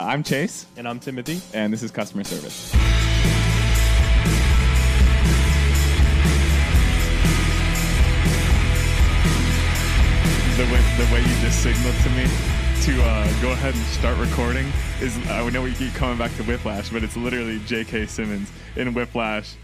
I'm 0.00 0.24
Chase, 0.24 0.66
And 0.76 0.88
I'm 0.88 0.98
Timothy. 0.98 1.40
and 1.52 1.72
this 1.72 1.82
is 1.84 1.90
customer 1.92 2.24
service. 2.24 2.72
The 10.56 10.62
way, 10.66 10.80
the 10.98 11.12
way 11.12 11.18
you 11.20 11.40
just 11.40 11.64
signaled 11.64 11.96
to 11.96 12.10
me 12.10 12.22
to 12.82 13.02
uh, 13.02 13.42
go 13.42 13.50
ahead 13.50 13.74
and 13.74 13.82
start 13.86 14.16
recording 14.18 14.70
is 15.00 15.16
I 15.28 15.48
know 15.50 15.62
we 15.62 15.72
keep 15.74 15.92
coming 15.94 16.16
back 16.16 16.32
to 16.36 16.44
Whiplash, 16.44 16.90
but 16.90 17.02
it's 17.02 17.16
literally 17.16 17.58
J.K. 17.66 18.06
Simmons 18.06 18.48
in 18.76 18.94
Whiplash 18.94 19.56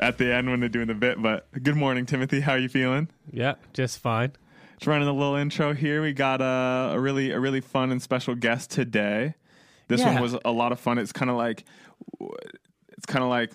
at 0.00 0.18
the 0.18 0.34
end 0.34 0.50
when 0.50 0.58
they're 0.58 0.68
doing 0.68 0.88
the 0.88 0.94
bit. 0.94 1.22
But 1.22 1.46
good 1.62 1.76
morning, 1.76 2.04
Timothy. 2.04 2.40
How 2.40 2.52
are 2.52 2.58
you 2.58 2.68
feeling? 2.68 3.08
Yeah, 3.32 3.54
just 3.74 4.00
fine. 4.00 4.32
Just 4.78 4.88
running 4.88 5.06
a 5.06 5.12
little 5.12 5.36
intro 5.36 5.72
here. 5.72 6.02
We 6.02 6.12
got 6.12 6.40
a, 6.40 6.94
a 6.96 6.98
really 6.98 7.30
a 7.30 7.38
really 7.38 7.60
fun 7.60 7.92
and 7.92 8.02
special 8.02 8.34
guest 8.34 8.72
today. 8.72 9.34
This 9.88 10.00
Yeah. 10.00 10.12
one 10.14 10.22
was 10.22 10.36
a 10.44 10.52
lot 10.52 10.72
of 10.72 10.80
fun. 10.80 10.98
It's 10.98 11.12
kind 11.12 11.30
of 11.30 11.36
like 11.36 11.64
it's 12.96 13.06
kind 13.06 13.22
of 13.22 13.30
like 13.30 13.50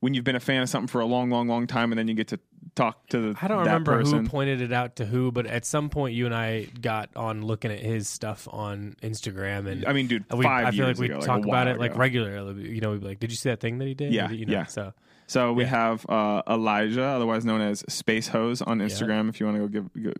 when 0.00 0.14
you've 0.14 0.24
been 0.24 0.36
a 0.36 0.40
fan 0.40 0.62
of 0.62 0.68
something 0.68 0.88
for 0.88 1.00
a 1.00 1.06
long, 1.06 1.28
long, 1.30 1.46
long 1.48 1.66
time, 1.66 1.92
and 1.92 1.98
then 1.98 2.08
you 2.08 2.14
get 2.14 2.28
to 2.28 2.38
talk 2.74 3.06
to 3.08 3.20
the 3.20 3.38
I 3.42 3.48
don't 3.48 3.58
remember 3.58 3.98
person. 3.98 4.24
who 4.24 4.30
pointed 4.30 4.62
it 4.62 4.72
out 4.72 4.96
to 4.96 5.04
who, 5.04 5.30
but 5.32 5.44
at 5.46 5.66
some 5.66 5.90
point 5.90 6.14
you 6.14 6.24
and 6.24 6.34
I 6.34 6.64
got 6.80 7.10
on 7.16 7.42
looking 7.42 7.70
at 7.70 7.80
his 7.80 8.08
stuff 8.08 8.48
on 8.50 8.96
Instagram, 9.02 9.66
and 9.70 9.84
I 9.84 9.92
mean, 9.92 10.06
dude, 10.06 10.24
we, 10.32 10.46
I 10.46 10.70
feel 10.70 10.86
like 10.86 10.96
we 10.98 11.06
ago, 11.06 11.18
like 11.18 11.26
talk 11.26 11.44
a 11.44 11.48
about 11.48 11.68
it 11.68 11.78
like 11.78 11.96
regularly. 11.96 12.70
You 12.70 12.80
know, 12.80 12.92
we'd 12.92 13.00
be 13.02 13.08
like, 13.08 13.20
"Did 13.20 13.30
you 13.30 13.36
see 13.36 13.50
that 13.50 13.60
thing 13.60 13.78
that 13.78 13.88
he 13.88 13.94
did?" 13.94 14.12
Yeah, 14.12 14.30
you 14.30 14.46
know? 14.46 14.52
yeah. 14.52 14.64
So 14.66 14.94
So 15.26 15.52
we 15.52 15.64
Yeah. 15.64 15.70
have 15.70 16.06
uh, 16.08 16.42
Elijah, 16.48 17.04
otherwise 17.04 17.44
known 17.44 17.60
as 17.60 17.84
Space 17.88 18.28
Hose, 18.28 18.62
on 18.62 18.78
Instagram. 18.78 19.28
If 19.28 19.38
you 19.40 19.46
want 19.46 19.58
to 19.58 19.68
go 19.68 19.80
give 19.92 20.02
go, 20.02 20.12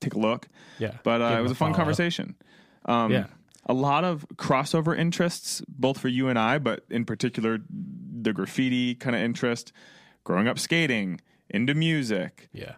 take 0.00 0.14
a 0.14 0.18
look. 0.18 0.46
yeah, 0.78 0.92
But 1.02 1.20
uh, 1.22 1.36
it 1.38 1.42
was 1.42 1.50
a 1.50 1.54
fun 1.56 1.70
follow. 1.72 1.78
conversation. 1.78 2.36
Um, 2.84 3.10
Yeah. 3.10 3.26
A 3.66 3.72
lot 3.74 4.04
of 4.04 4.26
crossover 4.36 4.96
interests, 4.98 5.62
both 5.68 5.98
for 5.98 6.08
you 6.08 6.28
and 6.28 6.38
I, 6.38 6.58
but 6.58 6.84
in 6.90 7.04
particular, 7.04 7.58
the 7.70 8.32
graffiti 8.32 8.94
kind 8.94 9.16
of 9.16 9.22
interest, 9.22 9.72
growing 10.24 10.48
up 10.48 10.58
skating, 10.58 11.20
into 11.50 11.74
music. 11.74 12.48
Yeah, 12.52 12.74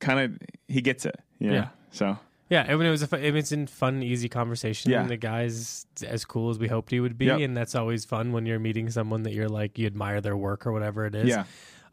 Kind 0.00 0.20
of, 0.20 0.38
he 0.68 0.80
gets 0.82 1.06
it. 1.06 1.16
Yeah. 1.38 1.52
Yeah. 1.52 1.68
So, 1.90 2.18
yeah. 2.50 2.66
I 2.68 2.74
mean, 2.76 2.86
it 2.86 2.90
was 2.90 3.02
a 3.02 3.06
fu- 3.06 3.16
it 3.16 3.32
was 3.32 3.52
a 3.52 3.66
fun, 3.66 4.02
easy 4.02 4.28
conversation. 4.28 4.90
Yeah. 4.90 5.00
and 5.00 5.08
the 5.10 5.16
guy's 5.16 5.86
as 6.06 6.24
cool 6.26 6.50
as 6.50 6.58
we 6.58 6.68
hoped 6.68 6.90
he 6.90 7.00
would 7.00 7.16
be, 7.16 7.26
Yep. 7.26 7.40
and 7.40 7.56
that's 7.56 7.74
always 7.74 8.04
fun 8.04 8.32
when 8.32 8.44
you're 8.44 8.58
meeting 8.58 8.90
someone 8.90 9.22
that 9.22 9.32
you're 9.32 9.48
like 9.48 9.78
you 9.78 9.86
admire 9.86 10.20
their 10.20 10.36
work 10.36 10.66
or 10.66 10.72
whatever 10.72 11.06
it 11.06 11.14
is. 11.14 11.28
yeah. 11.28 11.44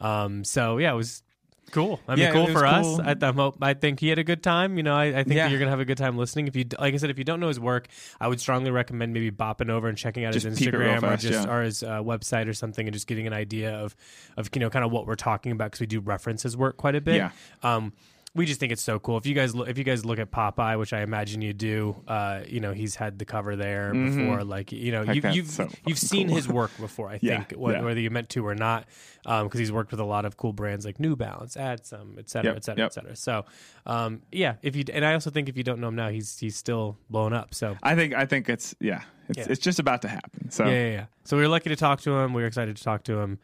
Um. 0.02 0.44
So 0.44 0.78
yeah, 0.80 0.92
it 0.92 0.96
was 0.96 1.23
cool. 1.70 2.00
I 2.08 2.16
mean, 2.16 2.26
Yeah, 2.26 2.31
cool 2.34 2.48
for 2.48 2.62
cool. 2.62 2.66
us. 2.66 3.00
I, 3.00 3.16
I'm 3.26 3.52
I 3.62 3.73
think 3.76 4.00
he 4.00 4.09
had 4.09 4.17
a 4.20 4.23
good 4.23 4.42
time. 4.42 4.78
You 4.78 4.84
know, 4.84 4.95
I, 4.95 5.06
I 5.06 5.12
think 5.23 5.36
Yeah. 5.36 5.44
that 5.45 5.52
you're 5.52 5.59
gonna 5.59 5.72
have 5.72 5.80
a 5.80 5.86
good 5.86 5.98
time 5.98 6.18
listening. 6.18 6.48
If 6.48 6.56
you, 6.56 6.66
like 6.80 6.94
I 6.94 6.98
said, 6.98 7.09
if 7.09 7.18
you 7.18 7.23
don't 7.23 7.40
know 7.40 7.48
his 7.48 7.59
work, 7.59 7.88
I 8.20 8.28
would 8.28 8.40
strongly 8.40 8.72
recommend 8.72 9.14
maybe 9.14 9.31
bopping 9.31 9.70
over 9.70 9.88
and 9.88 9.98
checking 9.98 10.26
out 10.26 10.34
Just 10.34 10.45
his 10.45 10.58
peep 10.59 10.73
it 10.73 10.78
real 10.78 10.94
Instagram 10.95 11.14
or 11.14 11.18
just 11.18 11.45
yeah. 11.48 11.53
or 11.53 11.62
his 11.64 11.84
uh, 11.84 12.00
website 12.02 12.48
or 12.48 12.53
something, 12.53 12.88
and 12.88 12.94
just 12.94 13.08
getting 13.08 13.28
an 13.28 13.34
idea 13.34 13.73
of, 13.76 13.95
of 14.38 14.50
you 14.53 14.59
know, 14.59 14.70
kind 14.70 14.84
of 14.84 14.92
what 14.92 15.06
we're 15.08 15.16
talking 15.16 15.52
about 15.52 15.66
because 15.66 15.80
we 15.81 15.88
do 15.88 16.00
reference 16.00 16.44
his 16.44 16.58
work 16.58 16.78
quite 16.78 16.95
a 16.95 17.02
bit. 17.02 17.16
Yeah. 17.16 17.31
Um. 17.64 17.94
We 18.34 18.46
just 18.46 18.62
think 18.62 18.72
it's 18.72 18.82
so 18.82 18.98
cool. 18.98 19.18
If 19.18 19.26
you 19.26 19.36
guys 19.36 19.54
look, 19.54 19.68
if 19.68 19.78
you 19.78 19.84
guys 19.84 20.06
look 20.06 20.18
at 20.18 20.32
Popeye, 20.32 20.80
which 20.80 20.94
I 20.94 21.02
imagine 21.02 21.42
you 21.42 21.52
do, 21.52 22.02
uh, 22.08 22.44
you 22.48 22.62
know 22.62 22.72
he's 22.72 22.96
had 22.96 23.20
the 23.20 23.26
cover 23.26 23.58
there 23.58 23.94
before. 23.94 24.46
Like 24.46 24.72
you 24.72 24.94
know, 24.94 25.04
Heck, 25.04 25.16
you, 25.16 25.22
that's 25.22 25.36
you've 25.36 25.48
so 25.48 25.68
you've 25.86 26.00
seen 26.00 26.28
cool. 26.28 26.38
his 26.38 26.48
work 26.48 26.72
before. 26.80 27.09
I 27.09 27.20
Yeah, 27.22 27.44
think, 27.44 27.59
wh- 27.62 27.72
yeah. 27.74 27.82
whether 27.82 28.00
you 28.00 28.09
meant 28.09 28.30
to 28.30 28.48
or 28.48 28.56
not, 28.56 28.86
because 29.24 29.59
he's 29.59 29.72
worked 29.74 29.92
with 29.92 30.00
a 30.00 30.06
lot 30.06 30.24
of 30.24 30.38
cool 30.38 30.54
brands 30.54 30.86
like 30.86 30.98
New 30.98 31.18
Balance, 31.18 31.56
Adsum, 31.58 32.18
et 32.18 32.30
cetera, 32.30 32.52
Yep, 32.52 32.58
et 32.58 32.64
cetera, 32.64 32.80
yep. 32.84 32.92
et 32.92 32.94
cetera. 32.94 33.16
So, 33.18 33.44
um, 33.86 34.22
yeah, 34.32 34.56
if 34.62 34.78
you 34.78 34.86
and 34.94 35.04
I 35.04 35.14
also 35.14 35.30
think 35.30 35.50
if 35.50 35.58
you 35.58 35.64
don't 35.66 35.82
know 35.82 35.90
him 35.90 35.96
now, 35.98 36.08
he's 36.08 36.40
he's 36.40 36.56
still 36.56 36.98
blown 37.09 37.34
up. 37.34 37.54
So. 37.54 37.76
I 37.84 37.96
think, 37.96 38.14
I 38.14 38.26
think 38.26 38.48
it's, 38.48 38.74
yeah, 38.80 39.02
it's, 39.28 39.40
Yeah. 39.40 39.46
it's 39.50 39.59
just 39.62 39.80
about 39.80 40.04
to 40.04 40.08
happen. 40.08 40.50
So 40.52 40.64
Yeah, 40.68 40.72
yeah, 40.72 40.92
yeah. 40.92 41.06
So 41.26 41.36
we 41.36 41.44
were 41.44 41.50
lucky 41.50 41.68
to 41.68 41.76
talk 41.76 42.00
to 42.04 42.12
him. 42.18 42.34
We 42.34 42.44
were 42.44 42.48
excited 42.48 42.78
to 42.78 42.82
talk 42.84 43.04
to 43.04 43.20
him. 43.20 43.40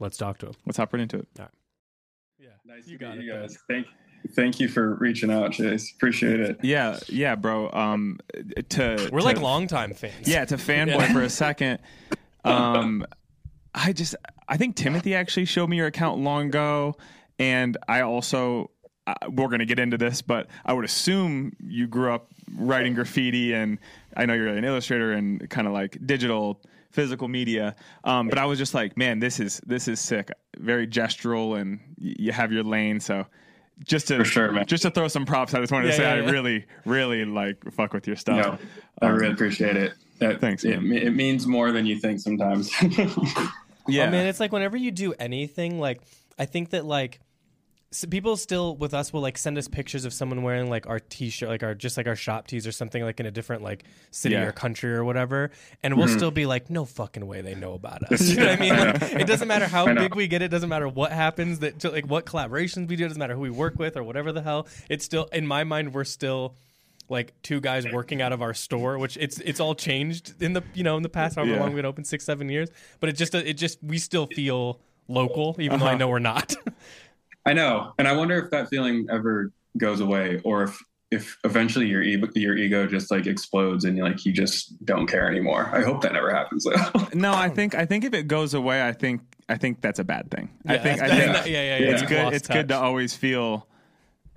Let's 0.00 0.16
talk 0.16 0.38
to 0.38 0.46
him. 0.46 0.54
let's 0.66 0.76
hop 0.76 0.92
right 0.92 1.00
into 1.00 1.18
it. 1.18 1.28
Yeah, 1.38 1.46
Nice 2.64 2.88
You 2.88 2.98
to 2.98 3.04
got 3.04 3.16
meet 3.16 3.20
it, 3.22 3.26
you 3.26 3.32
guys. 3.32 3.56
Thank, 3.68 3.86
thank 4.32 4.60
you 4.60 4.68
for 4.68 4.94
reaching 4.96 5.30
out, 5.30 5.52
Chase. 5.52 5.92
Appreciate 5.94 6.40
it. 6.40 6.58
Yeah. 6.62 6.98
Yeah, 7.08 7.34
bro. 7.34 7.70
Um, 7.70 8.18
to, 8.70 9.08
We're 9.12 9.20
to- 9.20 9.24
like 9.24 9.40
longtime 9.40 9.94
fans. 9.94 10.26
Yeah, 10.28 10.44
to 10.46 10.56
fanboy 10.56 10.86
Yeah. 10.98 11.12
for 11.12 11.22
a 11.22 11.30
second. 11.30 11.78
Um, 12.46 13.06
I 13.74 13.94
just 13.94 14.14
I 14.46 14.58
think 14.58 14.76
Timothy 14.76 15.14
actually 15.14 15.46
showed 15.46 15.70
me 15.70 15.78
your 15.78 15.86
account 15.86 16.20
long 16.20 16.48
ago, 16.48 16.94
and 17.38 17.74
I 17.88 18.02
also 18.02 18.70
uh, 19.06 19.14
we're 19.30 19.48
gonna 19.48 19.64
get 19.64 19.78
into 19.78 19.96
this, 19.96 20.20
but 20.20 20.48
I 20.62 20.74
would 20.74 20.84
assume 20.84 21.56
you 21.58 21.86
grew 21.86 22.12
up 22.12 22.28
writing 22.54 22.92
graffiti, 22.92 23.54
and 23.54 23.78
I 24.14 24.26
know 24.26 24.34
you're 24.34 24.48
an 24.48 24.62
illustrator 24.62 25.12
and 25.12 25.48
kind 25.48 25.66
of 25.66 25.72
like 25.72 25.96
digital 26.04 26.60
physical 26.90 27.26
media 27.26 27.74
um, 28.04 28.28
but 28.28 28.38
i 28.38 28.44
was 28.44 28.56
just 28.56 28.72
like 28.72 28.96
man 28.96 29.18
this 29.18 29.40
is 29.40 29.60
this 29.66 29.88
is 29.88 29.98
sick 29.98 30.30
very 30.58 30.86
gestural 30.86 31.58
and 31.60 31.80
y- 31.98 32.14
you 32.20 32.30
have 32.30 32.52
your 32.52 32.62
lane 32.62 33.00
so 33.00 33.26
just 33.82 34.08
to 34.08 34.18
For 34.18 34.24
sure, 34.24 34.52
man. 34.52 34.66
just 34.66 34.82
to 34.84 34.90
throw 34.90 35.08
some 35.08 35.26
props 35.26 35.52
i 35.52 35.60
just 35.60 35.72
wanted 35.72 35.88
to 35.88 35.94
say 35.94 36.04
yeah, 36.04 36.14
i 36.14 36.20
yeah. 36.20 36.30
really 36.30 36.64
really 36.84 37.24
like 37.24 37.56
fuck 37.72 37.92
with 37.92 38.06
your 38.06 38.16
stuff 38.16 38.36
No, 38.36 38.58
I 39.02 39.10
um, 39.10 39.16
really 39.18 39.32
appreciate 39.32 39.76
it. 39.76 39.94
That, 40.20 40.40
Thanks, 40.40 40.64
It, 40.64 40.80
man. 40.80 40.96
it 40.96 41.10
means 41.10 41.44
more 41.46 41.72
than 41.72 41.86
you 41.86 41.98
think 41.98 42.20
sometimes. 42.20 42.70
yeah 43.88 44.04
I 44.06 44.10
mean, 44.10 44.26
it's 44.26 44.38
like 44.38 44.52
whenever 44.52 44.76
you 44.76 44.92
do 44.92 45.12
anything, 45.18 45.80
like 45.80 46.00
I 46.38 46.44
think 46.46 46.70
that 46.70 46.84
like 46.84 47.18
s 47.94 48.04
people 48.10 48.36
still 48.36 48.76
with 48.76 48.92
us 48.92 49.12
will 49.12 49.20
like 49.20 49.38
send 49.38 49.56
us 49.56 49.68
pictures 49.68 50.04
of 50.04 50.12
someone 50.12 50.42
wearing 50.42 50.68
like 50.68 50.86
our 50.88 50.98
t-shirt, 50.98 51.48
like 51.48 51.62
our 51.62 51.74
just 51.74 51.96
like 51.96 52.06
our 52.06 52.16
shop 52.16 52.46
tees 52.48 52.66
or 52.66 52.72
something 52.72 53.02
like 53.04 53.20
in 53.20 53.26
a 53.26 53.30
different 53.30 53.62
like 53.62 53.84
city 54.10 54.34
Yeah. 54.34 54.46
or 54.46 54.52
country 54.52 54.92
or 54.92 55.04
whatever, 55.04 55.50
and 55.82 55.96
we'll 55.96 56.08
still 56.08 56.30
be 56.30 56.44
like, 56.46 56.70
no 56.70 56.84
fucking 56.84 57.24
way 57.26 57.40
they 57.40 57.54
know 57.54 57.74
about 57.74 58.02
us. 58.12 58.28
You 58.28 58.36
know 58.36 58.46
what 58.46 58.58
I 58.58 58.60
mean? 58.60 58.74
Like, 59.00 59.02
it 59.22 59.26
doesn't 59.26 59.46
matter 59.48 59.66
how 59.66 59.86
big 59.94 60.14
we 60.14 60.26
get, 60.26 60.42
it 60.42 60.48
doesn't 60.48 60.68
matter 60.68 60.88
what 60.88 61.12
happens, 61.12 61.60
that 61.60 61.78
to, 61.80 61.90
like 61.90 62.06
what 62.06 62.26
collaborations 62.26 62.88
we 62.88 62.96
do, 62.96 63.04
it 63.04 63.08
doesn't 63.08 63.20
matter 63.20 63.34
who 63.34 63.40
we 63.42 63.50
work 63.50 63.78
with 63.78 63.96
or 63.96 64.02
whatever 64.02 64.32
the 64.32 64.42
hell. 64.42 64.66
It's 64.88 65.04
still 65.04 65.24
in 65.32 65.46
my 65.46 65.64
mind, 65.64 65.94
we're 65.94 66.04
still. 66.04 66.56
Like 67.10 67.34
two 67.42 67.60
guys 67.60 67.84
working 67.92 68.22
out 68.22 68.32
of 68.32 68.40
our 68.40 68.54
store, 68.54 68.96
which 68.98 69.18
it's 69.18 69.38
it's 69.40 69.60
all 69.60 69.74
changed 69.74 70.40
in 70.42 70.54
the 70.54 70.62
you 70.72 70.82
know 70.82 70.96
in 70.96 71.02
the 71.02 71.10
past 71.10 71.36
however 71.36 71.52
Yeah. 71.52 71.60
long 71.60 71.68
we've 71.68 71.76
been 71.76 71.84
open 71.84 72.02
six 72.02 72.24
seven 72.24 72.48
years, 72.48 72.70
but 72.98 73.10
it 73.10 73.12
just 73.12 73.34
it 73.34 73.58
just 73.58 73.76
we 73.84 73.98
still 73.98 74.24
feel 74.26 74.80
local 75.06 75.54
even 75.58 75.80
though 75.80 75.84
I 75.84 75.88
Uh-huh. 75.90 75.98
know 75.98 76.08
we're 76.08 76.18
not. 76.18 76.54
I 77.46 77.52
know, 77.52 77.92
and 77.98 78.08
I 78.08 78.12
wonder 78.16 78.36
if 78.38 78.50
that 78.50 78.68
feeling 78.68 79.06
ever 79.10 79.52
goes 79.76 80.00
away, 80.00 80.40
or 80.44 80.62
if 80.64 80.78
if 81.10 81.36
eventually 81.44 81.86
your 81.86 82.02
e- 82.02 82.20
your 82.34 82.56
ego 82.56 82.86
just 82.86 83.10
like 83.10 83.26
explodes 83.26 83.84
and 83.84 83.96
you 83.96 84.02
like 84.02 84.24
you 84.24 84.32
just 84.32 84.84
don't 84.84 85.06
care 85.06 85.28
anymore. 85.28 85.68
I 85.72 85.82
hope 85.82 86.00
that 86.02 86.12
never 86.12 86.34
happens. 86.34 86.64
though. 86.64 87.06
No, 87.14 87.32
I 87.32 87.48
think 87.48 87.74
I 87.74 87.84
think 87.86 88.04
if 88.04 88.14
it 88.14 88.26
goes 88.26 88.54
away, 88.54 88.82
I 88.86 88.92
think 88.92 89.20
I 89.48 89.56
think 89.56 89.80
that's 89.82 89.98
a 90.00 90.04
bad 90.04 90.30
thing. 90.30 90.50
I 90.66 90.78
think 90.78 91.00
I 91.02 91.08
think 91.08 91.20
that's- 91.26 91.46
yeah, 91.46 91.62
yeah, 91.62 91.78
yeah. 91.78 91.90
it's 91.92 92.00
You've 92.00 92.10
good. 92.10 92.24
lost 92.24 92.36
It's 92.36 92.48
good 92.48 92.68
to 92.68 92.76
always 92.76 93.14
feel 93.14 93.68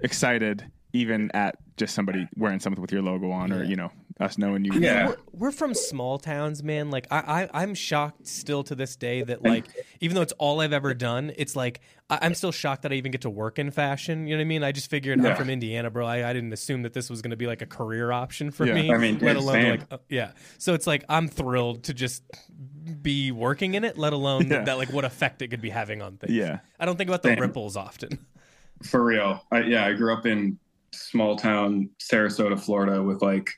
excited, 0.04 0.70
even 0.94 1.32
at 1.34 1.56
just 1.78 1.94
somebody 1.96 2.28
wearing 2.36 2.60
something 2.60 2.82
with 2.82 2.92
your 2.92 3.02
logo 3.02 3.32
on, 3.32 3.52
or 3.54 3.64
you 3.64 3.76
know 3.76 3.92
us 4.20 4.38
knowing 4.38 4.66
you. 4.66 4.74
Yeah. 4.74 5.08
we're, 5.10 5.18
we're 5.34 5.52
from 5.52 5.74
small 5.76 6.18
towns, 6.18 6.64
man. 6.64 6.90
Like 6.90 7.06
I, 7.12 7.44
I 7.54 7.62
I'm 7.64 7.76
shocked 7.76 8.26
still 8.28 8.64
to 8.64 8.76
this 8.76 8.96
day 8.96 9.22
that 9.22 9.44
like 9.44 9.66
even 10.02 10.16
though 10.16 10.22
it's 10.24 10.34
all 10.34 10.60
I've 10.60 10.74
ever 10.74 10.94
done, 10.96 11.32
it's 11.38 11.56
like 11.56 11.80
I, 12.10 12.18
I'm 12.24 12.34
still 12.34 12.52
shocked 12.52 12.82
that 12.82 12.92
I 12.92 12.96
even 12.96 13.12
get 13.12 13.22
to 13.22 13.30
work 13.30 13.60
in 13.60 13.70
fashion. 13.72 14.26
You 14.28 14.36
know 14.36 14.40
what 14.40 14.46
I 14.46 14.48
mean? 14.48 14.64
I 14.64 14.72
just 14.72 14.90
figured 14.90 15.24
I'm 15.24 15.36
from 15.36 15.50
Indiana, 15.52 15.90
bro. 15.92 16.06
I, 16.08 16.28
I 16.30 16.34
didn't 16.34 16.52
assume 16.52 16.82
that 16.82 16.94
this 16.94 17.10
was 17.10 17.22
going 17.22 17.32
to 17.32 17.38
be 17.38 17.46
like 17.48 17.62
a 17.62 17.68
career 17.68 18.12
option 18.12 18.50
for 18.52 18.66
Yeah. 18.66 18.74
me. 18.74 18.92
I 18.92 18.98
mean, 18.98 19.20
let 19.20 19.34
dude, 19.34 19.44
alone 19.44 19.54
same. 19.54 19.70
like 19.72 19.82
uh, 19.92 19.98
yeah. 20.10 20.32
So 20.58 20.74
it's 20.74 20.88
like 20.88 21.06
I'm 21.08 21.28
thrilled 21.28 21.84
to 21.84 21.94
just 21.94 22.24
be 23.02 23.32
working 23.32 23.76
in 23.76 23.84
it, 23.84 23.98
let 24.00 24.14
alone 24.14 24.48
Yeah. 24.48 24.64
that 24.64 24.78
like 24.80 24.92
what 24.92 25.06
effect 25.06 25.42
it 25.44 25.50
could 25.50 25.62
be 25.62 25.70
having 25.70 26.02
on 26.02 26.18
things. 26.18 26.34
Yeah. 26.34 26.60
I 26.80 26.86
don't 26.86 26.98
think 26.98 27.10
about 27.10 27.22
the 27.22 27.30
Same. 27.30 27.40
ripples 27.40 27.78
often. 27.78 28.26
For 28.84 29.04
real. 29.04 29.44
I, 29.52 29.62
yeah, 29.64 29.86
I 29.86 29.94
grew 29.94 30.14
up 30.14 30.26
in 30.26 30.58
small 30.98 31.36
town 31.36 31.90
Sarasota, 32.00 32.60
Florida, 32.60 33.02
with 33.02 33.22
like, 33.22 33.50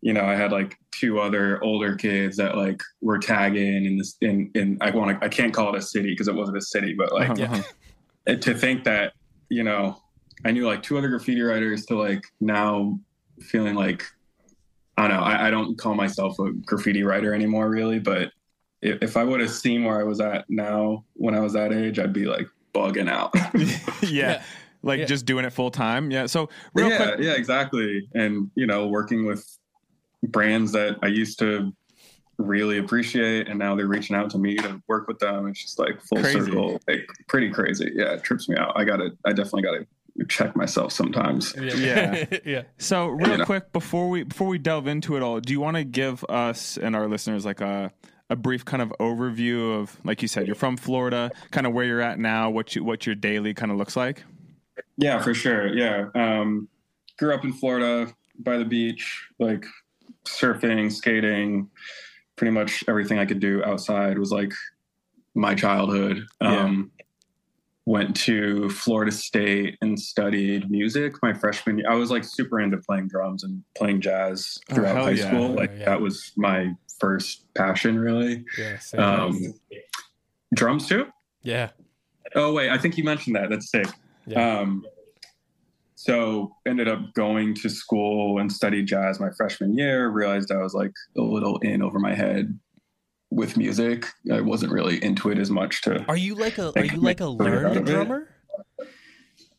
you 0.00 0.12
know, 0.12 0.24
I 0.24 0.34
had 0.34 0.52
like 0.52 0.76
two 0.92 1.20
other 1.20 1.62
older 1.62 1.94
kids 1.94 2.36
that 2.36 2.56
like 2.56 2.80
were 3.00 3.18
tagging 3.18 3.84
in 3.84 3.96
this 3.96 4.16
in 4.20 4.50
in 4.54 4.78
I 4.80 4.90
want 4.90 5.18
to 5.18 5.24
I 5.24 5.28
can't 5.28 5.52
call 5.52 5.74
it 5.74 5.78
a 5.78 5.82
city 5.82 6.10
because 6.10 6.28
it 6.28 6.34
wasn't 6.34 6.58
a 6.58 6.62
city, 6.62 6.94
but 6.94 7.12
like 7.12 7.30
Uh-huh, 7.30 7.44
uh-huh. 7.44 8.36
to 8.36 8.54
think 8.54 8.84
that 8.84 9.12
you 9.48 9.62
know 9.62 10.00
I 10.44 10.52
knew 10.52 10.66
like 10.66 10.82
two 10.82 10.98
other 10.98 11.08
graffiti 11.08 11.42
writers 11.42 11.86
to 11.86 11.98
like 11.98 12.24
now 12.40 12.98
feeling 13.40 13.74
like 13.74 14.04
I 14.96 15.08
don't 15.08 15.16
know 15.16 15.22
I, 15.22 15.48
I 15.48 15.50
don't 15.50 15.76
call 15.78 15.94
myself 15.94 16.38
a 16.38 16.52
graffiti 16.52 17.02
writer 17.02 17.34
anymore 17.34 17.68
really, 17.70 17.98
but 17.98 18.32
if, 18.82 19.02
if 19.02 19.16
I 19.16 19.24
would 19.24 19.40
have 19.40 19.50
seen 19.50 19.84
where 19.84 20.00
I 20.00 20.04
was 20.04 20.20
at 20.20 20.48
now 20.48 21.04
when 21.14 21.34
I 21.34 21.40
was 21.40 21.52
that 21.52 21.72
age, 21.72 21.98
I'd 21.98 22.12
be 22.12 22.26
like 22.26 22.48
bugging 22.74 23.10
out. 23.10 23.34
yeah. 24.02 24.42
Yeah. 24.82 24.88
Like 24.88 24.98
Yeah. 25.00 25.04
just 25.06 25.26
doing 25.26 25.44
it 25.44 25.52
full 25.52 25.70
time. 25.70 26.10
Yeah. 26.10 26.26
So 26.26 26.48
real 26.74 26.88
yeah, 26.90 26.96
quick. 26.96 27.20
yeah, 27.20 27.32
exactly. 27.32 28.08
And 28.14 28.50
you 28.54 28.66
know, 28.66 28.86
working 28.88 29.26
with 29.26 29.46
brands 30.22 30.72
that 30.72 30.98
I 31.02 31.06
used 31.08 31.38
to 31.40 31.72
really 32.38 32.78
appreciate, 32.78 33.48
and 33.48 33.58
now 33.58 33.74
they're 33.74 33.86
reaching 33.86 34.16
out 34.16 34.30
to 34.30 34.38
me 34.38 34.56
to 34.56 34.80
work 34.88 35.06
with 35.08 35.18
them. 35.18 35.46
It's 35.48 35.60
just 35.62 35.78
like 35.78 36.00
full 36.00 36.20
Crazy. 36.22 36.40
circle, 36.40 36.80
like 36.88 37.06
pretty 37.28 37.50
crazy. 37.50 37.90
Yeah, 37.94 38.14
it 38.14 38.22
trips 38.22 38.48
me 38.48 38.56
out. 38.56 38.72
I 38.76 38.84
got 38.84 38.96
to 38.96 39.10
I 39.24 39.30
definitely 39.32 39.62
got 39.62 39.72
to 39.72 39.86
check 40.26 40.56
myself 40.56 40.92
sometimes. 40.92 41.54
Yeah. 41.58 42.24
yeah. 42.44 42.62
So 42.78 43.08
real 43.08 43.30
You 43.30 43.36
know. 43.38 43.44
quick 43.44 43.72
before 43.72 44.08
we 44.08 44.22
before 44.24 44.48
we 44.48 44.58
delve 44.58 44.86
into 44.86 45.16
it 45.16 45.22
all, 45.22 45.40
do 45.40 45.52
you 45.52 45.60
want 45.60 45.76
to 45.76 45.84
give 45.84 46.24
us 46.28 46.76
and 46.78 46.96
our 46.96 47.06
listeners 47.08 47.44
like 47.44 47.60
a 47.60 47.92
a 48.30 48.36
brief 48.36 48.64
kind 48.64 48.80
of 48.82 48.92
overview 49.00 49.80
of 49.80 49.98
like 50.04 50.22
you 50.22 50.28
said, 50.28 50.46
you're 50.46 50.54
from 50.54 50.76
Florida, 50.76 51.30
kind 51.50 51.66
of 51.66 51.72
where 51.72 51.84
you're 51.84 52.00
at 52.00 52.18
now, 52.18 52.48
what 52.48 52.74
you 52.76 52.84
what 52.84 53.04
your 53.06 53.14
daily 53.14 53.52
kind 53.54 53.70
of 53.72 53.76
looks 53.78 53.96
like? 53.96 54.24
Yeah, 54.96 55.20
for 55.20 55.34
sure. 55.34 55.68
Yeah. 55.68 56.06
Um, 56.14 56.68
grew 57.18 57.34
up 57.34 57.44
in 57.44 57.52
Florida 57.52 58.12
by 58.38 58.56
the 58.58 58.64
beach, 58.64 59.26
like 59.38 59.64
surfing, 60.24 60.90
skating, 60.92 61.68
pretty 62.36 62.50
much 62.52 62.84
everything 62.88 63.18
I 63.18 63.26
could 63.26 63.40
do 63.40 63.62
outside 63.64 64.18
was 64.18 64.32
like 64.32 64.52
my 65.34 65.54
childhood. 65.54 66.24
Um, 66.40 66.90
Went 67.86 68.14
to 68.16 68.68
Florida 68.70 69.10
State 69.10 69.76
and 69.80 69.98
studied 69.98 70.70
music 70.70 71.14
my 71.22 71.32
freshman 71.32 71.78
year. 71.78 71.90
I 71.90 71.94
was 71.94 72.10
like 72.10 72.22
super 72.22 72.60
into 72.60 72.76
playing 72.76 73.08
drums 73.08 73.42
and 73.42 73.64
playing 73.76 74.00
jazz 74.00 74.58
Oh, 74.70 74.74
throughout 74.74 74.94
hell 74.96 75.04
high 75.06 75.10
yeah. 75.12 75.26
school. 75.26 75.48
Like 75.48 75.72
Yeah. 75.76 75.86
that 75.86 76.00
was 76.00 76.30
my 76.36 76.72
first 77.00 77.52
passion, 77.54 77.98
really. 77.98 78.44
Yeah. 78.56 78.78
Um, 78.96 79.54
drums 80.54 80.86
too? 80.88 81.06
yeah. 81.42 81.70
Oh 82.36 82.52
wait, 82.52 82.70
I 82.70 82.78
think 82.78 82.96
you 82.96 83.02
mentioned 83.02 83.34
that. 83.34 83.50
That's 83.50 83.70
sick. 83.70 83.86
Yeah. 84.26 84.60
Um, 84.60 84.84
so 85.94 86.56
ended 86.66 86.88
up 86.88 87.12
going 87.12 87.54
to 87.56 87.68
school 87.68 88.38
and 88.38 88.50
studied 88.50 88.86
jazz 88.86 89.20
my 89.20 89.30
freshman 89.36 89.76
year. 89.76 90.08
Realized 90.08 90.50
I 90.50 90.56
was 90.56 90.72
like 90.72 90.92
a 91.16 91.20
little 91.20 91.58
in 91.58 91.82
over 91.82 91.98
my 91.98 92.14
head 92.14 92.58
with 93.30 93.56
music. 93.56 94.06
I 94.32 94.40
wasn't 94.40 94.72
really 94.72 95.02
into 95.04 95.30
it 95.30 95.38
as 95.38 95.50
much. 95.50 95.82
To 95.82 96.04
Are 96.08 96.16
you 96.16 96.34
like 96.34 96.58
a 96.58 96.72
are 96.74 96.84
you 96.84 97.00
like 97.00 97.20
a 97.20 97.30
make 97.30 97.38
career 97.38 97.66
out 97.66 97.74
learned 97.74 97.86
drummer? 97.86 98.28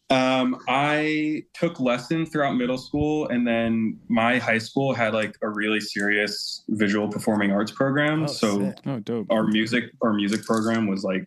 um, 0.10 0.58
I 0.68 1.44
took 1.54 1.80
lessons 1.80 2.30
throughout 2.30 2.56
middle 2.56 2.78
school, 2.78 3.28
and 3.30 3.48
then 3.48 4.00
my 4.10 4.40
high 4.40 4.58
school 4.58 4.94
had 4.94 5.13
like 5.13 5.38
a 5.42 5.50
really 5.50 5.80
serious 5.80 6.63
visual 6.69 7.08
performing 7.08 7.52
arts 7.52 7.72
program. 7.72 8.24
Oh, 8.24 8.28
so 8.28 8.60
sick. 8.60 8.78
Oh, 8.86 9.00
dope. 9.00 9.28
our 9.30 9.46
music 9.46 9.86
our 10.02 10.13
music 10.13 10.44
program 10.44 10.88
was 10.88 11.04
like 11.04 11.25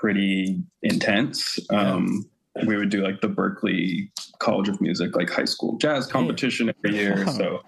pretty 0.00 0.62
intense. 0.82 1.58
Um, 1.70 2.28
we 2.66 2.76
would 2.76 2.90
do 2.90 3.02
like 3.02 3.20
the 3.20 3.28
Berklee 3.28 4.10
College 4.38 4.68
of 4.68 4.80
Music 4.80 5.16
like 5.16 5.30
high 5.30 5.44
school 5.44 5.76
jazz 5.78 6.06
competition 6.06 6.72
every 6.84 6.96
year. 6.98 7.24
So 7.36 7.62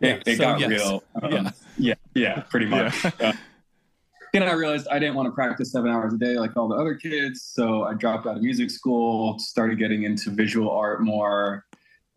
Yeah, 0.00 0.10
it, 0.10 0.22
it 0.26 0.36
so 0.36 0.42
got 0.44 0.60
yes. 0.60 0.70
real. 0.70 1.02
Um, 1.22 1.32
Yeah. 1.32 1.50
yeah, 1.76 1.94
yeah, 2.14 2.40
pretty 2.50 2.66
much. 2.66 3.04
Yeah. 3.04 3.10
Uh, 3.20 3.32
then 4.34 4.42
I 4.42 4.52
realized 4.52 4.86
I 4.88 4.98
didn't 4.98 5.14
want 5.14 5.26
to 5.26 5.32
practice 5.32 5.72
seven 5.72 5.90
hours 5.90 6.12
a 6.12 6.18
day 6.18 6.36
like 6.38 6.54
all 6.54 6.68
the 6.68 6.74
other 6.76 6.94
kids. 6.94 7.42
So 7.42 7.84
I 7.84 7.94
dropped 7.94 8.26
out 8.26 8.36
of 8.36 8.42
music 8.42 8.70
school, 8.70 9.38
started 9.38 9.78
getting 9.78 10.02
into 10.02 10.30
visual 10.30 10.70
art 10.70 11.02
more. 11.02 11.64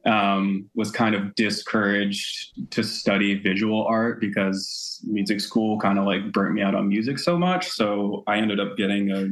Um, 0.05 0.69
was 0.75 0.91
kind 0.91 1.15
of 1.15 1.33
discouraged 1.35 2.71
to 2.71 2.83
study 2.83 3.35
visual 3.35 3.85
art 3.85 4.19
because 4.19 4.99
music 5.07 5.39
school 5.39 5.79
kind 5.79 5.97
of 5.99 6.05
like 6.05 6.31
burnt 6.33 6.53
me 6.55 6.61
out 6.61 6.75
on 6.75 6.89
music 6.89 7.17
so 7.19 7.37
much. 7.37 7.69
So 7.69 8.23
I 8.27 8.37
ended 8.37 8.59
up 8.59 8.75
getting 8.77 9.11
a 9.11 9.29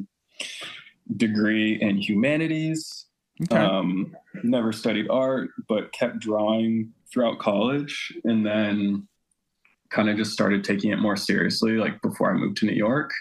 degree 1.15 1.79
in 1.81 1.97
humanities. 1.97 3.05
Okay. 3.43 3.55
Um, 3.57 4.15
never 4.43 4.71
studied 4.73 5.09
art, 5.09 5.49
but 5.67 5.93
kept 5.93 6.19
drawing 6.19 6.93
throughout 7.11 7.39
college, 7.39 8.13
and 8.25 8.45
then 8.45 9.07
kind 9.89 10.09
of 10.09 10.17
just 10.17 10.33
started 10.33 10.63
taking 10.63 10.91
it 10.91 10.99
more 10.99 11.15
seriously. 11.15 11.77
Like 11.77 12.01
before 12.01 12.31
I 12.31 12.33
moved 12.33 12.57
to 12.57 12.65
New 12.65 12.73
York, 12.73 13.11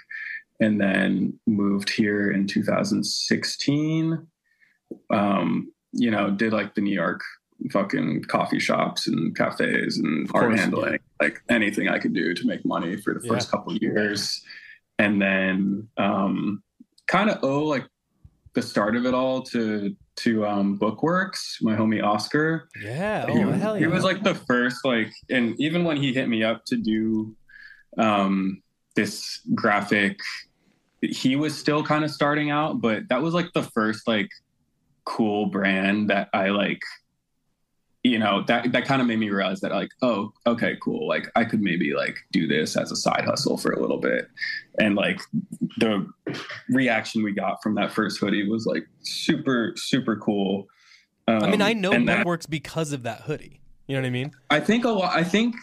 and 0.60 0.80
then 0.80 1.38
moved 1.46 1.90
here 1.90 2.30
in 2.30 2.46
2016. 2.46 4.26
Um, 5.10 5.72
you 5.92 6.10
know, 6.10 6.30
did 6.30 6.52
like 6.52 6.74
the 6.74 6.80
New 6.80 6.94
York 6.94 7.20
fucking 7.70 8.24
coffee 8.24 8.60
shops 8.60 9.06
and 9.06 9.36
cafes 9.36 9.98
and 9.98 10.30
art 10.34 10.58
handling, 10.58 10.98
like 11.20 11.42
anything 11.48 11.88
I 11.88 11.98
could 11.98 12.12
do 12.12 12.34
to 12.34 12.46
make 12.46 12.64
money 12.64 12.96
for 12.96 13.14
the 13.14 13.26
first 13.26 13.50
couple 13.50 13.72
of 13.72 13.82
years, 13.82 14.42
and 14.98 15.20
then 15.20 15.88
um, 15.96 16.62
kind 17.08 17.30
of 17.30 17.42
owe 17.42 17.64
like 17.64 17.86
the 18.54 18.62
start 18.62 18.96
of 18.96 19.06
it 19.06 19.14
all 19.14 19.42
to 19.42 19.96
to 20.16 20.44
um, 20.44 20.78
Bookworks, 20.78 21.62
my 21.62 21.76
homie 21.76 22.02
Oscar. 22.02 22.68
Yeah. 22.80 23.26
he, 23.26 23.44
Oh 23.44 23.46
was, 23.46 23.60
hell 23.60 23.74
yeah. 23.76 23.86
he 23.86 23.92
was 23.92 24.02
like 24.02 24.22
the 24.24 24.34
first 24.34 24.84
like, 24.84 25.12
and 25.30 25.54
even 25.60 25.84
when 25.84 25.96
he 25.96 26.12
hit 26.12 26.28
me 26.28 26.42
up 26.42 26.64
to 26.66 26.76
do 26.76 27.36
um, 27.98 28.62
this 28.96 29.40
graphic, 29.54 30.18
he 31.00 31.36
was 31.36 31.56
still 31.56 31.84
kind 31.84 32.04
of 32.04 32.10
starting 32.10 32.50
out, 32.50 32.80
but 32.80 33.08
that 33.08 33.22
was 33.22 33.32
like 33.32 33.52
the 33.54 33.62
first 33.62 34.08
like 34.08 34.28
cool 35.04 35.46
brand 35.46 36.10
that 36.10 36.28
I 36.34 36.48
like. 36.48 36.82
You 38.08 38.18
know 38.18 38.42
that 38.46 38.72
that 38.72 38.84
kind 38.86 39.02
of 39.02 39.06
made 39.06 39.18
me 39.18 39.28
realize 39.28 39.60
that 39.60 39.70
like 39.70 39.90
oh 40.00 40.32
okay 40.46 40.76
cool 40.82 41.06
like 41.06 41.30
I 41.36 41.44
could 41.44 41.60
maybe 41.60 41.92
like 41.94 42.16
do 42.32 42.46
this 42.46 42.76
as 42.76 42.90
a 42.90 42.96
side 42.96 43.24
hustle 43.24 43.58
for 43.58 43.72
a 43.72 43.80
little 43.80 43.98
bit, 43.98 44.28
and 44.78 44.94
like 44.94 45.20
the 45.76 46.06
reaction 46.70 47.22
we 47.22 47.32
got 47.32 47.62
from 47.62 47.74
that 47.74 47.92
first 47.92 48.18
hoodie 48.18 48.48
was 48.48 48.64
like 48.66 48.86
super 49.02 49.74
super 49.76 50.16
cool. 50.16 50.66
Um, 51.26 51.42
I 51.42 51.50
mean, 51.50 51.62
I 51.62 51.74
know 51.74 51.92
and 51.92 52.08
that- 52.08 52.24
Bookworks 52.26 52.48
because 52.48 52.92
of 52.92 53.02
that 53.02 53.22
hoodie. 53.22 53.60
You 53.86 53.96
know 53.96 54.02
what 54.02 54.06
I 54.06 54.10
mean? 54.10 54.32
I 54.50 54.60
think 54.60 54.84
a 54.84 54.90
lot. 54.90 55.14
I 55.14 55.24
think 55.24 55.54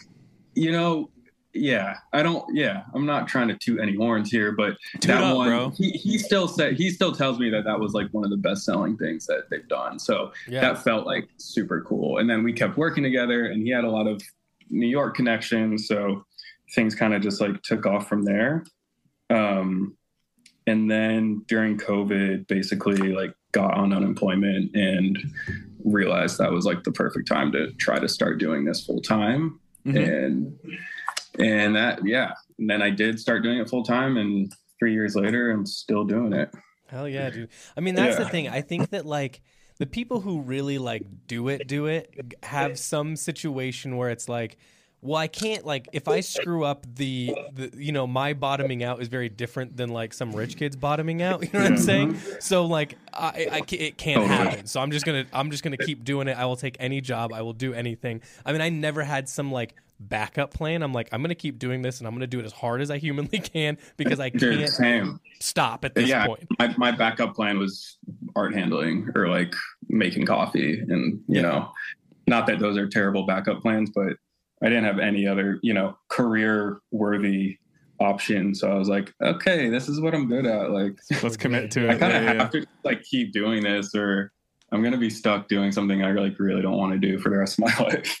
you 0.54 0.70
know. 0.72 1.10
Yeah, 1.58 1.96
I 2.12 2.22
don't. 2.22 2.44
Yeah, 2.54 2.82
I'm 2.94 3.06
not 3.06 3.28
trying 3.28 3.48
to 3.48 3.56
toot 3.56 3.80
any 3.80 3.94
horns 3.96 4.30
here, 4.30 4.52
but 4.52 4.76
Toot 4.94 5.02
that 5.02 5.22
up, 5.22 5.36
one, 5.36 5.48
bro. 5.48 5.70
he 5.70 5.90
he 5.90 6.18
still 6.18 6.48
said 6.48 6.74
he 6.76 6.90
still 6.90 7.12
tells 7.12 7.38
me 7.38 7.50
that 7.50 7.64
that 7.64 7.78
was 7.80 7.92
like 7.94 8.08
one 8.12 8.24
of 8.24 8.30
the 8.30 8.36
best 8.36 8.64
selling 8.64 8.96
things 8.96 9.26
that 9.26 9.48
they've 9.50 9.66
done. 9.68 9.98
So 9.98 10.32
Yeah. 10.48 10.60
that 10.60 10.84
felt 10.84 11.06
like 11.06 11.28
super 11.38 11.80
cool. 11.82 12.18
And 12.18 12.28
then 12.28 12.42
we 12.42 12.52
kept 12.52 12.76
working 12.76 13.02
together, 13.02 13.46
and 13.46 13.62
he 13.62 13.70
had 13.70 13.84
a 13.84 13.90
lot 13.90 14.06
of 14.06 14.22
New 14.70 14.86
York 14.88 15.14
connections, 15.16 15.86
so 15.88 16.24
things 16.74 16.94
kind 16.94 17.14
of 17.14 17.22
just 17.22 17.40
like 17.40 17.62
took 17.62 17.86
off 17.86 18.08
from 18.08 18.24
there. 18.24 18.64
Um, 19.30 19.96
and 20.66 20.90
then 20.90 21.42
during 21.46 21.78
COVID, 21.78 22.46
basically 22.48 23.12
like 23.12 23.32
got 23.52 23.74
on 23.74 23.92
unemployment 23.92 24.74
and 24.74 25.18
realized 25.84 26.38
that 26.38 26.50
was 26.50 26.64
like 26.64 26.82
the 26.82 26.90
perfect 26.92 27.28
time 27.28 27.52
to 27.52 27.72
try 27.74 27.98
to 28.00 28.08
start 28.08 28.38
doing 28.38 28.64
this 28.64 28.84
full 28.84 29.00
time. 29.00 29.60
Mhm. 29.86 30.24
And 30.26 30.58
and 31.38 31.76
that 31.76 32.00
yeah, 32.04 32.32
and 32.58 32.68
then 32.68 32.82
I 32.82 32.90
did 32.90 33.18
start 33.20 33.42
doing 33.42 33.58
it 33.58 33.68
full 33.68 33.84
time, 33.84 34.16
and 34.16 34.52
three 34.78 34.92
years 34.92 35.16
later, 35.16 35.50
I'm 35.50 35.66
still 35.66 36.04
doing 36.04 36.32
it. 36.32 36.50
Hell 36.88 37.08
yeah, 37.08 37.30
dude. 37.30 37.48
I 37.76 37.80
mean, 37.80 37.94
that's 37.94 38.16
the 38.16 38.28
thing. 38.28 38.48
I 38.48 38.60
think 38.60 38.90
that 38.90 39.06
like 39.06 39.40
the 39.78 39.86
people 39.86 40.20
who 40.20 40.40
really 40.40 40.78
like 40.78 41.04
do 41.26 41.48
it, 41.48 41.66
do 41.66 41.86
it, 41.86 42.34
have 42.42 42.78
some 42.78 43.16
situation 43.16 43.96
where 43.96 44.10
it's 44.10 44.28
like, 44.28 44.56
well, 45.02 45.16
I 45.16 45.28
can't 45.28 45.66
like 45.66 45.88
if 45.92 46.08
I 46.08 46.20
screw 46.20 46.64
up 46.64 46.86
the 46.96 47.36
the 47.52 47.70
you 47.76 47.92
know 47.92 48.06
my 48.06 48.32
bottoming 48.32 48.82
out 48.82 49.02
is 49.02 49.08
very 49.08 49.28
different 49.28 49.76
than 49.76 49.90
like 49.90 50.14
some 50.14 50.32
rich 50.32 50.56
kids 50.56 50.74
bottoming 50.74 51.22
out. 51.22 51.42
You 51.46 51.50
know 51.52 51.60
what 51.60 51.66
I'm 51.66 51.74
mm-hmm. 51.74 52.16
saying? 52.16 52.40
So 52.40 52.66
like 52.66 52.96
I, 53.12 53.48
I 53.52 53.62
it 53.74 53.98
can't 53.98 54.26
happen. 54.26 54.66
So 54.66 54.80
I'm 54.80 54.90
just 54.90 55.04
gonna 55.04 55.26
I'm 55.32 55.50
just 55.50 55.62
gonna 55.62 55.76
keep 55.76 56.04
doing 56.04 56.28
it. 56.28 56.36
I 56.36 56.46
will 56.46 56.56
take 56.56 56.76
any 56.80 57.00
job. 57.00 57.32
I 57.32 57.42
will 57.42 57.52
do 57.52 57.74
anything. 57.74 58.22
I 58.44 58.52
mean, 58.52 58.60
I 58.60 58.68
never 58.68 59.02
had 59.02 59.28
some 59.28 59.52
like 59.52 59.74
backup 60.00 60.52
plan. 60.52 60.82
I'm 60.82 60.92
like 60.92 61.08
I'm 61.12 61.22
gonna 61.22 61.34
keep 61.34 61.58
doing 61.58 61.82
this 61.82 61.98
and 61.98 62.06
I'm 62.06 62.14
gonna 62.14 62.26
do 62.26 62.38
it 62.40 62.44
as 62.46 62.52
hard 62.52 62.80
as 62.80 62.90
I 62.90 62.98
humanly 62.98 63.38
can 63.40 63.78
because 63.96 64.20
I 64.20 64.28
Dude, 64.30 64.58
can't 64.58 64.70
same. 64.70 65.20
stop 65.40 65.84
at 65.84 65.94
this 65.94 66.08
yeah, 66.08 66.26
point. 66.26 66.46
my, 66.58 66.74
my 66.76 66.90
backup 66.90 67.34
plan 67.34 67.58
was 67.58 67.98
art 68.34 68.54
handling 68.54 69.08
or 69.14 69.28
like 69.28 69.54
making 69.88 70.26
coffee, 70.26 70.80
and 70.80 71.20
you 71.28 71.36
Yeah. 71.36 71.42
know, 71.42 71.72
not 72.26 72.46
that 72.48 72.58
those 72.58 72.76
are 72.76 72.88
terrible 72.88 73.24
backup 73.26 73.62
plans, 73.62 73.90
but 73.94 74.14
I 74.62 74.68
didn't 74.68 74.84
have 74.84 74.98
any 74.98 75.26
other 75.26 75.58
you 75.62 75.74
know 75.74 75.96
career 76.08 76.78
worthy 76.90 77.58
option. 78.00 78.54
So 78.54 78.70
I 78.70 78.74
was 78.74 78.88
like, 78.88 79.14
okay, 79.22 79.70
this 79.70 79.88
is 79.88 80.00
what 80.00 80.14
I'm 80.14 80.28
good 80.28 80.44
at. 80.44 80.70
Like, 80.70 80.98
Let's 81.22 81.36
commit 81.38 81.70
to 81.72 81.86
it. 81.88 81.90
I 81.90 81.96
kind 81.98 82.12
of 82.16 82.22
Yeah, 82.22 82.32
yeah. 82.32 82.38
have 82.42 82.50
to 82.52 82.66
like 82.84 83.02
keep 83.02 83.32
doing 83.32 83.62
this, 83.62 83.94
or 83.94 84.32
I'm 84.72 84.82
gonna 84.82 84.98
be 84.98 85.08
stuck 85.10 85.48
doing 85.48 85.72
something 85.72 86.02
I 86.04 86.12
like 86.12 86.38
really 86.38 86.60
don't 86.62 86.76
want 86.76 86.92
to 86.92 86.98
do 86.98 87.18
for 87.18 87.30
the 87.30 87.38
rest 87.38 87.58
of 87.58 87.64
my 87.64 87.78
life. 87.84 88.20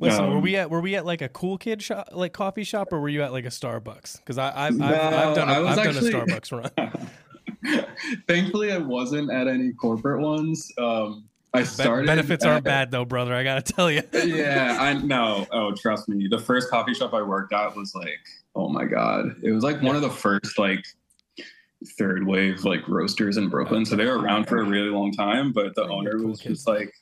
Listen, 0.00 0.28
were 0.30 0.36
Um, 0.36 0.42
we 0.42 0.56
at 0.56 0.70
were 0.70 0.80
we 0.80 0.96
at 0.96 1.06
like 1.06 1.22
a 1.22 1.28
cool 1.28 1.56
kid 1.56 1.80
shop, 1.82 2.08
like 2.12 2.32
coffee 2.32 2.64
shop, 2.64 2.92
or 2.92 3.00
were 3.00 3.08
you 3.08 3.22
at 3.22 3.32
like 3.32 3.44
a 3.44 3.48
Starbucks? 3.50 4.18
Because 4.18 4.38
I 4.38 4.66
I've, 4.66 4.80
I've, 4.80 4.94
I've 5.14 5.36
done 5.36 5.48
a, 5.48 5.52
I 5.52 5.58
was 5.60 5.78
I've 5.78 5.86
actually- 5.86 6.10
done 6.10 6.28
a 6.30 6.40
Starbucks 6.40 6.72
run. 6.76 7.86
Thankfully, 8.28 8.72
I 8.72 8.78
wasn't 8.78 9.30
at 9.30 9.46
any 9.48 9.72
corporate 9.72 10.20
ones. 10.20 10.70
Um, 10.78 11.24
I 11.52 11.62
started. 11.62 12.06
benefits 12.06 12.44
aren't 12.44 12.58
at- 12.58 12.64
bad 12.64 12.90
though, 12.90 13.04
brother. 13.04 13.34
I 13.34 13.44
gotta 13.44 13.62
tell 13.74 13.90
you. 13.90 14.02
yeah, 14.12 14.78
I 14.80 14.94
know. 14.94 15.46
Oh, 15.52 15.72
trust 15.74 16.08
me. 16.08 16.26
The 16.28 16.38
first 16.38 16.70
coffee 16.70 16.94
shop 16.94 17.14
I 17.14 17.22
worked 17.22 17.52
at 17.52 17.74
was 17.76 17.94
like, 17.94 18.18
oh 18.56 18.68
my 18.68 18.84
god, 18.84 19.36
it 19.42 19.52
was 19.52 19.62
like 19.62 19.80
one 19.80 19.94
of 19.96 20.02
the 20.02 20.10
first 20.10 20.58
like 20.58 20.84
third 21.98 22.26
wave 22.26 22.64
like 22.64 22.86
roasters 22.88 23.36
in 23.36 23.48
Brooklyn. 23.48 23.84
So 23.84 23.94
they 23.94 24.06
were 24.06 24.18
around 24.18 24.46
for 24.48 24.58
a 24.58 24.64
really 24.64 24.88
long 24.90 25.12
time, 25.12 25.52
but 25.52 25.74
the 25.76 25.84
owner 25.86 26.18
was 26.18 26.40
just 26.40 26.66
like, 26.66 26.92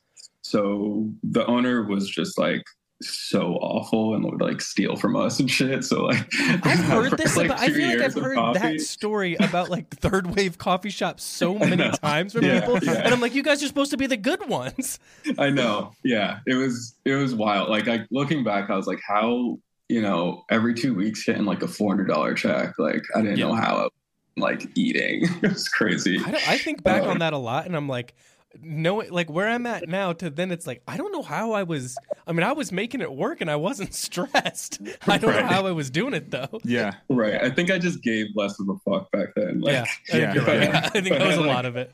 so 0.43 1.09
the 1.23 1.47
owner 1.47 1.83
was 1.85 2.09
just 2.11 2.37
like 2.39 2.63
so 3.03 3.55
awful 3.61 4.15
and 4.15 4.25
would 4.25 4.41
like 4.41 4.61
steal 4.61 4.97
from 4.97 5.17
us 5.17 5.39
and 5.41 5.51
shit. 5.51 5.85
So 5.85 6.05
like 6.05 6.27
I've 6.41 6.79
heard 6.81 7.17
this, 7.19 7.37
like, 7.37 7.47
about, 7.47 7.61
I 7.61 7.69
feel 7.71 7.89
like 7.89 8.01
I've 8.01 8.15
heard 8.15 8.37
coffee- 8.37 8.59
that 8.59 8.81
story 8.81 9.35
about 9.37 9.71
like 9.71 9.89
third 9.97 10.35
wave 10.35 10.59
coffee 10.59 10.91
shops 10.91 11.23
so 11.25 11.55
many 11.59 11.91
times 11.99 12.33
from 12.33 12.45
Yeah, 12.45 12.61
people, 12.61 12.79
yeah. 12.83 13.03
and 13.05 13.13
I'm 13.15 13.21
like, 13.21 13.35
you 13.35 13.43
guys 13.43 13.63
are 13.63 13.67
supposed 13.67 13.91
to 13.93 13.97
be 13.97 14.07
the 14.07 14.17
good 14.17 14.49
ones. 14.49 14.99
I 15.39 15.51
know. 15.51 15.93
Yeah. 16.05 16.39
It 16.47 16.55
was 16.55 16.95
it 17.05 17.15
was 17.15 17.35
wild. 17.35 17.69
Like 17.69 17.89
I 17.89 18.07
looking 18.11 18.45
back, 18.45 18.71
I 18.71 18.77
was 18.77 18.87
like, 18.87 19.01
how, 19.07 19.59
you 19.89 20.01
know, 20.03 20.45
every 20.51 20.75
two 20.75 20.95
weeks 20.95 21.25
getting 21.25 21.45
like 21.45 21.63
a 21.63 21.69
four 21.69 21.91
hundred 21.91 22.09
dollar 22.09 22.35
check. 22.35 22.79
Like 22.79 23.03
I 23.15 23.23
didn't 23.23 23.39
Yeah. 23.39 23.49
know 23.49 23.55
how 23.55 23.77
I 23.77 23.83
was, 23.83 23.91
like 24.39 24.67
eating. 24.79 25.25
it 25.43 25.53
was 25.53 25.69
crazy. 25.69 26.19
I, 26.25 26.31
I 26.55 26.59
think 26.59 26.83
back 26.83 27.03
Uh, 27.03 27.09
on 27.11 27.19
that 27.19 27.35
a 27.35 27.39
lot, 27.39 27.67
and 27.67 27.77
I'm 27.77 27.87
like, 27.89 28.15
no, 28.61 28.97
like 29.11 29.31
where 29.31 29.49
I'm 29.49 29.67
at 29.67 29.89
now 29.89 30.13
to 30.15 30.29
then 30.31 30.51
it's 30.51 30.67
like 30.67 30.83
I 30.89 30.97
don't 30.97 31.13
know 31.13 31.23
how 31.23 31.53
I 31.53 31.63
was. 31.63 31.97
I 32.27 32.33
mean, 32.33 32.43
I 32.43 32.53
was 32.53 32.73
making 32.73 33.01
it 33.01 33.13
work 33.13 33.41
and 33.41 33.51
I 33.51 33.57
wasn't 33.57 33.95
stressed. 34.05 34.81
I 35.07 35.19
don't 35.19 35.35
know 35.35 35.47
how 35.47 35.67
I 35.67 35.73
was 35.73 35.91
doing 35.91 36.15
it 36.15 36.31
though. 36.31 36.61
Yeah. 36.65 36.93
Right. 37.09 37.43
I 37.43 37.51
think 37.51 37.71
I 37.71 37.79
just 37.79 38.03
gave 38.03 38.27
less 38.35 38.59
of 38.61 38.69
a 38.69 38.77
fuck 38.89 39.11
back 39.13 39.29
then. 39.37 39.61
Like 39.61 39.73
yeah, 39.73 39.85
yeah. 40.09 40.33
think 40.33 40.35
you're 40.35 40.45
right. 40.45 40.63
Yeah. 40.63 40.81
I 40.85 40.89
think 41.01 41.09
that 41.09 41.27
was 41.27 41.37
a 41.37 41.43
lot 41.43 41.65
of 41.67 41.77
it. 41.77 41.93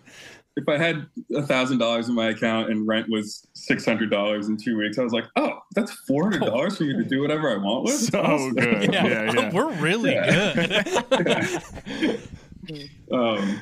if 0.57 0.69
I 0.69 0.77
had 0.77 1.07
a 1.35 1.43
thousand 1.43 1.79
dollars 1.79 2.09
in 2.09 2.15
my 2.17 2.31
account 2.31 2.69
and 2.71 2.87
rent 2.87 3.09
was 3.09 3.47
six 3.55 3.85
hundred 3.85 4.11
dollars 4.11 4.49
in 4.49 4.57
two 4.57 4.77
weeks, 4.77 4.99
I 4.99 5.05
was 5.05 5.13
like, 5.13 5.27
oh, 5.37 5.61
that's 5.77 5.93
four 5.93 6.25
hundred 6.25 6.41
dollars 6.41 6.77
for 6.79 6.85
me 6.85 6.95
to 6.95 7.05
do 7.05 7.21
whatever 7.21 7.49
I 7.51 7.57
want 7.59 7.85
with. 7.85 7.95
So 7.95 8.21
Awesome. 8.21 8.55
good. 8.55 8.93
Yeah, 8.93 9.07
Yeah, 9.07 9.33
yeah. 9.37 9.53
we're 9.53 9.73
really 9.75 10.15
Yeah. 10.15 10.55
good. 10.55 12.21
um, 13.13 13.61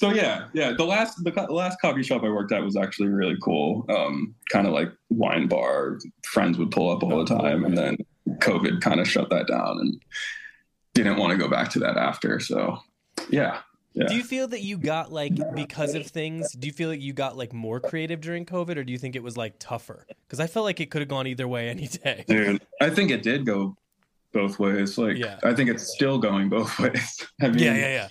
so 0.00 0.14
yeah, 0.14 0.46
yeah. 0.54 0.72
The 0.72 0.84
last 0.84 1.22
the, 1.22 1.30
the 1.30 1.52
last 1.52 1.78
coffee 1.78 2.02
shop 2.02 2.24
I 2.24 2.30
worked 2.30 2.52
at 2.52 2.62
was 2.62 2.74
actually 2.74 3.08
really 3.08 3.36
cool. 3.42 3.84
Um, 3.90 4.34
kind 4.48 4.66
of 4.66 4.72
like 4.72 4.90
wine 5.10 5.46
bar. 5.46 5.98
Friends 6.24 6.56
would 6.56 6.70
pull 6.70 6.88
up 6.90 7.02
all 7.02 7.22
the 7.22 7.26
time, 7.26 7.66
and 7.66 7.76
then 7.76 7.98
COVID 8.38 8.80
kind 8.80 8.98
of 8.98 9.06
shut 9.06 9.28
that 9.28 9.46
down, 9.46 9.78
and 9.78 10.02
didn't 10.94 11.18
want 11.18 11.32
to 11.32 11.36
go 11.36 11.48
back 11.50 11.68
to 11.72 11.80
that 11.80 11.98
after. 11.98 12.40
So 12.40 12.78
yeah, 13.28 13.60
yeah. 13.92 14.06
Do 14.06 14.14
you 14.14 14.24
feel 14.24 14.48
that 14.48 14.62
you 14.62 14.78
got 14.78 15.12
like 15.12 15.34
because 15.54 15.94
of 15.94 16.06
things? 16.06 16.50
Do 16.52 16.66
you 16.66 16.72
feel 16.72 16.88
like 16.88 17.02
you 17.02 17.12
got 17.12 17.36
like 17.36 17.52
more 17.52 17.78
creative 17.78 18.22
during 18.22 18.46
COVID, 18.46 18.78
or 18.78 18.84
do 18.84 18.92
you 18.94 18.98
think 18.98 19.16
it 19.16 19.22
was 19.22 19.36
like 19.36 19.56
tougher? 19.58 20.06
Because 20.26 20.40
I 20.40 20.46
felt 20.46 20.64
like 20.64 20.80
it 20.80 20.90
could 20.90 21.02
have 21.02 21.08
gone 21.08 21.26
either 21.26 21.46
way 21.46 21.68
any 21.68 21.88
day. 21.88 22.24
Dude, 22.28 22.62
I 22.80 22.88
think 22.88 23.10
it 23.10 23.22
did 23.22 23.44
go 23.44 23.76
both 24.32 24.58
ways. 24.58 24.96
Like, 24.96 25.18
Yeah. 25.18 25.38
I 25.42 25.52
think 25.52 25.68
it's 25.68 25.92
still 25.92 26.18
going 26.18 26.48
both 26.48 26.78
ways. 26.78 27.26
I 27.42 27.48
mean, 27.48 27.58
Yeah, 27.58 27.74
yeah, 27.74 27.88
yeah. 27.88 28.08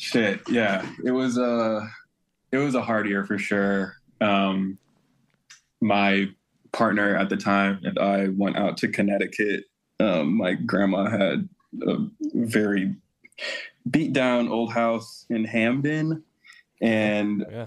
Shit. 0.00 0.40
Yeah, 0.48 0.88
it 1.04 1.10
was 1.10 1.36
a, 1.38 1.88
it 2.52 2.58
was 2.58 2.74
a 2.74 2.82
hard 2.82 3.06
year 3.08 3.24
for 3.24 3.38
sure. 3.38 3.94
Um, 4.20 4.78
my 5.80 6.28
partner 6.72 7.16
at 7.16 7.28
the 7.28 7.36
time 7.36 7.80
and 7.84 7.98
I 7.98 8.28
went 8.28 8.56
out 8.56 8.76
to 8.78 8.88
Connecticut. 8.88 9.64
Um, 9.98 10.36
my 10.36 10.54
grandma 10.54 11.08
had 11.10 11.48
a 11.86 11.96
very 12.34 12.94
beat 13.90 14.12
down 14.12 14.48
old 14.48 14.72
house 14.72 15.26
in 15.30 15.44
Hamden, 15.44 16.22
and 16.80 17.44
Yeah. 17.50 17.66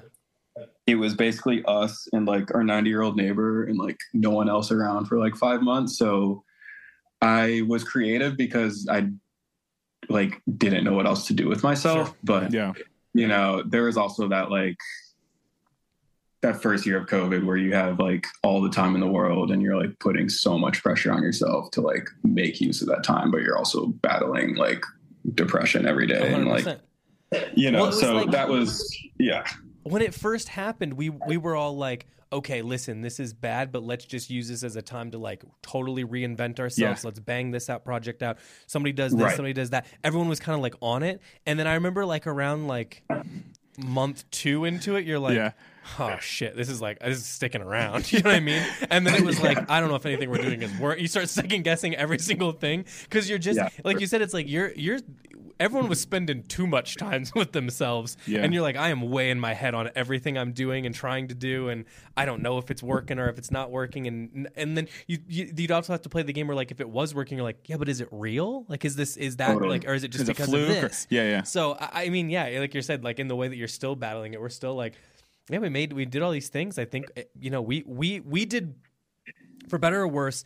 it 0.85 0.95
was 0.95 1.15
basically 1.15 1.63
us 1.65 2.07
and 2.13 2.25
like 2.27 2.53
our 2.53 2.63
90 2.63 2.89
year 2.89 3.01
old 3.01 3.15
neighbor 3.17 3.63
and 3.63 3.77
like 3.77 3.97
no 4.13 4.29
one 4.31 4.49
else 4.49 4.71
around 4.71 5.05
for 5.05 5.17
like 5.17 5.35
five 5.35 5.61
months 5.61 5.97
so 5.97 6.43
i 7.21 7.61
was 7.67 7.83
creative 7.83 8.35
because 8.37 8.87
i 8.91 9.07
like 10.09 10.41
didn't 10.57 10.83
know 10.83 10.93
what 10.93 11.05
else 11.05 11.27
to 11.27 11.33
do 11.33 11.47
with 11.47 11.63
myself 11.63 12.07
Sure. 12.09 12.15
but 12.23 12.51
Yeah. 12.53 12.73
you 13.13 13.27
know 13.27 13.63
there 13.65 13.83
was 13.83 13.97
also 13.97 14.27
that 14.29 14.49
like 14.51 14.77
that 16.41 16.61
first 16.61 16.85
year 16.85 16.97
of 16.97 17.07
covid 17.07 17.45
where 17.45 17.55
you 17.57 17.73
have 17.73 17.99
like 17.99 18.27
all 18.43 18.61
the 18.61 18.69
time 18.69 18.95
in 18.95 19.01
the 19.01 19.07
world 19.07 19.51
and 19.51 19.61
you're 19.61 19.77
like 19.81 19.97
putting 19.99 20.27
so 20.29 20.57
much 20.57 20.83
pressure 20.83 21.11
on 21.11 21.23
yourself 21.23 21.71
to 21.71 21.81
like 21.81 22.07
make 22.23 22.59
use 22.59 22.81
of 22.81 22.87
that 22.89 23.03
time 23.03 23.31
but 23.31 23.41
you're 23.41 23.57
also 23.57 23.87
battling 23.87 24.55
like 24.55 24.83
depression 25.35 25.85
every 25.87 26.05
day 26.05 26.33
and 26.33 26.47
like 26.47 26.65
you 27.55 27.71
know 27.71 27.83
Well, 27.83 27.91
so 27.93 28.13
like- 28.15 28.31
that 28.31 28.49
was 28.49 28.95
yeah 29.17 29.45
when 29.83 30.01
it 30.01 30.13
first 30.13 30.49
happened, 30.49 30.93
we 30.93 31.09
we 31.09 31.37
were 31.37 31.55
all 31.55 31.75
like, 31.77 32.07
okay, 32.31 32.61
listen, 32.61 33.01
this 33.01 33.19
is 33.19 33.33
bad, 33.33 33.71
but 33.71 33.83
let's 33.83 34.05
just 34.05 34.29
use 34.29 34.47
this 34.49 34.63
as 34.63 34.75
a 34.75 34.81
time 34.81 35.11
to 35.11 35.17
like 35.17 35.43
totally 35.61 36.03
reinvent 36.03 36.59
ourselves. 36.59 37.03
Yeah. 37.03 37.07
Let's 37.07 37.19
bang 37.19 37.51
this 37.51 37.69
out 37.69 37.85
project 37.85 38.23
out. 38.23 38.37
Somebody 38.65 38.91
does 38.93 39.11
this, 39.11 39.21
Right. 39.21 39.35
somebody 39.35 39.53
does 39.53 39.69
that. 39.69 39.85
Everyone 40.03 40.29
was 40.29 40.39
kind 40.39 40.55
of 40.55 40.61
like 40.61 40.75
on 40.81 41.03
it, 41.03 41.21
and 41.45 41.59
then 41.59 41.67
I 41.67 41.75
remember 41.75 42.05
like 42.05 42.25
around 42.27 42.67
like 42.67 43.03
month 43.77 44.29
two 44.31 44.65
into 44.65 44.95
it, 44.95 45.05
you're 45.05 45.19
like. 45.19 45.35
Yeah. 45.35 45.51
Oh 45.99 46.17
shit! 46.19 46.55
This 46.55 46.69
is 46.69 46.81
like 46.81 46.99
this 46.99 47.17
is 47.17 47.25
sticking 47.25 47.61
around. 47.61 48.05
You 48.13 48.19
know 48.19 48.29
what 48.29 48.35
I 48.35 48.39
mean? 48.39 48.63
And 48.89 49.05
then 49.05 49.15
it 49.15 49.21
was 49.23 49.41
like 49.41 49.69
I 49.69 49.79
don't 49.79 49.89
know 49.89 49.95
if 49.95 50.05
anything 50.05 50.29
we're 50.29 50.37
doing 50.37 50.61
is 50.61 50.71
work. 50.79 50.99
You 50.99 51.07
start 51.07 51.29
second 51.29 51.63
guessing 51.63 51.95
every 51.95 52.19
single 52.19 52.51
thing 52.51 52.85
because 53.03 53.29
you're 53.29 53.39
just 53.39 53.57
Yeah. 53.57 53.69
like 53.83 53.99
you 53.99 54.07
said. 54.07 54.21
It's 54.21 54.33
like 54.33 54.47
you're 54.49 54.71
you're. 54.75 54.99
Everyone 55.59 55.87
was 55.87 56.01
spending 56.01 56.43
too 56.43 56.65
much 56.65 56.97
time 56.97 57.25
with 57.35 57.51
themselves, 57.51 58.17
Yeah. 58.25 58.39
and 58.43 58.53
you're 58.53 58.63
like, 58.63 58.75
I 58.75 58.89
am 58.89 59.01
way 59.11 59.29
in 59.29 59.39
my 59.39 59.53
head 59.53 59.75
on 59.75 59.91
everything 59.95 60.35
I'm 60.37 60.51
doing 60.51 60.85
and 60.87 60.93
trying 60.95 61.27
to 61.27 61.35
do, 61.35 61.69
and 61.69 61.85
I 62.17 62.25
don't 62.25 62.41
know 62.41 62.57
if 62.57 62.71
it's 62.71 62.81
working 62.81 63.19
or 63.19 63.29
if 63.29 63.37
it's 63.37 63.51
not 63.51 63.69
working, 63.69 64.07
and 64.07 64.49
and 64.55 64.75
then 64.75 64.87
you, 65.07 65.19
you 65.27 65.53
you'd 65.55 65.71
also 65.71 65.93
have 65.93 66.01
to 66.01 66.09
play 66.09 66.23
the 66.23 66.33
game 66.33 66.47
where 66.47 66.55
like 66.55 66.71
if 66.71 66.81
it 66.81 66.89
was 66.89 67.13
working, 67.13 67.37
you're 67.37 67.45
like, 67.45 67.69
yeah, 67.69 67.77
but 67.77 67.87
is 67.87 68.01
it 68.01 68.07
real? 68.11 68.65
Like, 68.67 68.83
is 68.83 68.95
this 68.95 69.15
is 69.15 69.37
that 69.37 69.53
Totally. 69.53 69.69
like, 69.69 69.87
or 69.87 69.93
is 69.93 70.03
it 70.03 70.09
just 70.09 70.23
Is 70.23 70.27
because 70.27 70.47
of 70.51 70.55
or- 70.55 70.65
this? 70.65 71.07
yeah, 71.09 71.23
yeah. 71.23 71.43
So 71.43 71.73
I 71.79 72.05
I 72.05 72.09
mean, 72.09 72.29
yeah, 72.31 72.59
like 72.59 72.73
you 72.73 72.81
said, 72.81 73.03
like 73.03 73.19
in 73.19 73.27
the 73.27 73.35
way 73.35 73.47
that 73.47 73.55
you're 73.55 73.67
still 73.67 73.95
battling 73.95 74.33
it, 74.33 74.41
we're 74.41 74.49
still 74.49 74.75
like, 74.75 74.95
yeah, 75.49 75.59
we 75.59 75.69
made 75.69 75.93
we 75.93 76.05
did 76.05 76.21
all 76.21 76.31
these 76.31 76.49
things. 76.49 76.77
I 76.77 76.85
think 76.85 77.11
eh, 77.15 77.23
you 77.39 77.49
know 77.49 77.61
we 77.61 77.83
we 77.85 78.19
we 78.21 78.45
did 78.45 78.75
for 79.67 79.77
better 79.77 80.01
or 80.01 80.07
worse 80.07 80.43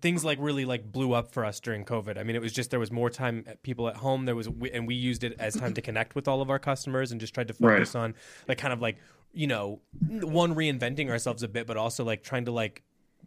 things 0.00 0.24
like 0.24 0.38
really 0.40 0.64
like 0.64 0.90
blew 0.90 1.12
up 1.12 1.32
for 1.32 1.44
us 1.44 1.60
during 1.60 1.84
covid. 1.84 2.18
I 2.18 2.22
mean 2.22 2.36
it 2.36 2.42
was 2.42 2.52
just 2.52 2.70
there 2.70 2.80
was 2.80 2.90
more 2.90 3.10
time 3.10 3.44
at 3.46 3.62
people 3.62 3.88
at 3.88 3.96
home. 3.96 4.24
There 4.24 4.34
was 4.36 4.48
and 4.72 4.86
we 4.86 4.94
used 4.94 5.24
it 5.24 5.36
as 5.38 5.54
time 5.54 5.74
to 5.74 5.82
connect 5.82 6.14
with 6.14 6.28
all 6.28 6.42
of 6.42 6.50
our 6.50 6.58
customers 6.58 7.12
and 7.12 7.20
just 7.20 7.34
tried 7.34 7.48
to 7.48 7.54
focus 7.54 7.94
on 7.94 8.14
like 8.48 8.58
kind 8.58 8.72
of 8.72 8.80
like 8.80 8.96
you 9.32 9.46
know 9.46 9.80
one 10.08 10.54
reinventing 10.54 11.08
ourselves 11.10 11.42
a 11.42 11.48
bit 11.48 11.66
but 11.66 11.76
also 11.76 12.04
like 12.04 12.22
trying 12.22 12.46
to 12.46 12.50
like 12.52 12.82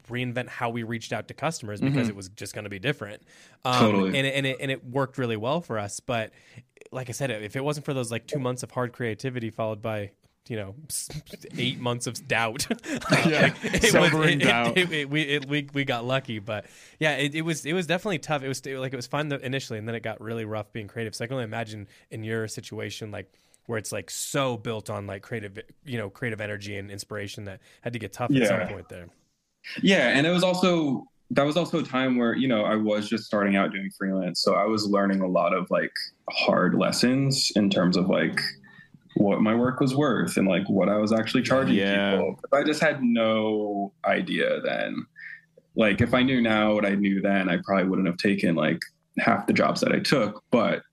reinvent 0.09 0.47
how 0.47 0.69
we 0.69 0.83
reached 0.83 1.13
out 1.13 1.27
to 1.27 1.33
customers 1.33 1.81
because 1.81 2.09
it 2.09 2.15
was 2.15 2.29
just 2.29 2.55
going 2.55 2.63
to 2.63 2.69
be 2.69 2.79
different. 2.79 3.21
Um, 3.63 3.79
Totally. 3.79 4.17
and, 4.17 4.25
it, 4.25 4.33
and, 4.33 4.45
it, 4.45 4.57
and 4.59 4.71
it 4.71 4.83
worked 4.85 5.17
really 5.17 5.37
well 5.37 5.61
for 5.61 5.77
us 5.77 5.99
but 5.99 6.31
like 6.91 7.09
i 7.09 7.11
said 7.11 7.29
if 7.29 7.55
it 7.55 7.63
wasn't 7.63 7.85
for 7.85 7.93
those 7.93 8.11
like 8.11 8.25
two 8.25 8.39
months 8.39 8.63
of 8.63 8.71
hard 8.71 8.93
creativity 8.93 9.49
followed 9.49 9.81
by 9.81 10.11
you 10.49 10.57
know 10.57 10.75
eight 11.57 11.79
months 11.79 12.05
of 12.07 12.27
doubt 12.27 12.67
Yeah. 13.25 13.53
it 13.63 13.93
was- 13.93 14.13
it- 14.13 14.41
it- 14.41 14.43
doubt. 14.43 14.77
it- 14.77 14.91
it- 14.91 15.09
we, 15.09 15.39
we 15.47 15.67
we 15.73 15.85
got 15.85 16.03
lucky 16.03 16.39
but 16.39 16.65
yeah 16.99 17.13
it, 17.15 17.33
it 17.35 17.43
was 17.43 17.65
it 17.65 17.73
was 17.73 17.87
definitely 17.87 18.19
tough 18.19 18.43
it 18.43 18.47
was 18.49 18.65
like 18.65 18.91
it 18.91 18.95
was 18.95 19.07
fun 19.07 19.31
initially 19.31 19.79
and 19.79 19.87
then 19.87 19.95
it 19.95 20.01
got 20.03 20.19
really 20.19 20.43
rough 20.43 20.73
being 20.73 20.87
creative 20.87 21.15
so 21.15 21.23
i 21.23 21.27
can 21.27 21.35
only 21.35 21.45
imagine 21.45 21.87
in 22.11 22.23
your 22.23 22.47
situation 22.47 23.11
like 23.11 23.31
where 23.67 23.77
it's 23.77 23.91
like 23.91 24.09
so 24.09 24.57
built 24.57 24.89
on 24.89 25.05
like 25.07 25.21
creative 25.21 25.59
you 25.85 25.97
know 25.97 26.09
creative 26.09 26.41
energy 26.41 26.75
and 26.77 26.89
inspiration 26.91 27.43
that 27.45 27.59
had 27.81 27.93
to 27.93 27.99
get 27.99 28.11
tough 28.11 28.31
at 28.35 28.47
some 28.47 28.67
point 28.67 28.89
there 28.89 29.07
Yeah, 29.83 30.09
and 30.17 30.25
it 30.25 30.31
was 30.31 30.43
also 30.43 31.05
that 31.31 31.43
was 31.43 31.55
also 31.57 31.79
a 31.79 31.83
time 31.83 32.17
where 32.17 32.35
you 32.35 32.47
know 32.47 32.63
I 32.63 32.75
was 32.75 33.07
just 33.07 33.25
starting 33.25 33.55
out 33.55 33.71
doing 33.71 33.89
freelance, 33.95 34.41
so 34.41 34.55
I 34.55 34.65
was 34.65 34.87
learning 34.87 35.21
a 35.21 35.27
lot 35.27 35.53
of 35.53 35.69
like 35.69 35.91
hard 36.31 36.73
lessons 36.73 37.51
in 37.55 37.69
terms 37.69 37.95
of 37.97 38.07
like 38.09 38.39
what 39.15 39.41
my 39.41 39.55
work 39.55 39.79
was 39.79 39.95
worth 39.95 40.37
and 40.37 40.47
like 40.47 40.67
what 40.69 40.87
I 40.89 40.97
was 40.97 41.11
actually 41.11 41.43
charging 41.43 41.75
Yeah. 41.75 42.11
people. 42.11 42.39
I 42.53 42.63
just 42.63 42.81
had 42.81 43.01
no 43.01 43.91
idea 44.05 44.61
then. 44.61 45.05
Like 45.75 46.01
if 46.01 46.13
I 46.13 46.23
knew 46.23 46.41
now 46.41 46.73
what 46.73 46.85
I 46.85 46.95
knew 46.95 47.21
then, 47.21 47.49
I 47.49 47.57
probably 47.63 47.85
wouldn't 47.89 48.07
have 48.07 48.17
taken 48.17 48.55
like 48.55 48.79
half 49.17 49.47
the 49.47 49.53
jobs 49.53 49.81
that 49.81 49.91
I 49.91 49.99
took, 49.99 50.43
but 50.51 50.83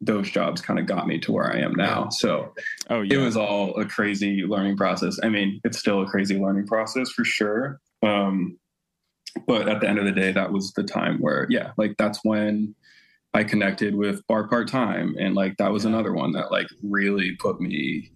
those 0.00 0.30
jobs 0.30 0.60
kind 0.60 0.78
of 0.78 0.86
got 0.86 1.06
me 1.06 1.18
to 1.18 1.32
where 1.32 1.50
I 1.50 1.58
am 1.58 1.72
now. 1.74 2.08
So 2.10 2.52
Oh 2.90 3.00
yeah. 3.00 3.14
it 3.14 3.18
was 3.22 3.36
all 3.36 3.74
a 3.80 3.84
crazy 3.86 4.42
learning 4.44 4.76
process. 4.76 5.18
I 5.22 5.28
mean, 5.28 5.60
it's 5.64 5.78
still 5.78 6.02
a 6.02 6.06
crazy 6.06 6.38
learning 6.38 6.66
process 6.66 7.10
for 7.10 7.24
sure. 7.24 7.80
Um, 8.02 8.58
but 9.46 9.68
at 9.68 9.80
the 9.80 9.88
end 9.88 9.98
of 9.98 10.04
the 10.04 10.12
day, 10.12 10.32
that 10.32 10.52
was 10.52 10.72
the 10.74 10.82
time 10.84 11.18
where, 11.18 11.46
yeah, 11.50 11.72
like 11.76 11.96
that's 11.98 12.20
when 12.22 12.74
I 13.36 13.44
connected 13.44 13.94
with 13.94 14.26
Bar 14.26 14.48
Part 14.48 14.68
Time, 14.68 15.14
and 15.18 15.34
like 15.34 15.56
that 15.58 15.70
was 15.70 15.84
Yeah. 15.84 15.90
another 15.90 16.12
one 16.12 16.32
that 16.32 16.50
like 16.50 16.68
really 16.82 17.36
put 17.36 17.60
me 17.60 18.10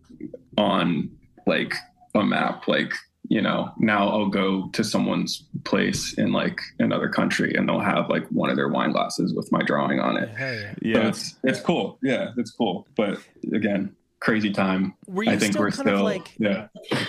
on 0.56 1.10
like 1.46 1.74
a 2.14 2.24
map. 2.24 2.66
Like 2.66 2.92
you 3.28 3.40
know, 3.40 3.70
now 3.78 4.08
I'll 4.08 4.28
go 4.28 4.68
to 4.72 4.82
someone's 4.82 5.46
place 5.64 6.14
in 6.14 6.32
like 6.32 6.58
another 6.78 7.08
country, 7.08 7.54
and 7.54 7.68
they'll 7.68 7.80
have 7.80 8.08
like 8.08 8.26
one 8.28 8.50
of 8.50 8.56
their 8.56 8.68
wine 8.68 8.92
glasses 8.92 9.34
with 9.34 9.52
my 9.52 9.60
drawing 9.62 10.00
on 10.00 10.16
it. 10.16 10.30
hell 10.30 10.54
yeah. 10.54 10.72
So 10.72 10.76
yeah. 10.82 11.08
it's 11.08 11.36
it's 11.44 11.60
cool. 11.60 11.98
Yeah, 12.02 12.30
it's 12.38 12.50
cool. 12.50 12.88
But 12.96 13.18
again, 13.52 13.94
crazy 14.20 14.50
time. 14.50 14.94
were 15.06 15.22
you 15.22 15.30
I 15.30 15.36
think 15.38 15.52
still 15.52 15.62
we're 15.62 15.70
kind 15.70 15.88
still 15.88 15.98
of 15.98 16.04
like 16.04 16.34
yeah. 16.38 16.68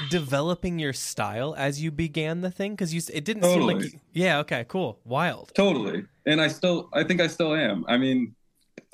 developing 0.09 0.79
your 0.79 0.93
style 0.93 1.53
as 1.57 1.81
you 1.81 1.91
began 1.91 2.41
the 2.41 2.51
thing 2.51 2.71
because 2.71 2.93
you 2.93 3.01
it 3.13 3.25
didn't 3.25 3.43
seem 3.43 3.61
like 3.61 3.83
you, 3.83 3.99
yeah 4.13 4.39
okay 4.39 4.65
cool 4.67 4.99
wild 5.03 5.51
Totally. 5.53 6.05
And 6.25 6.39
I 6.39 6.47
still 6.47 6.89
I 6.93 7.03
think 7.03 7.19
I 7.19 7.27
still 7.27 7.53
am. 7.53 7.83
I 7.87 7.97
mean, 7.97 8.35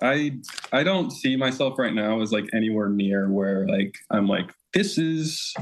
I 0.01 0.37
I 0.71 0.83
don't 0.83 1.11
see 1.11 1.35
myself 1.35 1.77
right 1.77 1.93
now 1.93 2.21
as 2.21 2.31
like 2.31 2.45
anywhere 2.53 2.89
near 2.89 3.29
where 3.29 3.67
like 3.67 3.95
I'm 4.09 4.27
like 4.27 4.49
this 4.73 4.97
is 4.97 5.53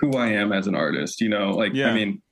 who 0.00 0.12
I 0.12 0.28
am 0.28 0.52
as 0.52 0.66
an 0.66 0.74
artist, 0.74 1.20
you 1.20 1.28
know? 1.28 1.50
Like 1.50 1.74
Yeah. 1.74 1.90
I 1.90 1.94
mean, 1.94 2.22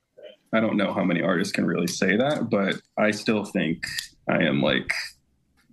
I 0.54 0.60
don't 0.60 0.76
know 0.76 0.92
how 0.92 1.04
many 1.04 1.22
artists 1.22 1.52
can 1.52 1.66
really 1.66 1.86
say 1.86 2.16
that, 2.16 2.48
but 2.50 2.80
I 2.96 3.10
still 3.10 3.44
think 3.44 3.84
I 4.30 4.42
am 4.44 4.62
like 4.62 4.92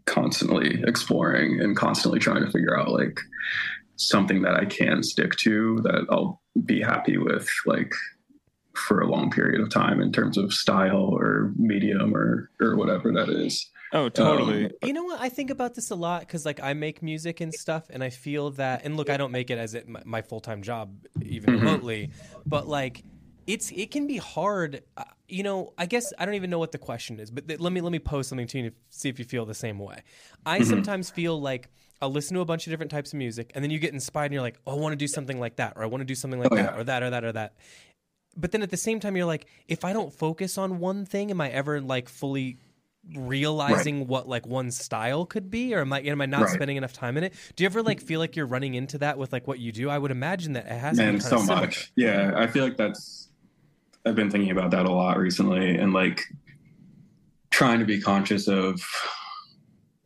constantly 0.07 0.83
exploring 0.85 1.59
and 1.61 1.75
constantly 1.75 2.19
trying 2.19 2.43
to 2.45 2.51
figure 2.51 2.77
out 2.79 2.91
like 2.91 3.19
something 3.97 4.41
that 4.43 4.55
I 4.55 4.65
can 4.65 5.01
stick 5.03 5.35
to 5.37 5.79
that 5.83 6.05
I'll 6.09 6.41
be 6.65 6.81
happy 6.81 7.17
with 7.17 7.49
like 7.65 7.91
for 8.75 8.99
a 9.01 9.07
long 9.07 9.31
period 9.31 9.61
of 9.61 9.69
time 9.69 10.01
in 10.01 10.11
terms 10.11 10.37
of 10.37 10.53
style 10.53 11.09
or 11.17 11.53
medium 11.55 12.15
or 12.15 12.51
or 12.61 12.75
whatever 12.75 13.11
that 13.13 13.29
is. 13.29 13.69
Oh, 13.93 14.09
totally. 14.09 14.65
Um, 14.65 14.71
You 14.83 14.91
know 14.93 15.05
what? 15.05 15.21
I 15.21 15.29
think 15.29 15.49
about 15.49 15.75
this 15.75 15.89
a 15.89 15.95
lot 15.95 16.21
because, 16.21 16.45
like, 16.45 16.61
I 16.61 16.73
make 16.73 17.01
music 17.01 17.39
and 17.39 17.53
stuff, 17.53 17.85
and 17.89 18.03
I 18.03 18.09
feel 18.09 18.49
that. 18.51 18.83
And 18.83 18.97
look, 18.97 19.09
I 19.09 19.15
don't 19.15 19.31
make 19.31 19.49
it 19.49 19.57
as 19.57 19.73
it, 19.73 19.87
my, 19.87 20.01
my 20.03 20.21
full 20.21 20.41
time 20.41 20.63
job, 20.63 20.97
even 21.21 21.51
Mhm. 21.51 21.59
remotely, 21.59 22.09
but 22.45 22.67
like, 22.67 23.05
it's 23.47 23.71
it 23.71 23.91
can 23.91 24.07
be 24.07 24.17
hard. 24.17 24.83
Uh, 24.97 25.03
you 25.27 25.43
know, 25.43 25.73
I 25.77 25.85
guess 25.85 26.13
I 26.19 26.25
don't 26.25 26.35
even 26.35 26.49
know 26.49 26.59
what 26.59 26.71
the 26.71 26.77
question 26.77 27.19
is, 27.19 27.31
but 27.31 27.47
th- 27.47 27.59
let 27.59 27.71
me 27.73 27.81
let 27.81 27.91
me 27.91 27.99
pose 27.99 28.27
something 28.27 28.47
to 28.47 28.57
you 28.59 28.69
to 28.69 28.75
see 28.89 29.09
if 29.09 29.19
you 29.19 29.25
feel 29.25 29.45
the 29.45 29.53
same 29.53 29.79
way. 29.79 30.01
I 30.45 30.59
Mhm. 30.59 30.65
sometimes 30.65 31.09
feel 31.09 31.39
like 31.39 31.69
I'll 32.01 32.11
listen 32.11 32.35
to 32.35 32.41
a 32.41 32.45
bunch 32.45 32.67
of 32.67 32.71
different 32.71 32.91
types 32.91 33.13
of 33.13 33.17
music, 33.19 33.51
and 33.55 33.63
then 33.63 33.71
you 33.71 33.79
get 33.79 33.93
inspired, 33.93 34.25
and 34.25 34.33
you're 34.33 34.41
like, 34.41 34.59
oh, 34.67 34.73
I 34.77 34.79
want 34.79 34.93
to 34.93 34.97
do 34.97 35.07
something 35.07 35.39
like 35.39 35.55
that, 35.57 35.73
or 35.75 35.83
I 35.83 35.85
want 35.85 36.01
to 36.01 36.05
do 36.05 36.15
something 36.15 36.39
like 36.39 36.51
Oh, 36.51 36.55
that, 36.55 36.73
yeah. 36.73 36.79
or 36.79 36.83
that, 36.83 37.03
or 37.03 37.09
that, 37.09 37.23
or 37.23 37.31
that. 37.31 37.53
But 38.37 38.51
then 38.51 38.61
at 38.61 38.69
the 38.69 38.77
same 38.77 38.99
time, 38.99 39.15
you're 39.15 39.25
like, 39.25 39.47
if 39.67 39.85
I 39.85 39.93
don't 39.93 40.11
focus 40.13 40.57
on 40.57 40.79
one 40.79 41.05
thing, 41.05 41.31
am 41.31 41.39
I 41.39 41.49
ever 41.49 41.79
like 41.79 42.09
fully 42.09 42.57
realizing 43.15 44.07
what 44.07 44.27
like 44.27 44.45
one 44.47 44.71
style 44.71 45.25
could 45.25 45.49
be 45.51 45.73
or 45.75 45.81
am 45.81 45.93
I 45.93 46.01
am 46.01 46.21
I 46.21 46.25
not 46.25 46.41
Right. 46.41 46.49
spending 46.53 46.75
enough 46.77 46.91
time 46.93 47.17
in 47.17 47.23
it? 47.23 47.33
Do 47.55 47.63
you 47.63 47.65
ever 47.67 47.81
like 47.83 48.01
feel 48.01 48.19
like 48.19 48.35
you're 48.35 48.45
running 48.47 48.73
into 48.73 48.97
that 48.99 49.17
with 49.17 49.31
like 49.31 49.47
what 49.47 49.59
you 49.59 49.71
do? 49.71 49.89
I 49.89 49.97
would 49.97 50.11
imagine 50.11 50.53
that 50.53 50.65
it 50.65 50.71
has 50.77 50.97
to 50.97 51.03
Man, 51.03 51.21
so 51.21 51.41
much. 51.43 51.91
Yeah, 51.95 52.33
I 52.35 52.47
feel 52.47 52.63
like 52.63 52.77
that's. 52.77 53.24
I've 54.05 54.15
been 54.15 54.29
thinking 54.29 54.51
about 54.51 54.71
that 54.71 54.85
a 54.85 54.91
lot 54.91 55.17
recently, 55.17 55.75
and 55.75 55.93
like 55.93 56.21
trying 57.49 57.79
to 57.79 57.85
be 57.85 57.99
conscious 57.99 58.47
of 58.47 58.81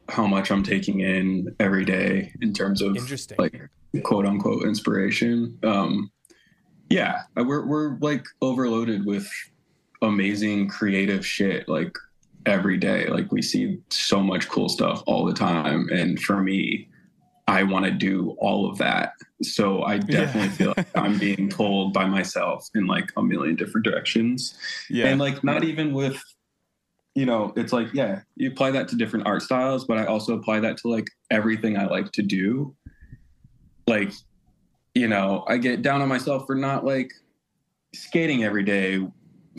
how 0.08 0.26
much 0.26 0.52
I'm 0.52 0.64
taking 0.64 1.02
in 1.02 1.56
every 1.60 1.86
day 1.86 2.32
in 2.42 2.54
terms 2.54 2.82
of 2.82 2.96
Interesting. 2.96 3.38
like 3.38 3.70
quote 4.04 4.26
unquote 4.26 4.64
inspiration. 4.64 5.58
Um, 5.64 6.12
yeah, 6.90 7.24
we're 7.36 7.66
we're 7.66 7.98
like 8.00 8.26
overloaded 8.42 9.06
with 9.06 9.30
amazing 10.02 10.68
creative 10.70 11.26
shit 11.26 11.68
like 11.68 11.96
every 12.46 12.78
day. 12.78 13.08
Like 13.08 13.32
we 13.32 13.42
see 13.42 13.80
so 13.90 14.22
much 14.22 14.48
cool 14.48 14.70
stuff 14.70 15.04
all 15.06 15.26
the 15.26 15.34
time, 15.34 15.90
and 15.92 16.20
for 16.22 16.42
me, 16.42 16.90
I 17.48 17.64
want 17.64 17.86
to 17.86 17.92
do 17.92 18.36
all 18.40 18.70
of 18.70 18.78
that. 18.80 19.14
So 19.42 19.84
I 19.84 19.98
definitely 19.98 20.50
feel 20.50 20.74
like 20.76 20.88
I'm 20.96 21.18
being 21.28 21.50
pulled 21.50 21.94
by 21.94 22.06
myself 22.06 22.68
in 22.76 22.88
like 22.88 23.10
a 23.16 23.24
million 23.24 23.56
different 23.56 23.86
directions 23.86 24.58
Yeah. 24.90 25.08
and 25.08 25.20
like 25.20 25.44
not 25.44 25.64
even 25.64 25.94
with 25.94 26.22
you 27.16 27.26
know 27.26 27.52
it's 27.56 27.74
like 27.74 27.94
yeah 27.94 28.22
you 28.36 28.50
apply 28.50 28.72
that 28.72 28.88
to 28.88 28.96
different 28.96 29.26
art 29.26 29.42
styles 29.42 29.84
but 29.86 29.98
i 29.98 30.06
also 30.06 30.38
apply 30.38 30.60
that 30.60 30.78
to 30.78 30.88
like 30.88 31.08
everything 31.32 31.76
i 31.78 31.86
like 31.86 32.12
to 32.12 32.22
do 32.22 32.74
like 33.88 34.12
you 34.94 35.08
know 35.08 35.44
i 35.48 35.58
get 35.58 35.82
down 35.82 36.02
on 36.02 36.08
myself 36.08 36.46
for 36.46 36.56
not 36.56 36.86
like 36.86 37.12
skating 37.94 38.44
every 38.44 38.64
day 38.64 39.06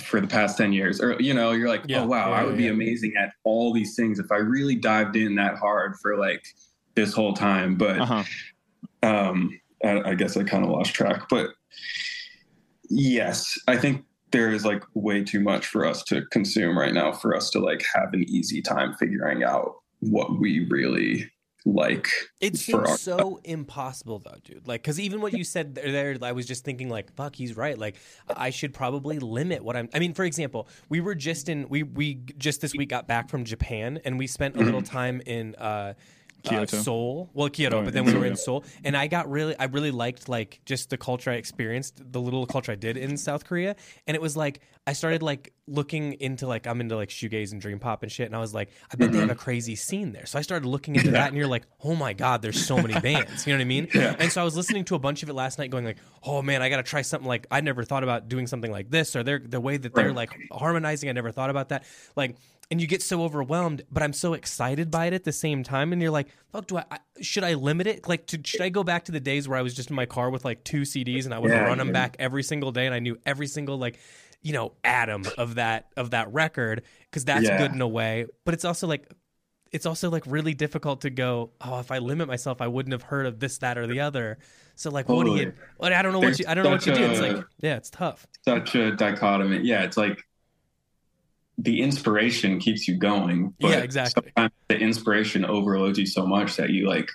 for 0.03 0.21
the 0.21 0.27
past 0.27 0.57
10 0.57 0.73
years 0.73 1.01
or 1.01 1.21
you 1.21 1.35
know 1.35 1.51
you're 1.51 1.69
like 1.69 1.83
Yeah, 1.87 2.03
oh 2.03 2.07
wow 2.07 2.31
yeah, 2.31 2.37
i 2.37 2.45
would 2.45 2.57
be 2.57 2.65
yeah. 2.65 2.71
amazing 2.71 3.15
at 3.19 3.33
all 3.45 3.73
these 3.73 3.97
things 3.97 4.19
if 4.19 4.31
i 4.31 4.37
really 4.37 4.77
dived 4.77 5.17
in 5.17 5.35
that 5.35 5.57
hard 5.57 5.97
for 6.01 6.17
like 6.17 6.45
this 6.95 7.13
whole 7.13 7.35
time 7.35 7.77
but 7.77 7.99
uh-huh. 8.01 8.23
um 9.03 9.61
I, 9.85 10.11
I 10.11 10.15
guess 10.15 10.37
i 10.37 10.43
kind 10.45 10.65
of 10.65 10.71
lost 10.71 10.95
track 10.95 11.29
but 11.29 11.51
yes 12.89 13.59
i 13.69 13.77
think 13.77 14.05
there 14.33 14.51
is 14.53 14.65
like 14.65 14.83
way 14.95 15.25
too 15.25 15.41
much 15.41 15.67
for 15.67 15.85
us 15.85 16.03
to 16.05 16.23
consume 16.27 16.79
right 16.79 16.95
now 16.95 17.13
for 17.13 17.35
us 17.35 17.51
to 17.51 17.59
like 17.59 17.85
have 17.95 18.13
an 18.13 18.25
easy 18.29 18.63
time 18.63 18.95
figuring 18.95 19.43
out 19.43 19.75
what 20.01 20.39
we 20.39 20.67
really 20.71 21.31
like 21.67 22.09
It 22.41 22.57
seems 22.57 22.89
our- 22.89 22.97
so 22.97 23.39
impossible 23.45 24.19
though, 24.19 24.39
dude. 24.43 24.67
Like, 24.67 24.81
because 24.83 24.99
even 24.99 25.21
what 25.21 25.35
you 25.35 25.45
said 25.45 25.75
there, 25.75 26.17
I 26.23 26.33
was 26.33 26.47
just 26.47 26.65
thinking, 26.65 26.89
like, 26.89 27.15
fuck, 27.15 27.37
he's 27.37 27.55
right. 27.55 27.77
Like, 27.77 27.97
I 28.35 28.49
should 28.49 28.73
probably 28.73 29.19
limit 29.19 29.63
what 29.63 29.77
I'm. 29.77 29.91
I 29.93 29.99
mean, 29.99 30.15
for 30.15 30.25
example, 30.25 30.69
we 30.89 31.01
were 31.03 31.15
just 31.15 31.51
in, 31.51 31.69
we 31.69 31.83
we 31.83 32.15
just 32.39 32.63
this 32.63 32.75
week 32.75 32.89
got 32.89 33.07
back 33.07 33.29
from 33.29 33.45
Japan, 33.45 34.01
and 34.07 34.19
we 34.19 34.27
spent 34.27 34.57
a 34.57 34.61
little 34.61 34.81
time 34.81 35.21
in 35.27 35.55
uh. 35.57 35.93
Uh, 36.49 36.67
Seoul. 36.67 37.31
Well, 37.35 37.49
Kyoto, 37.49 37.81
Oh, 37.81 37.85
but 37.85 37.93
then 37.93 38.05
we 38.05 38.15
were 38.15 38.25
in 38.27 38.37
Seoul, 38.37 38.65
and 38.85 38.97
I 38.97 39.07
got 39.07 39.31
really, 39.31 39.57
I 39.59 39.65
really 39.65 39.91
liked 39.91 40.29
like 40.29 40.61
just 40.65 40.91
the 40.91 40.97
culture 40.97 41.31
I 41.31 41.35
experienced, 41.35 42.01
the 42.13 42.21
little 42.21 42.47
culture 42.47 42.73
I 42.73 42.77
did 42.77 42.97
in 42.97 43.17
South 43.17 43.45
Korea, 43.45 43.77
and 44.07 44.15
it 44.15 44.21
was 44.21 44.37
like 44.37 44.61
I 44.87 44.93
started 44.95 45.23
like 45.23 45.53
looking 45.67 46.15
into 46.15 46.47
like 46.47 46.67
I'm 46.67 46.81
into 46.81 46.97
like 46.97 47.11
shoegaze 47.11 47.53
and 47.53 47.61
dream 47.61 47.79
pop 47.79 48.03
and 48.03 48.11
shit, 48.11 48.27
and 48.27 48.35
I 48.35 48.41
was 48.41 48.55
like, 48.55 48.71
I 48.93 48.97
bet 48.97 49.13
they 49.13 49.19
have 49.19 49.31
a 49.31 49.35
crazy 49.35 49.77
scene 49.77 50.13
there. 50.13 50.27
So 50.27 50.39
I 50.39 50.43
started 50.43 50.67
looking 50.67 50.97
into 50.97 51.11
that, 51.13 51.29
and 51.29 51.37
you're 51.37 51.47
like, 51.47 51.65
oh 51.85 51.95
my 51.95 52.13
god, 52.13 52.43
there's 52.43 52.65
so 52.65 52.77
many 52.77 52.99
bands. 53.01 53.47
You 53.47 53.53
know 53.53 53.59
what 53.59 53.63
I 53.63 53.67
mean? 53.67 53.89
Yeah. 53.95 54.17
And 54.19 54.33
so 54.33 54.41
I 54.41 54.45
was 54.45 54.57
listening 54.57 54.85
to 54.87 54.95
a 54.95 54.99
bunch 54.99 55.23
of 55.23 55.29
it 55.29 55.35
last 55.35 55.59
night, 55.59 55.71
going 55.71 55.85
like, 55.85 55.99
oh 56.25 56.43
man, 56.43 56.63
I 56.63 56.69
got 56.71 56.79
to 56.79 56.83
try 56.83 57.03
something 57.03 57.29
like 57.29 57.47
I 57.51 57.61
never 57.61 57.85
thought 57.85 58.03
about 58.03 58.29
doing 58.29 58.47
something 58.47 58.71
like 58.71 58.91
this, 58.91 59.15
or 59.15 59.23
they're 59.23 59.39
the 59.39 59.61
way 59.61 59.77
that 59.77 59.95
they're 59.95 60.07
Right. 60.09 60.17
like 60.17 60.31
harmonizing. 60.51 61.09
I 61.09 61.13
never 61.13 61.31
thought 61.31 61.51
about 61.51 61.69
that. 61.69 61.85
Like, 62.17 62.37
and 62.71 62.81
you 62.81 62.87
get 62.87 63.03
so 63.03 63.23
overwhelmed, 63.23 63.83
but 63.91 64.03
I'm 64.03 64.13
so 64.13 64.35
excited 64.35 64.91
by 64.91 65.07
it 65.07 65.13
at 65.13 65.25
the 65.25 65.33
same 65.33 65.63
time, 65.65 65.93
and 65.93 66.01
you're 66.01 66.11
like, 66.11 66.29
fuck, 66.53 66.67
do 66.67 66.79
I, 66.79 66.85
I 66.91 66.99
should 67.21 67.45
I 67.45 67.55
limit 67.55 67.87
it? 67.87 68.09
Like, 68.09 68.27
to, 68.29 68.41
should 68.45 68.61
I 68.61 68.69
go 68.69 68.85
back 68.85 69.05
to 69.07 69.13
the 69.13 69.21
days 69.21 69.49
where 69.49 69.59
I 69.59 69.63
was 69.63 69.75
just 69.75 69.91
in 69.91 69.97
my 69.97 70.07
car 70.07 70.31
with 70.31 70.45
like 70.45 70.63
two 70.65 70.85
CDs 70.85 71.25
and 71.25 71.35
I 71.35 71.39
would 71.39 71.51
Yeah, 71.51 71.65
run 71.65 71.79
them 71.79 71.89
yeah. 71.89 71.93
back 71.93 72.17
every 72.19 72.43
single 72.43 72.73
day, 72.73 72.87
and 72.87 72.95
I 72.95 72.99
knew 73.01 73.19
every 73.27 73.47
single 73.47 73.79
like. 73.79 73.99
You 74.43 74.55
know, 74.55 74.73
atom 74.83 75.27
of 75.37 75.57
that 75.57 75.89
of 75.99 76.13
that 76.13 76.33
record 76.33 76.81
because 77.03 77.27
that's 77.27 77.45
Yeah. 77.45 77.59
good 77.59 77.75
in 77.75 77.81
a 77.83 77.87
way, 77.87 78.25
but 78.47 78.55
it's 78.55 78.65
also 78.65 78.87
like 78.87 79.07
it's 79.73 79.87
also 79.87 80.11
like 80.11 80.25
really 80.27 80.55
difficult 80.55 81.03
to 81.03 81.11
go 81.11 81.51
oh 81.61 81.79
if 81.79 81.91
i 81.91 81.99
limit 81.99 82.27
myself 82.29 82.61
i 82.61 82.67
wouldn't 82.67 82.93
have 82.93 83.03
heard 83.03 83.27
of 83.27 83.39
this 83.41 83.59
that 83.59 83.79
or 83.79 83.87
the 83.87 84.01
other 84.01 84.39
so 84.75 84.91
like 84.91 85.09
what 85.09 85.25
do 85.25 85.31
you 85.31 85.53
what 85.77 85.93
i 85.93 86.03
don't 86.03 86.13
know 86.13 86.21
what 86.21 86.39
you 86.39 86.45
i 86.49 86.55
don't 86.55 86.65
know 86.65 86.71
what 86.71 86.87
you 86.87 86.93
such 86.93 86.99
do 86.99 87.05
it's 87.05 87.21
like 87.21 87.37
yeah 87.59 87.77
it's 87.77 87.91
tough 87.91 88.27
such 88.45 88.75
a 88.75 88.93
dichotomy 88.97 89.61
yeah 89.63 89.83
it's 89.83 89.97
like 89.97 90.23
the 91.59 91.83
inspiration 91.83 92.59
keeps 92.59 92.89
you 92.89 92.97
going 92.97 93.55
but 93.61 93.71
Yeah, 93.71 93.79
exactly. 93.79 94.23
sometimes 94.37 94.53
the 94.69 94.79
inspiration 94.79 95.45
overloads 95.45 95.99
you 95.99 96.07
so 96.07 96.27
much 96.27 96.57
that 96.57 96.71
you 96.71 96.89
like 96.89 97.09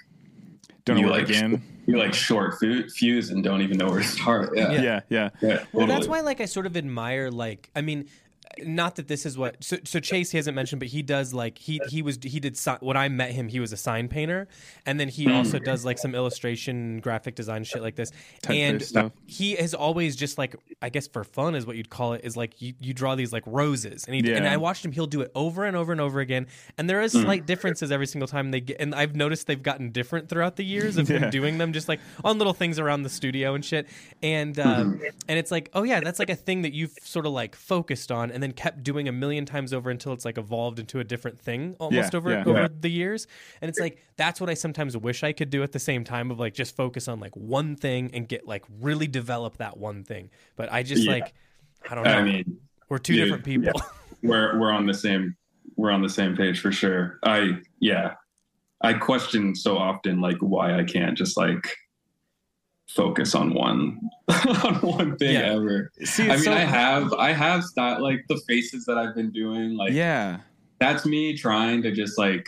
Don't 0.85 0.97
you 0.97 1.07
like 1.09 1.25
to 1.27 1.33
begin. 1.33 1.61
you 1.87 1.97
like 1.97 2.13
short 2.13 2.59
fu- 2.59 2.87
fuse 2.89 3.29
and 3.31 3.43
don't 3.43 3.61
even 3.61 3.77
know 3.77 3.87
where 3.89 4.01
to 4.01 4.07
start 4.07 4.51
yeah 4.55 4.71
Yeah. 4.71 4.81
Yeah, 4.81 4.99
yeah. 5.09 5.29
yeah, 5.41 5.63
well 5.73 5.87
that's 5.87 6.07
why 6.07 6.21
like 6.21 6.41
i 6.41 6.45
sort 6.45 6.65
of 6.65 6.77
admire 6.77 7.31
like 7.31 7.69
i 7.75 7.81
mean 7.81 8.07
not 8.63 8.95
that 8.95 9.07
this 9.07 9.25
is 9.25 9.37
what 9.37 9.61
so, 9.63 9.77
so 9.83 9.99
chase 9.99 10.31
he 10.31 10.37
hasn't 10.37 10.55
mentioned 10.55 10.79
but 10.79 10.87
he 10.87 11.01
does 11.01 11.33
like 11.33 11.57
he 11.57 11.79
he 11.89 12.01
was 12.01 12.17
he 12.23 12.39
did 12.39 12.55
si- 12.57 12.71
when 12.79 12.95
i 12.95 13.09
met 13.09 13.31
him 13.31 13.47
he 13.49 13.59
was 13.59 13.73
a 13.73 13.77
sign 13.77 14.07
painter 14.07 14.47
and 14.85 14.99
then 14.99 15.09
he 15.09 15.25
Mm. 15.25 15.35
also 15.35 15.59
does 15.59 15.83
like 15.83 15.97
some 15.97 16.13
illustration 16.15 16.99
graphic 16.99 17.35
design 17.35 17.63
shit 17.63 17.81
like 17.81 17.95
this 17.95 18.11
and 18.47 18.81
stuff. 18.81 19.11
he 19.27 19.55
has 19.55 19.73
always 19.73 20.15
just 20.15 20.37
like 20.37 20.55
i 20.81 20.89
guess 20.89 21.07
for 21.07 21.23
fun 21.23 21.55
is 21.55 21.65
what 21.65 21.75
you'd 21.75 21.89
call 21.89 22.13
it 22.13 22.21
is 22.23 22.37
like 22.37 22.61
you, 22.61 22.73
you 22.79 22.93
draw 22.93 23.15
these 23.15 23.33
like 23.33 23.43
roses 23.45 24.05
and 24.05 24.15
he 24.15 24.21
Yeah. 24.21 24.37
and 24.37 24.47
i 24.47 24.57
watched 24.57 24.85
him 24.85 24.91
he'll 24.91 25.07
do 25.07 25.21
it 25.21 25.31
over 25.35 25.65
and 25.65 25.75
over 25.75 25.91
and 25.91 25.99
over 25.99 26.19
again 26.19 26.47
and 26.77 26.89
there 26.89 27.01
is 27.01 27.13
Mm. 27.13 27.23
slight 27.23 27.45
differences 27.45 27.91
every 27.91 28.07
single 28.07 28.27
time 28.27 28.51
they 28.51 28.61
get 28.61 28.77
and 28.79 28.93
i've 28.95 29.15
noticed 29.15 29.47
they've 29.47 29.61
gotten 29.61 29.91
different 29.91 30.29
throughout 30.29 30.55
the 30.55 30.63
years 30.65 30.97
of 30.97 31.09
Yeah. 31.09 31.19
him 31.19 31.29
doing 31.29 31.57
them 31.57 31.73
just 31.73 31.87
like 31.89 31.99
on 32.23 32.37
little 32.37 32.53
things 32.53 32.79
around 32.79 33.03
the 33.03 33.09
studio 33.09 33.53
and 33.55 33.65
shit 33.65 33.87
and 34.23 34.57
um, 34.59 35.01
and 35.27 35.39
it's 35.39 35.51
like 35.51 35.69
oh 35.73 35.83
yeah 35.83 35.99
that's 35.99 36.19
like 36.19 36.29
a 36.29 36.35
thing 36.35 36.61
that 36.61 36.73
you've 36.73 36.93
sort 37.01 37.25
of 37.25 37.31
like 37.33 37.55
focused 37.55 38.11
on 38.11 38.31
and 38.35 38.43
then 38.43 38.51
kept 38.51 38.83
doing 38.83 39.07
a 39.07 39.11
million 39.11 39.45
times 39.45 39.73
over 39.73 39.89
until 39.89 40.13
it's 40.13 40.25
like 40.25 40.37
evolved 40.37 40.77
into 40.77 40.99
a 40.99 41.03
different 41.03 41.39
thing 41.39 41.75
almost 41.79 42.13
Yeah, 42.13 42.17
over 42.17 42.29
yeah. 42.31 42.43
over 42.45 42.61
Yeah. 42.63 42.67
the 42.79 42.89
years. 42.89 43.25
And 43.61 43.69
it's 43.69 43.79
like 43.79 43.97
that's 44.17 44.39
what 44.41 44.49
i 44.49 44.53
sometimes 44.53 44.95
wish 44.95 45.23
i 45.23 45.31
could 45.31 45.49
do 45.49 45.63
at 45.63 45.71
the 45.71 45.79
same 45.79 46.03
time 46.03 46.29
of 46.29 46.39
like 46.39 46.53
just 46.53 46.75
focus 46.75 47.07
on 47.07 47.19
like 47.19 47.35
one 47.35 47.75
thing 47.75 48.11
and 48.13 48.27
get 48.27 48.45
like 48.45 48.63
really 48.81 49.07
develop 49.07 49.57
that 49.57 49.77
one 49.77 50.03
thing. 50.03 50.29
But 50.55 50.71
i 50.71 50.83
just 50.83 51.03
Yeah. 51.03 51.13
like 51.13 51.33
i 51.89 51.95
don't 51.95 52.03
know. 52.03 52.11
i 52.13 52.21
mean 52.23 52.57
we're 52.89 52.97
two 52.99 53.13
dude, 53.15 53.23
different 53.25 53.45
people. 53.45 53.81
We're 54.21 54.59
we're 54.59 54.71
on 54.71 54.85
the 54.85 54.93
same 54.93 55.35
we're 55.77 55.91
on 55.91 56.01
the 56.01 56.09
same 56.09 56.35
page 56.35 56.59
for 56.59 56.71
sure. 56.71 57.19
I 57.23 57.59
yeah. 57.79 58.13
I 58.81 58.93
question 58.93 59.55
so 59.55 59.77
often 59.77 60.19
like 60.19 60.37
why 60.39 60.77
i 60.77 60.83
can't 60.83 61.17
just 61.17 61.37
like 61.37 61.73
focus 62.87 63.33
on 63.35 63.53
one 63.53 63.99
on 64.63 64.75
one 64.75 65.17
thing 65.17 65.33
Yeah. 65.33 65.53
ever 65.53 65.91
See, 66.03 66.25
i 66.25 66.35
mean 66.35 66.39
so- 66.39 66.53
i 66.53 66.59
have 66.59 67.11
i 67.13 67.33
have 67.33 67.63
style 67.63 68.01
like 68.01 68.23
the 68.29 68.39
faces 68.47 68.85
that 68.85 68.97
i've 68.97 69.15
been 69.15 69.31
doing 69.31 69.75
like 69.75 69.91
yeah. 69.93 70.39
that's 70.79 71.05
me 71.05 71.35
trying 71.35 71.81
to 71.81 71.91
just 71.91 72.17
like 72.17 72.45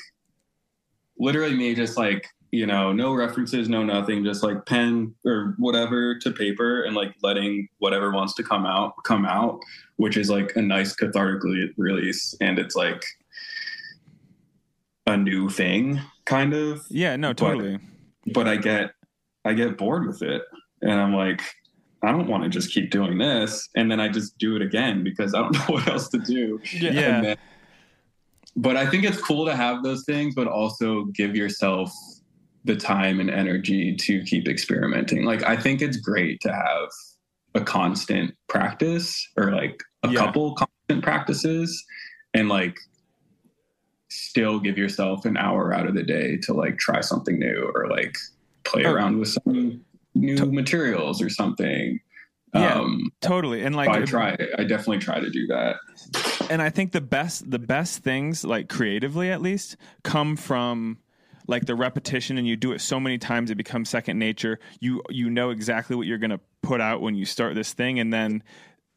literally 1.17 1.55
me 1.55 1.73
just 1.73 1.97
like 1.97 2.27
you 2.51 2.65
know 2.67 2.93
no 2.93 3.13
references 3.13 3.67
no 3.67 3.83
nothing 3.83 4.23
just 4.23 4.43
like 4.43 4.65
pen 4.67 5.13
or 5.25 5.55
whatever 5.57 6.17
to 6.19 6.31
paper 6.31 6.83
and 6.83 6.95
like 6.95 7.13
letting 7.23 7.67
whatever 7.79 8.11
wants 8.11 8.33
to 8.35 8.43
come 8.43 8.65
out 8.65 8.93
come 9.03 9.25
out 9.25 9.59
which 9.97 10.15
is 10.17 10.29
like 10.29 10.55
a 10.55 10.61
nice 10.61 10.93
cathartic 10.95 11.41
release 11.77 12.35
and 12.39 12.59
it's 12.59 12.75
like 12.75 13.03
a 15.07 15.17
new 15.17 15.49
thing 15.49 15.99
kind 16.25 16.53
of 16.53 16.85
Yeah, 16.89 17.15
no, 17.15 17.29
But- 17.29 17.37
totally. 17.37 17.79
but 18.33 18.47
i 18.47 18.55
get 18.55 18.91
i 19.47 19.53
get 19.53 19.77
bored 19.77 20.05
with 20.05 20.21
it 20.21 20.41
and 20.81 20.93
i'm 20.93 21.13
like 21.13 21.41
I 22.03 22.11
don't 22.11 22.27
want 22.27 22.43
to 22.43 22.49
just 22.49 22.71
keep 22.71 22.91
doing 22.91 23.17
this. 23.17 23.67
And 23.75 23.89
then 23.89 23.99
I 23.99 24.07
just 24.07 24.37
do 24.37 24.55
it 24.55 24.61
again 24.61 25.03
because 25.03 25.33
I 25.33 25.39
don't 25.39 25.53
know 25.55 25.65
what 25.73 25.87
else 25.87 26.07
to 26.09 26.19
do. 26.19 26.61
Yeah. 26.71 26.91
Yeah. 26.91 27.21
Then- 27.21 27.37
but 28.55 28.77
I 28.77 28.85
think 28.87 29.03
it's 29.03 29.19
cool 29.19 29.47
to 29.47 29.55
have 29.55 29.81
those 29.81 30.03
things, 30.05 30.35
but 30.35 30.47
also 30.47 31.05
give 31.05 31.35
yourself 31.35 31.91
the 32.65 32.75
time 32.75 33.19
and 33.19 33.31
energy 33.31 33.95
to 33.95 34.23
keep 34.25 34.47
experimenting. 34.47 35.25
Like, 35.25 35.41
I 35.43 35.57
think 35.57 35.81
it's 35.81 35.97
great 35.97 36.39
to 36.41 36.53
have 36.53 36.89
a 37.55 37.61
constant 37.61 38.35
practice 38.47 39.27
or 39.35 39.51
like 39.51 39.81
a 40.03 40.09
Yeah. 40.09 40.19
couple 40.19 40.53
constant 40.53 41.03
practices 41.03 41.83
and 42.35 42.47
like 42.47 42.77
still 44.09 44.59
give 44.59 44.77
yourself 44.77 45.25
an 45.25 45.35
hour 45.35 45.73
out 45.73 45.87
of 45.87 45.95
the 45.95 46.03
day 46.03 46.37
to 46.43 46.53
like 46.53 46.77
try 46.77 47.01
something 47.01 47.39
new 47.39 47.71
or 47.73 47.87
like 47.89 48.15
play 48.67 48.85
Oh. 48.85 48.93
around 48.93 49.19
with 49.19 49.29
some 49.29 49.81
new 50.15 50.37
To- 50.37 50.45
materials 50.45 51.21
or 51.21 51.29
something. 51.29 51.99
Yeah. 52.53 52.73
Um, 52.79 53.11
Totally. 53.21 53.63
And 53.63 53.75
like 53.75 53.89
I 53.89 54.01
try, 54.05 54.35
I 54.57 54.63
definitely 54.63 54.99
try 54.99 55.19
to 55.19 55.29
do 55.29 55.47
that. 55.47 55.75
and 56.49 56.61
I 56.61 56.69
think 56.69 56.91
the 56.91 57.01
best 57.01 57.49
the 57.51 57.59
best 57.59 58.03
things 58.03 58.43
like 58.43 58.69
creatively 58.69 59.29
at 59.31 59.41
least 59.41 59.75
come 60.03 60.35
from 60.37 60.97
like 61.47 61.65
the 61.65 61.75
repetition 61.75 62.37
and 62.37 62.47
you 62.47 62.55
do 62.55 62.71
it 62.71 62.79
so 62.81 62.99
many 62.99 63.17
times 63.17 63.51
it 63.51 63.55
becomes 63.55 63.89
second 63.89 64.17
nature. 64.17 64.59
You 64.79 65.01
you 65.09 65.29
know 65.29 65.49
exactly 65.51 65.95
what 65.95 66.07
you're 66.07 66.17
going 66.17 66.31
to 66.31 66.39
put 66.63 66.81
out 66.81 67.01
when 67.01 67.15
you 67.15 67.25
start 67.25 67.53
this 67.53 67.73
thing 67.73 67.99
and 67.99 68.11
then 68.13 68.41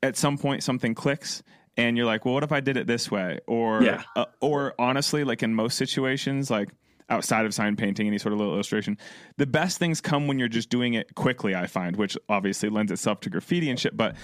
at 0.02 0.16
some 0.16 0.38
point 0.38 0.62
something 0.62 0.94
clicks 0.94 1.42
and 1.76 1.96
you're 1.96 2.06
like, 2.06 2.24
"Well, 2.24 2.35
what 2.35 2.42
if 2.44 2.52
I 2.52 2.61
did 2.61 2.76
it 2.76 2.87
this 2.87 3.11
way?" 3.11 3.40
Or 3.46 3.83
Yeah. 3.83 4.02
uh, 4.16 4.26
or 4.40 4.74
honestly 4.78 5.24
like 5.24 5.42
in 5.42 5.54
most 5.54 5.76
situations 5.76 6.50
like 6.50 6.70
outside 7.11 7.44
of 7.44 7.53
sign 7.53 7.77
painting 7.77 8.07
any 8.07 8.18
sort 8.18 8.33
of 8.33 8.38
little 8.38 8.55
illustration 8.55 8.96
the 9.37 9.46
best 9.46 9.79
things 9.79 10.01
come 10.01 10.27
when 10.27 10.38
you're 10.38 10.49
just 10.49 10.70
doing 10.70 10.94
it 10.94 11.14
quickly 11.14 11.55
i 11.55 11.66
find 11.66 11.96
which 11.96 12.16
obviously 12.29 12.68
lends 12.68 12.90
itself 12.92 13.20
to 13.20 13.29
graffiti 13.29 13.68
and 13.68 13.79
shit 13.81 13.96
but 13.96 14.14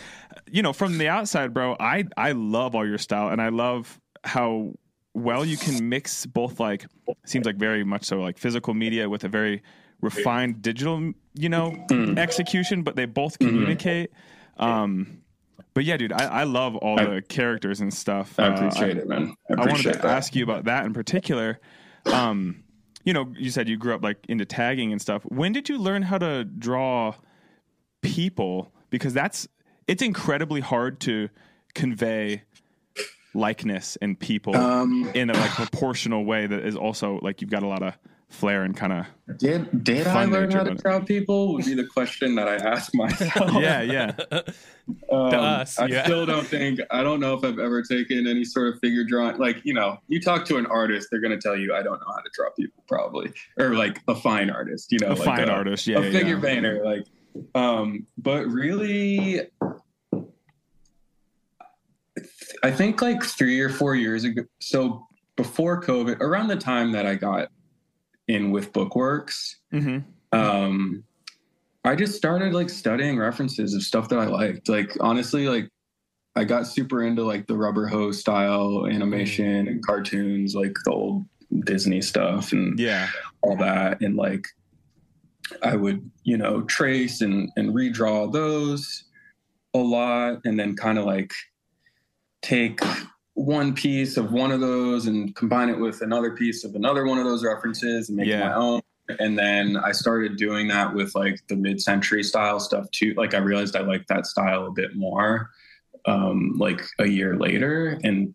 you 0.50 0.62
know 0.62 0.72
from 0.72 0.98
the 0.98 1.08
outside 1.08 1.52
bro 1.52 1.76
i 1.80 2.04
i 2.16 2.32
love 2.32 2.74
all 2.74 2.86
your 2.86 2.98
style 2.98 3.28
and 3.28 3.42
i 3.42 3.48
love 3.48 4.00
how 4.24 4.72
well 5.14 5.44
you 5.44 5.56
can 5.56 5.88
mix 5.88 6.26
both 6.26 6.60
like 6.60 6.86
seems 7.24 7.44
like 7.46 7.56
very 7.56 7.84
much 7.84 8.04
so 8.04 8.20
like 8.20 8.38
physical 8.38 8.72
media 8.74 9.08
with 9.08 9.24
a 9.24 9.28
very 9.28 9.62
refined 10.00 10.60
digital 10.62 11.12
you 11.34 11.48
know 11.48 11.72
Mm. 11.90 12.18
execution 12.18 12.82
but 12.82 12.96
they 12.96 13.06
both 13.06 13.38
communicate 13.38 14.10
um 14.58 15.22
but 15.74 15.84
yeah 15.84 15.96
dude 15.96 16.12
i, 16.12 16.24
I 16.24 16.44
love 16.44 16.76
all 16.76 17.00
I- 17.00 17.04
the 17.06 17.22
characters 17.22 17.80
and 17.80 17.92
stuff 17.92 18.38
I 18.38 18.48
Uh, 18.48 18.54
appreciate 18.54 18.96
it, 18.98 19.08
man. 19.08 19.34
I 19.50 19.62
I 19.62 19.66
wanted 19.66 19.82
to 19.84 19.88
that. 19.92 20.04
ask 20.04 20.34
you 20.36 20.44
about 20.44 20.64
that 20.64 20.84
in 20.86 20.92
particular. 20.92 21.58
Um, 22.12 22.62
you 23.06 23.12
know, 23.12 23.32
you 23.38 23.50
said 23.50 23.68
you 23.68 23.78
grew 23.78 23.94
up 23.94 24.02
like 24.02 24.18
into 24.28 24.44
tagging 24.44 24.92
and 24.92 25.00
stuff. 25.00 25.22
When 25.22 25.52
did 25.52 25.70
you 25.70 25.78
learn 25.78 26.02
how 26.02 26.18
to 26.18 26.44
draw 26.44 27.14
people? 28.02 28.72
Because 28.90 29.14
that's 29.14 29.48
it's 29.86 30.02
incredibly 30.02 30.60
hard 30.60 31.00
to 31.00 31.30
convey 31.74 32.42
likeness 33.32 33.96
and 34.02 34.18
people 34.18 34.56
Um, 34.56 35.10
in 35.14 35.30
a 35.30 35.34
like 35.34 35.50
proportional 35.52 36.24
way 36.24 36.46
that 36.46 36.66
is 36.66 36.74
also 36.74 37.20
like 37.22 37.40
you've 37.40 37.50
got 37.50 37.62
a 37.62 37.68
lot 37.68 37.82
of 37.82 37.96
flair 38.28 38.64
and 38.64 38.76
kind 38.76 38.92
of 38.92 39.06
did 39.38 39.84
did 39.84 40.06
I 40.06 40.24
learn 40.24 40.50
how 40.50 40.62
to 40.62 40.72
but- 40.72 40.82
draw 40.82 41.00
people? 41.00 41.54
Would 41.54 41.64
be 41.64 41.74
the 41.74 41.86
question 41.86 42.34
that 42.36 42.48
I 42.48 42.56
ask 42.56 42.94
myself. 42.94 43.54
yeah, 43.60 43.82
yeah. 43.82 44.12
Um, 45.10 45.34
us, 45.34 45.78
I 45.78 45.86
yeah. 45.86 46.04
still 46.04 46.26
don't 46.26 46.46
think 46.46 46.80
I 46.90 47.02
don't 47.02 47.20
know 47.20 47.34
if 47.34 47.44
I've 47.44 47.58
ever 47.58 47.82
taken 47.82 48.26
any 48.26 48.44
sort 48.44 48.72
of 48.72 48.80
figure 48.80 49.04
drawing. 49.04 49.38
Like 49.38 49.64
you 49.64 49.74
know, 49.74 49.98
you 50.08 50.20
talk 50.20 50.44
to 50.46 50.56
an 50.56 50.66
artist, 50.66 51.08
they're 51.10 51.20
going 51.20 51.38
to 51.38 51.40
tell 51.40 51.56
you 51.56 51.74
I 51.74 51.82
don't 51.82 51.98
know 52.00 52.06
how 52.06 52.20
to 52.20 52.30
draw 52.32 52.50
people, 52.50 52.82
probably, 52.88 53.32
or 53.58 53.74
like 53.74 54.00
a 54.08 54.14
fine 54.14 54.50
artist. 54.50 54.92
You 54.92 54.98
know, 55.00 55.08
A 55.08 55.14
like 55.14 55.24
fine 55.24 55.48
artist, 55.48 55.86
yeah, 55.86 55.98
a 55.98 56.02
yeah, 56.02 56.10
figure 56.10 56.36
yeah. 56.36 56.42
painter, 56.42 56.84
like. 56.84 57.06
Um, 57.54 58.06
but 58.16 58.46
really, 58.46 59.42
I 62.62 62.70
think 62.70 63.02
like 63.02 63.22
three 63.22 63.60
or 63.60 63.68
four 63.68 63.94
years 63.94 64.24
ago. 64.24 64.44
So 64.60 65.06
before 65.36 65.82
COVID, 65.82 66.20
around 66.20 66.48
the 66.48 66.56
time 66.56 66.92
that 66.92 67.04
I 67.04 67.14
got 67.14 67.48
in 68.28 68.50
with 68.50 68.72
Bookworks, 68.72 69.56
hmm 69.70 69.98
um 70.32 71.04
i 71.84 71.94
just 71.94 72.16
started 72.16 72.52
like 72.52 72.68
studying 72.68 73.16
references 73.16 73.74
of 73.74 73.82
stuff 73.82 74.08
that 74.08 74.18
i 74.18 74.26
liked. 74.26 74.68
Like 74.68 74.90
honestly 75.00 75.48
like 75.48 75.68
i 76.34 76.42
got 76.42 76.66
super 76.66 77.04
into 77.04 77.22
like 77.22 77.46
the 77.46 77.56
rubber 77.56 77.86
hose 77.86 78.18
style 78.18 78.86
animation 78.90 79.68
and 79.68 79.86
cartoons 79.86 80.54
like 80.56 80.74
the 80.84 80.90
old 80.90 81.24
disney 81.64 82.02
stuff 82.02 82.50
and 82.52 82.76
Yeah, 82.78 83.08
all 83.42 83.56
that. 83.58 84.00
And 84.00 84.16
like 84.16 84.46
i 85.62 85.76
would 85.76 86.10
you 86.24 86.36
know 86.36 86.62
trace 86.62 87.20
and 87.20 87.48
and 87.56 87.72
redraw 87.72 88.32
those 88.32 89.04
a 89.74 89.78
lot 89.78 90.40
and 90.44 90.58
then 90.58 90.74
kind 90.74 90.98
of 90.98 91.04
like 91.04 91.30
take 92.42 92.80
one 93.36 93.74
piece 93.74 94.16
of 94.16 94.32
one 94.32 94.50
of 94.50 94.60
those 94.60 95.06
and 95.06 95.36
combine 95.36 95.68
it 95.68 95.78
with 95.78 96.00
another 96.00 96.30
piece 96.34 96.64
of 96.64 96.74
another 96.74 97.04
one 97.06 97.18
of 97.18 97.24
those 97.24 97.44
references 97.44 98.08
and 98.08 98.16
make 98.16 98.26
Yeah. 98.26 98.48
my 98.48 98.54
own. 98.54 98.80
And 99.20 99.38
then 99.38 99.76
i 99.76 99.92
started 99.92 100.36
doing 100.36 100.66
that 100.68 100.92
with 100.94 101.14
like 101.14 101.38
the 101.48 101.54
mid-century 101.54 102.22
style 102.24 102.58
stuff 102.58 102.90
too. 102.92 103.12
Like 103.14 103.34
i 103.34 103.38
realized 103.38 103.76
i 103.76 103.80
liked 103.82 104.08
that 104.08 104.24
style 104.26 104.66
a 104.66 104.72
bit 104.72 104.96
more 104.96 105.50
um 106.06 106.54
like 106.56 106.80
a 106.98 107.06
year 107.06 107.36
later 107.36 108.00
and 108.04 108.34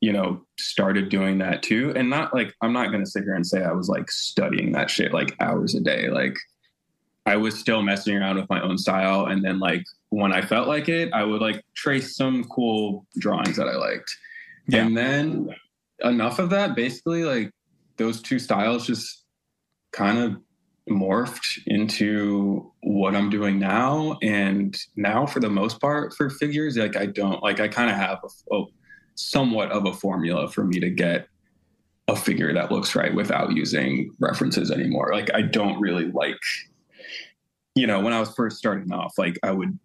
you 0.00 0.12
know 0.12 0.40
started 0.58 1.10
doing 1.10 1.36
that 1.38 1.62
too. 1.62 1.92
And 1.94 2.08
not 2.08 2.32
like 2.34 2.54
i'm 2.62 2.72
not 2.72 2.88
going 2.90 3.04
to 3.04 3.10
sit 3.10 3.24
here 3.24 3.34
and 3.34 3.46
say 3.46 3.62
i 3.62 3.72
was 3.72 3.90
like 3.90 4.10
studying 4.10 4.72
that 4.72 4.88
shit 4.90 5.12
like 5.12 5.36
hours 5.40 5.74
a 5.74 5.80
day. 5.80 6.08
Like 6.08 6.36
i 7.26 7.36
was 7.36 7.58
still 7.60 7.82
messing 7.82 8.16
around 8.16 8.36
with 8.36 8.48
my 8.48 8.62
own 8.62 8.78
style. 8.78 9.26
And 9.26 9.44
then 9.44 9.60
like 9.60 9.84
when 10.08 10.32
i 10.32 10.40
felt 10.40 10.66
like 10.66 10.88
it 10.88 11.12
i 11.12 11.22
would 11.22 11.42
like 11.42 11.62
trace 11.74 12.16
some 12.16 12.42
cool 12.44 13.06
drawings 13.18 13.56
that 13.56 13.68
i 13.68 13.76
liked 13.76 14.10
Yeah. 14.68 14.86
and 14.86 14.96
then 14.96 15.54
enough 16.02 16.38
of 16.38 16.50
that 16.50 16.74
basically 16.74 17.24
like 17.24 17.50
those 17.96 18.22
two 18.22 18.38
styles 18.38 18.86
just 18.86 19.24
kind 19.92 20.18
of 20.18 20.36
morphed 20.88 21.58
into 21.66 22.72
what 22.82 23.14
i'm 23.14 23.30
doing 23.30 23.58
now 23.58 24.16
and 24.22 24.76
now 24.96 25.26
for 25.26 25.40
the 25.40 25.50
most 25.50 25.80
part 25.80 26.14
for 26.14 26.30
figures 26.30 26.76
like 26.76 26.96
i 26.96 27.06
don't 27.06 27.42
like 27.42 27.60
i 27.60 27.68
kind 27.68 27.90
of 27.90 27.96
have 27.96 28.18
a, 28.24 28.26
a 28.26 28.58
oh, 28.58 28.68
somewhat 29.14 29.70
of 29.70 29.86
a 29.86 29.92
formula 29.92 30.48
for 30.50 30.64
me 30.64 30.80
to 30.80 30.90
get 30.90 31.28
a 32.10 32.16
figure 32.16 32.52
that 32.52 32.72
looks 32.72 32.94
right 32.94 33.14
without 33.14 33.52
using 33.52 34.10
references 34.18 34.70
anymore. 34.70 35.10
Like 35.12 35.32
I 35.32 35.42
don't 35.42 35.80
really 35.80 36.10
like, 36.10 36.38
you 37.74 37.86
know, 37.86 38.00
when 38.00 38.12
I 38.12 38.20
was 38.20 38.34
first 38.34 38.56
starting 38.56 38.92
off, 38.92 39.14
like 39.16 39.38
I 39.42 39.52
would 39.52 39.78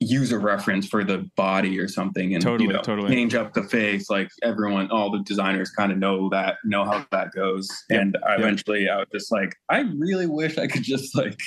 use 0.00 0.30
a 0.30 0.38
reference 0.38 0.86
for 0.86 1.02
the 1.02 1.28
body 1.36 1.78
or 1.78 1.88
something 1.88 2.34
and 2.34 2.42
Totally, 2.42 2.68
you 2.68 2.72
know, 2.72 2.82
totally. 2.82 3.08
change 3.08 3.34
up 3.34 3.52
the 3.52 3.64
face. 3.64 4.08
Like 4.08 4.30
everyone, 4.42 4.90
all 4.90 5.10
the 5.10 5.20
designers 5.24 5.70
kind 5.70 5.90
of 5.90 5.98
know 5.98 6.28
that, 6.30 6.56
know 6.64 6.84
how 6.84 7.04
that 7.10 7.32
goes. 7.32 7.68
Yep, 7.90 8.00
And 8.00 8.18
I 8.26 8.36
eventually 8.36 8.88
I 8.88 8.98
was 8.98 9.08
just 9.12 9.32
like, 9.32 9.56
I 9.68 9.80
really 9.96 10.26
wish 10.26 10.56
I 10.56 10.68
could 10.68 10.84
just 10.84 11.16
like 11.16 11.40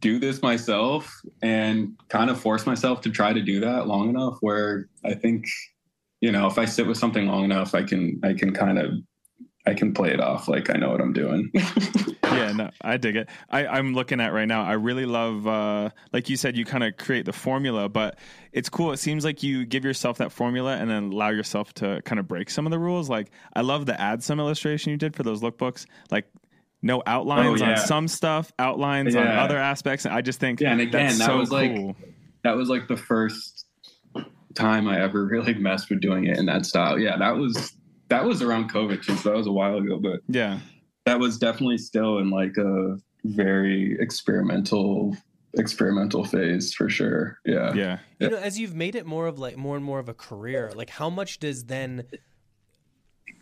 do 0.00 0.18
this 0.18 0.42
myself 0.42 1.12
and 1.42 1.92
kind 2.08 2.30
of 2.30 2.40
force 2.40 2.66
myself 2.66 3.00
to 3.02 3.10
try 3.10 3.32
to 3.32 3.42
do 3.42 3.60
that 3.60 3.86
long 3.86 4.08
enough 4.08 4.36
where 4.40 4.88
I 5.04 5.14
think 5.14 5.44
you 6.20 6.32
know 6.32 6.48
if 6.48 6.58
I 6.58 6.64
sit 6.64 6.86
with 6.88 6.98
something 6.98 7.26
long 7.26 7.44
enough 7.44 7.72
I 7.72 7.84
can 7.84 8.20
I 8.24 8.32
can 8.32 8.52
kind 8.52 8.80
of 8.80 8.90
I 9.66 9.74
can 9.74 9.92
play 9.92 10.10
it 10.10 10.20
off 10.20 10.48
like 10.48 10.70
I 10.70 10.78
know 10.78 10.90
what 10.90 11.00
I'm 11.00 11.12
doing. 11.12 11.50
yeah, 11.54 12.52
no, 12.52 12.70
I 12.82 12.96
dig 12.96 13.16
it. 13.16 13.28
I, 13.50 13.66
I'm 13.66 13.94
looking 13.94 14.20
at 14.20 14.32
right 14.32 14.46
now. 14.46 14.62
I 14.64 14.74
really 14.74 15.06
love, 15.06 15.46
uh, 15.46 15.90
like 16.12 16.28
you 16.28 16.36
said, 16.36 16.56
you 16.56 16.64
kind 16.64 16.84
of 16.84 16.96
create 16.96 17.24
the 17.24 17.32
formula, 17.32 17.88
but 17.88 18.18
it's 18.52 18.68
cool. 18.68 18.92
It 18.92 18.98
seems 18.98 19.24
like 19.24 19.42
you 19.42 19.66
give 19.66 19.84
yourself 19.84 20.18
that 20.18 20.30
formula 20.32 20.76
and 20.76 20.88
then 20.88 21.10
allow 21.12 21.30
yourself 21.30 21.72
to 21.74 22.00
kind 22.04 22.18
of 22.20 22.28
break 22.28 22.48
some 22.50 22.66
of 22.66 22.70
the 22.70 22.78
rules. 22.78 23.08
Like 23.10 23.30
I 23.54 23.62
love 23.62 23.86
the 23.86 23.94
Adsum 23.94 24.38
illustration 24.38 24.92
you 24.92 24.96
did 24.98 25.16
for 25.16 25.22
those 25.22 25.42
lookbooks. 25.42 25.86
Like 26.10 26.26
no 26.82 27.02
outlines 27.06 27.60
Oh, 27.62 27.64
on 27.64 27.76
some 27.76 28.06
stuff, 28.06 28.52
outlines 28.58 29.16
on 29.16 29.26
other 29.26 29.58
aspects. 29.58 30.06
I 30.06 30.20
just 30.22 30.38
think 30.38 30.60
Yeah, 30.60 30.72
and 30.72 30.80
again, 30.80 31.06
that's 31.06 31.18
that 31.18 31.26
so 31.26 31.38
was, 31.38 31.50
like, 31.50 31.72
that 32.44 32.56
was 32.56 32.68
like 32.68 32.86
the 32.86 32.96
first 32.96 33.66
time 34.54 34.86
I 34.88 35.00
ever 35.02 35.24
really 35.30 35.54
messed 35.54 35.90
with 35.90 36.00
doing 36.00 36.24
it 36.24 36.38
in 36.38 36.46
that 36.46 36.66
style. 36.66 36.98
Yeah, 36.98 37.16
that 37.16 37.36
was 37.36 37.72
that 38.08 38.24
was 38.24 38.42
around 38.42 38.70
COVID 38.72 39.04
too, 39.04 39.16
so 39.16 39.30
that 39.30 39.36
was 39.36 39.46
a 39.46 39.52
while 39.52 39.76
ago, 39.76 39.98
but 39.98 40.20
yeah, 40.28 40.60
that 41.04 41.18
was 41.18 41.38
definitely 41.38 41.78
still 41.78 42.18
in 42.18 42.30
like 42.30 42.56
a 42.56 42.98
very 43.24 43.96
experimental 44.00 45.16
experimental 45.54 46.24
phase 46.24 46.74
for 46.74 46.88
sure. 46.88 47.38
Yeah. 47.44 47.72
yeah. 47.72 47.98
you 48.20 48.28
know 48.28 48.36
as 48.36 48.58
you've 48.58 48.74
made 48.74 48.94
it 48.94 49.06
more 49.06 49.26
of 49.26 49.38
like 49.38 49.56
more 49.56 49.76
and 49.76 49.84
more 49.84 49.98
of 49.98 50.08
a 50.08 50.14
career 50.14 50.70
like 50.74 50.90
how 50.90 51.08
much 51.08 51.38
does 51.38 51.64
then 51.64 52.04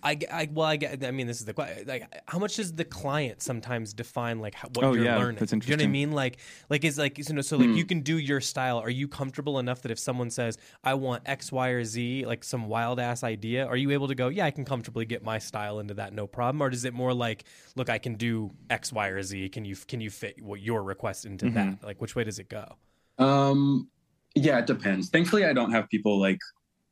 I, 0.02 0.18
I 0.30 0.48
well 0.52 0.66
I 0.66 0.76
get 0.76 1.02
I 1.02 1.10
mean 1.12 1.26
this 1.26 1.40
is 1.40 1.46
the 1.46 1.54
question 1.54 1.86
like 1.86 2.22
how 2.28 2.38
much 2.38 2.56
does 2.56 2.74
the 2.74 2.84
client 2.84 3.40
sometimes 3.40 3.94
define 3.94 4.38
like 4.38 4.54
how, 4.54 4.68
what 4.74 4.84
Oh, 4.84 4.92
you're 4.92 5.04
yeah, 5.06 5.16
learning? 5.16 5.38
that's 5.38 5.50
Do 5.52 5.56
you 5.64 5.76
know 5.76 5.82
what 5.82 5.88
I 5.88 5.92
mean? 5.92 6.12
Like 6.12 6.36
like 6.68 6.84
is 6.84 6.98
like 6.98 7.16
you 7.16 7.34
know 7.34 7.40
so 7.40 7.56
like 7.56 7.70
Hmm. 7.70 7.76
you 7.76 7.86
can 7.86 8.00
do 8.00 8.18
your 8.18 8.40
style. 8.42 8.78
Are 8.78 8.90
you 8.90 9.08
comfortable 9.08 9.58
enough 9.58 9.80
that 9.82 9.90
if 9.90 9.98
someone 9.98 10.28
says 10.30 10.58
I 10.82 10.92
want 10.94 11.22
X 11.26 11.50
Y 11.50 11.68
or 11.68 11.84
Z 11.84 12.26
like 12.26 12.44
some 12.44 12.68
wild 12.68 13.00
ass 13.00 13.22
idea 13.24 13.66
are 13.66 13.76
you 13.76 13.92
able 13.92 14.08
to 14.08 14.14
go 14.14 14.28
yeah 14.28 14.44
I 14.44 14.50
can 14.50 14.66
comfortably 14.66 15.06
get 15.06 15.22
my 15.24 15.38
style 15.38 15.80
into 15.80 15.94
that 15.94 16.12
no 16.12 16.26
problem 16.26 16.62
or 16.62 16.68
is 16.70 16.84
it 16.84 16.92
more 16.92 17.14
like 17.14 17.44
look 17.74 17.88
I 17.88 17.96
can 17.98 18.14
do 18.16 18.50
X 18.68 18.92
Y 18.92 19.08
or 19.08 19.22
Z. 19.22 19.48
Can 19.50 19.64
you 19.64 19.74
can 19.74 20.02
you 20.02 20.10
fit 20.10 20.42
what 20.42 20.60
your 20.60 20.82
request 20.82 21.24
into 21.24 21.46
Mm-hmm. 21.46 21.54
that 21.54 21.84
like 21.84 22.00
which 22.02 22.14
way 22.14 22.24
does 22.24 22.38
it 22.38 22.48
go? 22.50 22.76
Um, 23.18 23.88
yeah, 24.34 24.58
it 24.58 24.66
depends. 24.66 25.08
Thankfully, 25.08 25.44
I 25.46 25.52
don't 25.52 25.70
have 25.70 25.88
people 25.88 26.18
like 26.20 26.40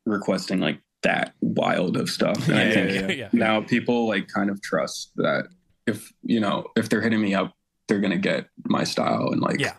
requesting 0.05 0.59
like 0.59 0.79
that 1.03 1.33
wild 1.41 1.97
of 1.97 2.09
stuff. 2.09 2.47
And 2.47 2.57
I 2.57 2.63
Yeah, 2.65 2.73
think 2.73 3.09
yeah, 3.09 3.15
yeah. 3.15 3.29
now 3.33 3.61
people 3.61 4.07
like 4.07 4.27
kind 4.27 4.49
of 4.49 4.61
trust 4.61 5.11
that 5.17 5.47
if 5.85 6.11
you 6.23 6.39
know 6.39 6.65
if 6.75 6.89
they're 6.89 7.01
hitting 7.01 7.21
me 7.21 7.33
up, 7.35 7.53
they're 7.87 7.99
gonna 7.99 8.17
get 8.17 8.47
my 8.65 8.83
style 8.83 9.29
and 9.31 9.41
like 9.41 9.59
Yeah. 9.59 9.73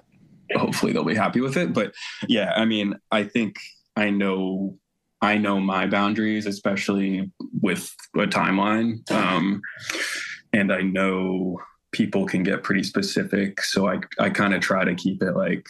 hopefully 0.56 0.92
they'll 0.92 1.04
be 1.04 1.14
happy 1.14 1.40
with 1.40 1.56
it. 1.56 1.72
But 1.72 1.94
yeah, 2.28 2.52
I 2.54 2.64
mean, 2.64 2.94
I 3.10 3.24
think 3.24 3.56
I 3.96 4.10
know 4.10 4.78
I 5.22 5.38
know 5.38 5.58
my 5.60 5.86
boundaries, 5.86 6.44
especially 6.46 7.30
with 7.62 7.90
a 8.14 8.26
timeline. 8.26 9.10
Um, 9.10 9.62
and 10.52 10.70
I 10.70 10.82
know 10.82 11.58
people 11.92 12.26
can 12.26 12.42
get 12.42 12.62
pretty 12.62 12.82
specific. 12.82 13.62
So 13.62 13.88
I 13.88 14.00
I 14.20 14.28
kind 14.28 14.52
of 14.52 14.60
try 14.60 14.84
to 14.84 14.94
keep 14.94 15.22
it 15.22 15.32
like 15.32 15.66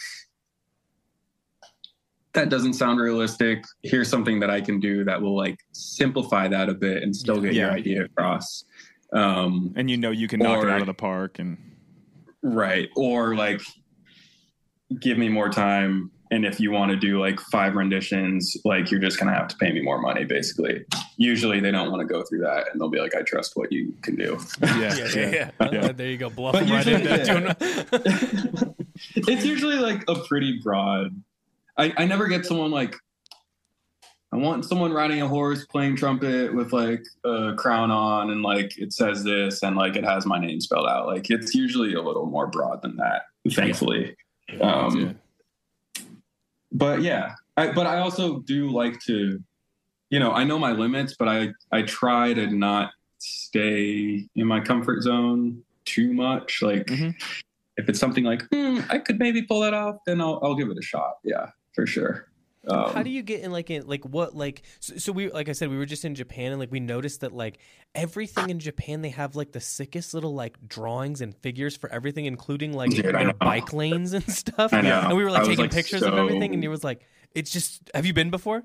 that 2.35 2.49
doesn't 2.49 2.73
sound 2.73 2.99
realistic. 2.99 3.65
Here's 3.83 4.09
something 4.09 4.39
that 4.41 4.49
I 4.49 4.61
can 4.61 4.79
do 4.79 5.03
that 5.05 5.21
will 5.21 5.35
like 5.35 5.57
simplify 5.71 6.47
that 6.47 6.69
a 6.69 6.73
bit 6.73 7.01
and 7.01 7.15
still 7.15 7.41
get 7.41 7.53
your 7.53 7.71
idea 7.71 8.05
across. 8.05 8.65
Um, 9.13 9.73
And 9.75 9.89
you 9.89 9.97
know 9.97 10.11
you 10.11 10.27
can 10.27 10.39
knock 10.39 10.63
it 10.63 10.69
out 10.69 10.81
of 10.81 10.87
the 10.87 10.93
park 10.93 11.39
and 11.39 11.57
Right. 12.43 12.89
Or 12.95 13.35
like 13.35 13.61
give 14.99 15.17
me 15.17 15.29
more 15.29 15.49
time. 15.49 16.11
And 16.31 16.45
if 16.45 16.59
you 16.59 16.71
want 16.71 16.91
to 16.91 16.97
do 16.97 17.19
like 17.19 17.39
five 17.39 17.75
renditions, 17.75 18.57
like 18.65 18.91
you're 18.91 18.99
just 18.99 19.19
going 19.19 19.31
to 19.31 19.37
have 19.37 19.47
to 19.47 19.57
pay 19.57 19.71
me 19.71 19.81
more 19.81 19.99
money, 19.99 20.25
basically. 20.25 20.83
Usually 21.17 21.59
they 21.59 21.71
don't 21.71 21.91
want 21.91 22.01
to 22.01 22.13
go 22.13 22.23
through 22.23 22.41
that 22.41 22.65
and 22.71 22.81
they'll 22.81 22.89
be 22.89 22.99
like, 22.99 23.15
I 23.15 23.21
trust 23.21 23.53
what 23.55 23.71
you 23.71 23.93
can 24.01 24.15
do. 24.15 24.37
yeah, 24.61 24.77
Yeah, 24.79 24.95
yeah, 24.95 25.15
yeah. 25.15 25.51
Yeah. 25.71 25.85
Uh, 25.85 25.91
there 25.91 26.09
you 26.09 26.17
go. 26.17 26.29
Bluff 26.29 26.55
right 26.55 26.67
usually, 26.67 26.95
into 26.95 27.55
yeah. 27.61 28.63
it's 29.15 29.45
usually 29.45 29.77
like 29.77 30.03
a 30.07 30.15
pretty 30.25 30.59
broad. 30.63 31.15
I, 31.77 31.93
I 31.97 32.05
never 32.05 32.27
get 32.27 32.45
someone 32.45 32.71
like, 32.71 32.95
I 34.31 34.37
want 34.37 34.65
someone 34.65 34.91
riding 34.91 35.21
a 35.21 35.27
horse 35.27 35.65
playing 35.65 35.95
trumpet 35.95 36.53
with 36.53 36.73
like 36.73 37.03
a 37.23 37.53
crown 37.55 37.91
on 37.91 38.31
and 38.31 38.41
like 38.41 38.77
it 38.77 38.91
says 38.91 39.23
this 39.23 39.63
and 39.63 39.75
like 39.77 39.95
it 39.95 40.03
has 40.03 40.25
my 40.25 40.39
name 40.39 40.59
spelled 40.59 40.87
out. 40.87 41.07
Like 41.07 41.29
it's 41.29 41.53
usually 41.55 41.93
a 41.93 42.01
little 42.01 42.25
more 42.25 42.47
broad 42.47 42.81
than 42.81 42.97
that, 42.97 43.23
thankfully. 43.51 44.15
Um, 44.61 45.17
but 46.71 47.01
yeah 47.01 47.35
I, 47.57 47.71
but 47.71 47.87
i 47.87 47.99
also 47.99 48.39
do 48.41 48.69
like 48.69 48.99
to 49.01 49.41
you 50.09 50.19
know 50.19 50.31
i 50.31 50.43
know 50.43 50.59
my 50.59 50.71
limits 50.71 51.15
but 51.17 51.27
i 51.29 51.49
i 51.71 51.83
try 51.83 52.33
to 52.33 52.47
not 52.47 52.91
stay 53.17 54.27
in 54.35 54.45
my 54.47 54.59
comfort 54.59 55.01
zone 55.01 55.63
too 55.85 56.11
much 56.13 56.61
like 56.61 56.85
Mhm. 56.87 57.15
if 57.77 57.87
it's 57.87 57.99
something 57.99 58.23
like 58.23 58.43
hmm, 58.51 58.79
i 58.89 58.97
could 58.97 59.19
maybe 59.19 59.41
pull 59.43 59.61
that 59.61 59.73
off 59.73 59.95
then 60.05 60.19
i'll, 60.19 60.39
I'll 60.43 60.55
give 60.55 60.69
it 60.69 60.77
a 60.77 60.81
shot 60.81 61.13
yeah 61.23 61.47
for 61.75 61.85
sure 61.85 62.27
um, 62.67 62.91
How 62.93 63.03
do 63.03 63.11
you 63.11 63.21
get 63.21 63.41
in 63.41 63.51
like 63.51 63.69
in 63.69 63.85
like 63.85 64.03
what 64.05 64.35
like 64.35 64.63
so, 64.79 64.97
so 64.97 65.11
we 65.11 65.29
like 65.29 65.49
I 65.49 65.51
said 65.51 65.69
we 65.69 65.77
were 65.77 65.85
just 65.85 66.03
in 66.03 66.15
Japan 66.15 66.51
and 66.51 66.59
like 66.59 66.71
we 66.71 66.79
noticed 66.79 67.21
that 67.21 67.31
like 67.31 67.59
everything 67.93 68.49
in 68.49 68.57
Japan 68.57 69.03
they 69.03 69.09
have 69.09 69.35
like 69.35 69.51
the 69.51 69.59
sickest 69.59 70.15
little 70.15 70.33
like 70.33 70.57
drawings 70.67 71.21
and 71.21 71.35
figures 71.43 71.77
for 71.77 71.91
everything 71.91 72.25
including 72.25 72.73
like 72.73 72.89
Dude, 72.89 73.05
I 73.05 73.11
their 73.11 73.27
know. 73.27 73.33
bike 73.39 73.71
lanes 73.71 74.13
and 74.13 74.23
stuff. 74.31 74.73
I 74.73 74.81
know. 74.81 74.99
And 74.99 75.15
we 75.15 75.23
were 75.23 75.29
I 75.29 75.33
like 75.33 75.39
was, 75.41 75.49
taking 75.49 75.65
like, 75.65 75.73
pictures 75.73 76.01
of 76.01 76.15
everything 76.15 76.55
and 76.55 76.63
he 76.63 76.67
was 76.67 76.83
like 76.83 77.01
it's 77.33 77.51
just 77.51 77.91
have 77.93 78.07
you 78.07 78.13
been 78.13 78.31
before? 78.31 78.63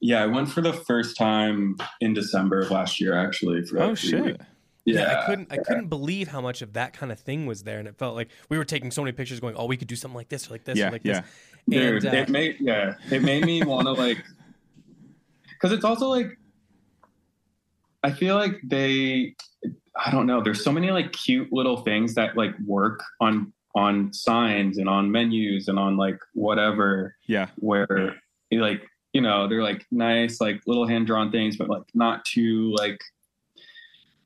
yeah 0.00 0.22
i 0.22 0.26
went 0.26 0.48
for 0.50 0.60
the 0.60 0.72
first 0.72 1.16
time 1.16 1.76
in 2.00 2.14
december 2.14 2.60
of 2.60 2.70
last 2.70 3.00
year 3.00 3.14
actually 3.16 3.62
for 3.64 3.78
Oh 3.80 3.88
like 3.90 3.98
three 3.98 4.10
shit. 4.10 4.24
weeks. 4.24 4.44
yeah, 4.84 5.20
I 5.22 5.26
couldn't 5.26 5.52
I 5.52 5.56
couldn't 5.58 5.86
believe 5.88 6.28
how 6.28 6.40
much 6.40 6.60
of 6.62 6.72
that 6.74 6.92
kind 6.92 7.10
of 7.12 7.18
thing 7.20 7.46
was 7.46 7.62
there 7.62 7.78
and 7.78 7.88
it 7.88 7.96
felt 7.96 8.14
like 8.16 8.28
we 8.50 8.58
were 8.58 8.64
taking 8.64 8.90
so 8.90 9.02
many 9.02 9.12
pictures 9.12 9.40
going 9.40 9.54
oh 9.56 9.66
we 9.66 9.76
could 9.76 9.88
do 9.88 9.96
something 9.96 10.16
like 10.16 10.28
this 10.28 10.48
or 10.48 10.50
like 10.54 10.64
this 10.64 10.76
Yeah, 10.78 10.88
or 10.88 10.90
like 10.90 11.02
yeah. 11.04 11.20
this. 11.20 11.30
Dude, 11.68 12.04
And, 12.04 12.14
uh, 12.14 12.18
it 12.18 12.28
made 12.28 12.56
yeah, 12.60 12.94
it 13.10 13.22
made 13.22 13.44
me 13.44 13.62
want 13.62 13.86
to 13.86 13.92
like, 14.04 14.18
because 15.48 15.72
it's 15.72 15.84
also 15.84 16.08
like, 16.08 16.38
I 18.02 18.10
feel 18.12 18.34
like 18.34 18.60
they, 18.64 19.34
I 19.96 20.10
don't 20.10 20.26
know. 20.26 20.42
There's 20.42 20.62
so 20.62 20.72
many 20.72 20.90
like 20.90 21.12
cute 21.12 21.52
little 21.52 21.78
things 21.78 22.14
that 22.14 22.36
like 22.36 22.54
work 22.66 23.02
on 23.20 23.52
on 23.74 24.12
signs 24.12 24.78
and 24.78 24.88
on 24.88 25.10
menus 25.10 25.66
and 25.68 25.78
on 25.78 25.96
like 25.96 26.18
whatever 26.34 27.16
Yeah. 27.26 27.48
where 27.56 28.14
like 28.52 28.82
you 29.12 29.20
know 29.20 29.48
they're 29.48 29.64
like 29.64 29.84
nice 29.90 30.40
like 30.40 30.60
little 30.64 30.86
hand 30.86 31.08
drawn 31.08 31.32
things 31.32 31.56
but 31.56 31.68
like 31.68 31.82
not 31.92 32.24
too 32.24 32.72
like 32.78 33.00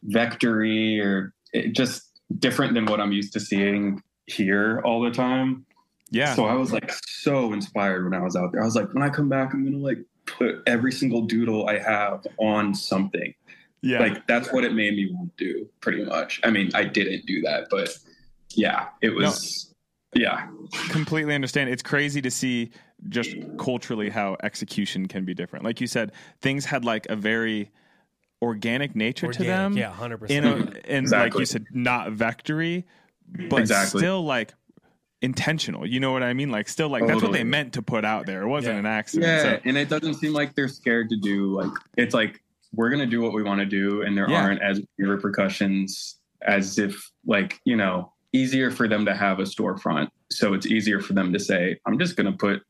vectory 0.06 1.02
or 1.02 1.32
it, 1.52 1.72
just 1.72 2.20
different 2.38 2.74
than 2.74 2.84
what 2.86 3.00
I'm 3.00 3.12
used 3.12 3.32
to 3.34 3.40
seeing 3.40 4.02
here 4.26 4.80
all 4.84 5.00
the 5.00 5.10
time. 5.10 5.64
Yeah. 6.10 6.34
So 6.34 6.46
I 6.46 6.54
was 6.54 6.72
like 6.72 6.90
so 7.06 7.52
inspired 7.52 8.04
when 8.04 8.14
I 8.14 8.22
was 8.22 8.36
out 8.36 8.52
there. 8.52 8.62
I 8.62 8.64
was 8.64 8.74
like, 8.74 8.92
when 8.94 9.02
I 9.02 9.10
come 9.10 9.28
back, 9.28 9.52
I'm 9.52 9.64
gonna 9.64 9.76
like 9.82 9.98
put 10.26 10.62
every 10.66 10.92
single 10.92 11.22
doodle 11.22 11.68
I 11.68 11.78
have 11.78 12.26
on 12.38 12.74
something. 12.74 13.34
yeah. 13.82 14.00
Like 14.00 14.26
that's 14.26 14.52
what 14.52 14.64
it 14.64 14.74
made 14.74 14.94
me 14.94 15.10
want 15.12 15.36
to 15.36 15.44
do, 15.44 15.68
pretty 15.80 16.04
much. 16.04 16.40
I 16.44 16.50
mean, 16.50 16.70
I 16.74 16.84
didn't 16.84 17.26
do 17.26 17.42
that, 17.42 17.68
but 17.70 17.90
yeah, 18.54 18.88
it 19.02 19.10
was 19.10 19.74
yeah. 20.14 20.48
completely 20.90 21.34
understand. 21.34 21.70
It's 21.70 21.82
crazy 21.82 22.22
to 22.22 22.30
see 22.30 22.70
just 23.08 23.36
culturally 23.58 24.08
how 24.08 24.36
execution 24.42 25.06
can 25.06 25.24
be 25.24 25.34
different. 25.34 25.64
Like 25.64 25.80
you 25.80 25.86
said, 25.86 26.12
things 26.40 26.64
had 26.64 26.84
like 26.84 27.06
a 27.08 27.16
very 27.16 27.70
organic 28.42 28.96
nature 28.96 29.32
to 29.32 29.44
them. 29.44 29.76
yeah, 29.76 29.92
100%. 29.92 30.30
In 30.30 30.44
a, 30.44 30.72
and 30.88 31.10
like 31.10 31.34
you 31.34 31.44
said, 31.44 31.64
not 31.72 32.10
vectory, 32.10 32.84
but 33.48 33.60
Exactly. 33.60 34.00
still 34.00 34.24
like 34.24 34.54
intentional. 35.22 35.86
You 35.86 36.00
know 36.00 36.12
what 36.12 36.22
I 36.22 36.32
mean? 36.32 36.50
Like 36.50 36.68
still 36.68 36.88
like 36.88 37.06
that's 37.06 37.22
what 37.22 37.32
they 37.32 37.44
meant 37.44 37.72
to 37.74 37.82
put 37.82 38.04
out 38.04 38.26
there. 38.26 38.42
It 38.42 38.48
wasn't 38.48 38.74
Yeah. 38.74 38.78
an 38.80 38.86
accident. 38.86 39.26
Yeah, 39.32 39.42
So, 39.42 39.60
and 39.64 39.76
it 39.76 39.88
doesn't 39.88 40.14
seem 40.14 40.32
like 40.32 40.54
they're 40.54 40.68
scared 40.68 41.08
to 41.10 41.16
do 41.16 41.54
like 41.54 41.70
it's 41.96 42.14
like 42.14 42.40
we're 42.74 42.90
gonna 42.90 43.06
do 43.06 43.20
what 43.20 43.32
we 43.32 43.42
want 43.42 43.60
to 43.60 43.66
do, 43.66 44.02
and 44.02 44.16
there 44.16 44.28
Yeah. 44.30 44.42
aren't 44.42 44.62
as 44.62 44.80
many 44.98 45.10
repercussions 45.10 46.16
as 46.42 46.78
if 46.78 47.10
like 47.26 47.60
you 47.64 47.76
know 47.76 48.12
easier 48.32 48.70
for 48.70 48.86
them 48.86 49.04
to 49.06 49.14
have 49.14 49.38
a 49.40 49.44
storefront, 49.44 50.08
so 50.30 50.52
it's 50.54 50.66
easier 50.66 51.00
for 51.00 51.14
them 51.14 51.32
to 51.32 51.38
say, 51.40 51.78
"I'm 51.86 51.98
just 51.98 52.16
gonna 52.16 52.32
put 52.32 52.62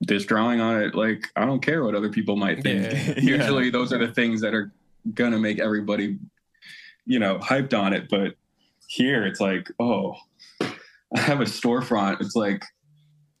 this 0.00 0.24
drawing 0.24 0.60
on 0.60 0.80
it." 0.82 0.94
Like 0.94 1.26
I 1.36 1.44
don't 1.44 1.60
care 1.60 1.84
what 1.84 1.94
other 1.94 2.08
people 2.10 2.36
might 2.36 2.62
think. 2.62 2.84
Yeah. 2.84 3.14
Yeah. 3.16 3.36
Usually, 3.36 3.68
those 3.70 3.92
are 3.92 3.98
the 3.98 4.12
things 4.12 4.40
that 4.40 4.54
are 4.54 4.72
gonna 5.14 5.38
make 5.38 5.58
everybody, 5.58 6.18
you 7.04 7.18
know, 7.18 7.38
hyped 7.38 7.76
on 7.78 7.92
it. 7.92 8.08
But 8.08 8.36
here, 8.86 9.26
it's 9.26 9.40
like, 9.40 9.68
oh, 9.80 10.14
I 11.16 11.20
have 11.20 11.40
a 11.40 11.44
storefront. 11.44 12.20
It's 12.20 12.34
like 12.36 12.64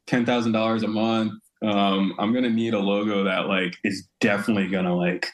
ten 0.06 0.24
thousand 0.26 0.52
dollars 0.52 0.82
a 0.82 0.88
month. 0.88 1.32
Um, 1.64 2.14
I'm 2.18 2.32
gonna 2.32 2.50
need 2.50 2.74
a 2.74 2.78
logo 2.78 3.24
that 3.24 3.46
like 3.46 3.74
is 3.84 4.08
definitely 4.20 4.68
gonna 4.68 4.94
like 4.96 5.28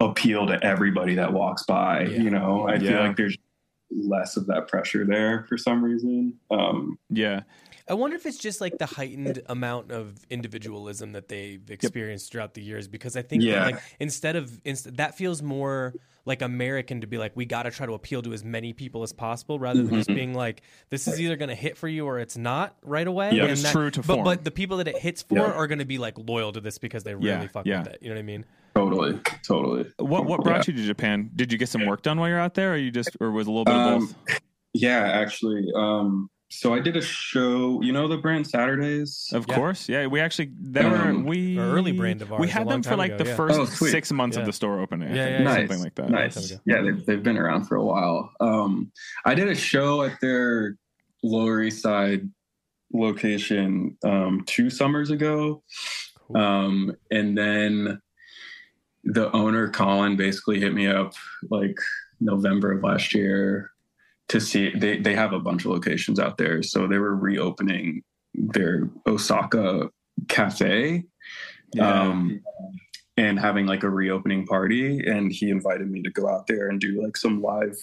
appeal 0.00 0.46
to 0.46 0.62
everybody 0.64 1.14
that 1.14 1.32
walks 1.32 1.64
by. 1.64 2.02
Yeah. 2.02 2.22
You 2.22 2.30
know, 2.30 2.68
I 2.68 2.78
feel 2.78 3.00
like 3.00 3.16
there's 3.16 3.36
less 3.90 4.36
of 4.36 4.46
that 4.46 4.68
pressure 4.68 5.04
there 5.06 5.44
for 5.48 5.56
some 5.56 5.82
reason. 5.82 6.34
Um, 6.50 6.98
yeah. 7.08 7.40
I 7.88 7.94
wonder 7.94 8.16
if 8.16 8.26
it's 8.26 8.38
just 8.38 8.60
like 8.60 8.78
the 8.78 8.86
heightened 8.86 9.42
amount 9.46 9.92
of 9.92 10.18
individualism 10.28 11.12
that 11.12 11.28
they've 11.28 11.70
experienced 11.70 12.32
throughout 12.32 12.54
the 12.54 12.62
years. 12.62 12.88
Because 12.88 13.16
I 13.16 13.22
think 13.22 13.42
Yeah. 13.44 13.64
like 13.64 13.80
instead 14.00 14.34
of 14.36 14.60
inst- 14.64 14.96
that 14.96 15.16
feels 15.16 15.40
more 15.40 15.94
like 16.26 16.42
American 16.42 17.00
to 17.00 17.06
be 17.06 17.16
like 17.16 17.32
we 17.34 17.46
got 17.46 17.62
to 17.62 17.70
try 17.70 17.86
to 17.86 17.94
appeal 17.94 18.20
to 18.20 18.32
as 18.34 18.44
many 18.44 18.72
people 18.74 19.02
as 19.02 19.12
possible, 19.14 19.58
rather 19.58 19.82
than 19.82 19.94
just 19.94 20.10
Mhm. 20.10 20.14
being 20.16 20.34
like 20.34 20.60
this 20.90 21.08
is 21.08 21.18
either 21.20 21.36
going 21.36 21.48
to 21.48 21.54
hit 21.54 21.78
for 21.78 21.88
you 21.88 22.04
or 22.04 22.18
it's 22.18 22.36
not 22.36 22.76
right 22.82 23.06
away. 23.06 23.30
Yeah. 23.32 23.44
And 23.44 23.52
It's 23.52 23.62
that- 23.62 23.72
true 23.72 23.90
to 23.90 24.00
but 24.00 24.06
form. 24.14 24.24
but 24.24 24.44
the 24.44 24.50
people 24.50 24.76
that 24.76 24.88
it 24.88 24.98
hits 24.98 25.22
for 25.22 25.36
Yeah. 25.38 25.52
are 25.52 25.66
going 25.66 25.78
to 25.78 25.84
be 25.86 25.96
like 25.98 26.18
loyal 26.18 26.52
to 26.52 26.60
this 26.60 26.76
because 26.76 27.04
they 27.04 27.14
really 27.14 27.28
Yeah, 27.28 27.46
fuck 27.46 27.64
yeah. 27.64 27.78
with 27.84 27.88
it. 27.94 27.98
You 28.02 28.08
know 28.10 28.16
what 28.16 28.20
I 28.20 28.22
mean? 28.24 28.44
totally, 28.74 29.18
totally. 29.42 29.86
What 29.98 30.26
what 30.26 30.42
brought 30.44 30.66
you 30.68 30.74
to 30.74 30.82
Japan? 30.84 31.30
Did 31.34 31.50
you 31.52 31.56
get 31.58 31.68
some 31.70 31.86
work 31.86 32.02
done 32.02 32.18
while 32.20 32.28
you're 32.28 32.38
out 32.38 32.54
there, 32.54 32.74
or 32.74 32.76
you 32.76 32.90
just 32.90 33.16
or 33.20 33.30
was 33.30 33.46
a 33.46 33.50
little 33.50 33.64
bit 33.64 33.74
of 33.74 33.80
Um, 33.80 33.98
both? 34.06 34.40
Yeah, 34.74 34.98
actually. 34.98 35.64
Um, 35.74 36.28
so 36.48 36.72
I 36.74 36.80
did 36.80 36.96
a 36.96 37.02
show. 37.02 37.80
You 37.82 37.92
know 37.92 38.06
the 38.08 38.16
brand 38.18 38.46
Saturdays. 38.46 39.28
Of 39.32 39.46
Yeah. 39.48 39.54
course, 39.56 39.88
yeah. 39.88 40.06
We 40.06 40.20
actually 40.20 40.52
they 40.60 40.80
Um, 40.80 41.24
were 41.24 41.30
we 41.30 41.52
An 41.58 41.64
early 41.64 41.92
brand 41.92 42.22
of 42.22 42.32
ours 42.32 42.40
a 42.48 42.52
had 42.52 42.68
them 42.68 42.82
for 42.82 42.96
like 42.96 43.12
ago, 43.12 43.24
the 43.24 43.30
yeah. 43.30 43.36
first 43.36 43.58
Oh, 43.58 43.64
sweet. 43.64 43.90
six 43.90 44.12
months 44.12 44.36
Yeah. 44.36 44.40
of 44.42 44.46
the 44.46 44.52
store 44.52 44.80
opening. 44.80 45.10
I 45.12 45.14
Yeah, 45.14 45.28
yeah, 45.28 45.40
or 45.40 45.44
nice, 45.44 45.56
something 45.68 45.80
like 45.82 45.94
that. 45.96 46.10
Nice. 46.10 46.52
Yeah, 46.64 46.82
they've, 46.82 47.04
they've 47.06 47.22
been 47.22 47.36
around 47.38 47.64
for 47.64 47.76
a 47.76 47.84
while. 47.84 48.32
Um, 48.40 48.92
I 49.24 49.34
did 49.34 49.48
a 49.48 49.54
show 49.54 50.02
at 50.02 50.20
their 50.20 50.76
Lower 51.22 51.62
East 51.62 51.82
Side 51.82 52.28
location 52.92 53.96
um, 54.04 54.42
two 54.46 54.70
summers 54.70 55.10
ago. 55.10 55.62
Cool. 56.28 56.36
Um, 56.36 56.96
and 57.10 57.36
then 57.36 58.00
the 59.04 59.30
owner, 59.32 59.68
Colin, 59.70 60.16
basically 60.16 60.60
hit 60.60 60.74
me 60.74 60.86
up 60.86 61.12
like 61.50 61.76
November 62.20 62.72
of 62.72 62.82
last 62.82 63.14
year 63.14 63.70
to 64.28 64.40
see 64.40 64.70
they, 64.76 64.98
they 64.98 65.14
have 65.14 65.32
a 65.32 65.38
bunch 65.40 65.64
of 65.64 65.70
locations 65.70 66.18
out 66.18 66.36
there. 66.38 66.62
So 66.62 66.86
they 66.86 66.98
were 66.98 67.14
reopening 67.16 68.02
their 68.34 68.88
Osaka 69.06 69.90
cafe 70.28 71.04
Yeah. 71.74 72.02
um, 72.02 72.40
and 73.16 73.38
having 73.38 73.66
like 73.66 73.82
a 73.82 73.88
reopening 73.90 74.46
party. 74.46 75.00
And 75.06 75.30
he 75.32 75.50
invited 75.50 75.90
me 75.90 76.02
to 76.02 76.10
go 76.10 76.28
out 76.28 76.46
there 76.46 76.68
and 76.68 76.80
do 76.80 77.02
like 77.02 77.16
some 77.16 77.40
live 77.40 77.76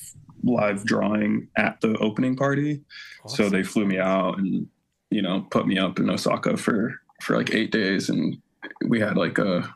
live 0.44 0.84
drawing 0.84 1.48
at 1.58 1.80
the 1.82 1.98
opening 2.00 2.36
party. 2.36 2.82
So 3.28 3.50
they 3.50 3.64
flew 3.64 3.86
me 3.86 3.98
out 4.00 4.38
and 4.40 4.68
you 5.10 5.22
know, 5.22 5.46
put 5.52 5.68
me 5.68 5.78
up 5.78 6.00
in 6.00 6.10
Osaka 6.10 6.58
for 6.58 7.00
for 7.22 7.38
like 7.38 7.54
eight 7.54 7.72
days, 7.72 8.10
and 8.10 8.36
we 8.88 9.00
had 9.00 9.16
like 9.16 9.38
a 9.38 9.74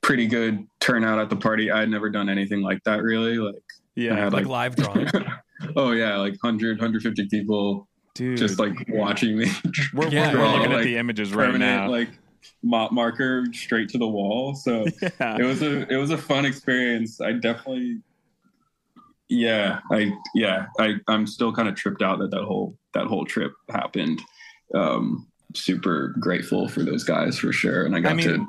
pretty 0.00 0.26
good 0.28 0.64
turnout 0.78 1.18
at 1.18 1.28
the 1.28 1.34
party. 1.36 1.70
I 1.72 1.80
had 1.80 1.90
never 1.90 2.08
done 2.08 2.28
anything 2.30 2.62
like 2.62 2.82
that 2.84 3.02
really. 3.02 3.36
Like, 3.36 3.56
I 3.56 3.60
Yeah, 3.96 4.14
had, 4.16 4.32
like 4.32 4.46
live 4.46 4.76
drawing. 4.76 5.08
oh 5.76 5.92
yeah, 5.92 6.16
like 6.16 6.32
100, 6.42 6.78
150 6.78 7.26
people 7.28 7.88
dude. 8.14 8.38
just 8.38 8.58
like 8.58 8.74
watching 8.88 9.38
me 9.38 9.50
we're, 9.94 10.08
Yeah, 10.08 10.32
we're, 10.32 10.40
we're 10.40 10.46
looking 10.52 10.70
like, 10.70 10.78
at 10.80 10.84
the 10.84 10.96
images 10.96 11.32
right 11.32 11.54
now. 11.54 11.88
like 11.88 12.10
mop 12.62 12.92
marker 12.92 13.46
straight 13.52 13.88
to 13.90 13.98
the 13.98 14.06
wall. 14.06 14.54
So 14.54 14.86
yeah. 15.02 15.36
it 15.38 15.44
was 15.44 15.62
a 15.62 15.90
it 15.92 15.96
was 15.96 16.10
a 16.10 16.18
fun 16.18 16.44
experience. 16.44 17.20
I 17.20 17.32
definitely, 17.32 18.00
yeah, 19.28 19.80
I 19.90 20.12
yeah, 20.34 20.66
I 20.78 20.94
I'm 21.08 21.26
still 21.26 21.52
kind 21.52 21.68
of 21.68 21.74
tripped 21.74 22.02
out 22.02 22.18
that 22.20 22.30
that 22.30 22.44
whole 22.44 22.76
that 22.94 23.06
whole 23.06 23.24
trip 23.24 23.52
happened. 23.68 24.20
Um, 24.74 25.26
super 25.54 26.14
grateful 26.20 26.68
for 26.68 26.82
those 26.82 27.04
guys 27.04 27.38
for 27.38 27.52
sure, 27.52 27.84
and 27.84 27.94
I 27.96 28.00
got 28.00 28.12
I 28.12 28.14
mean- 28.14 28.26
to 28.26 28.46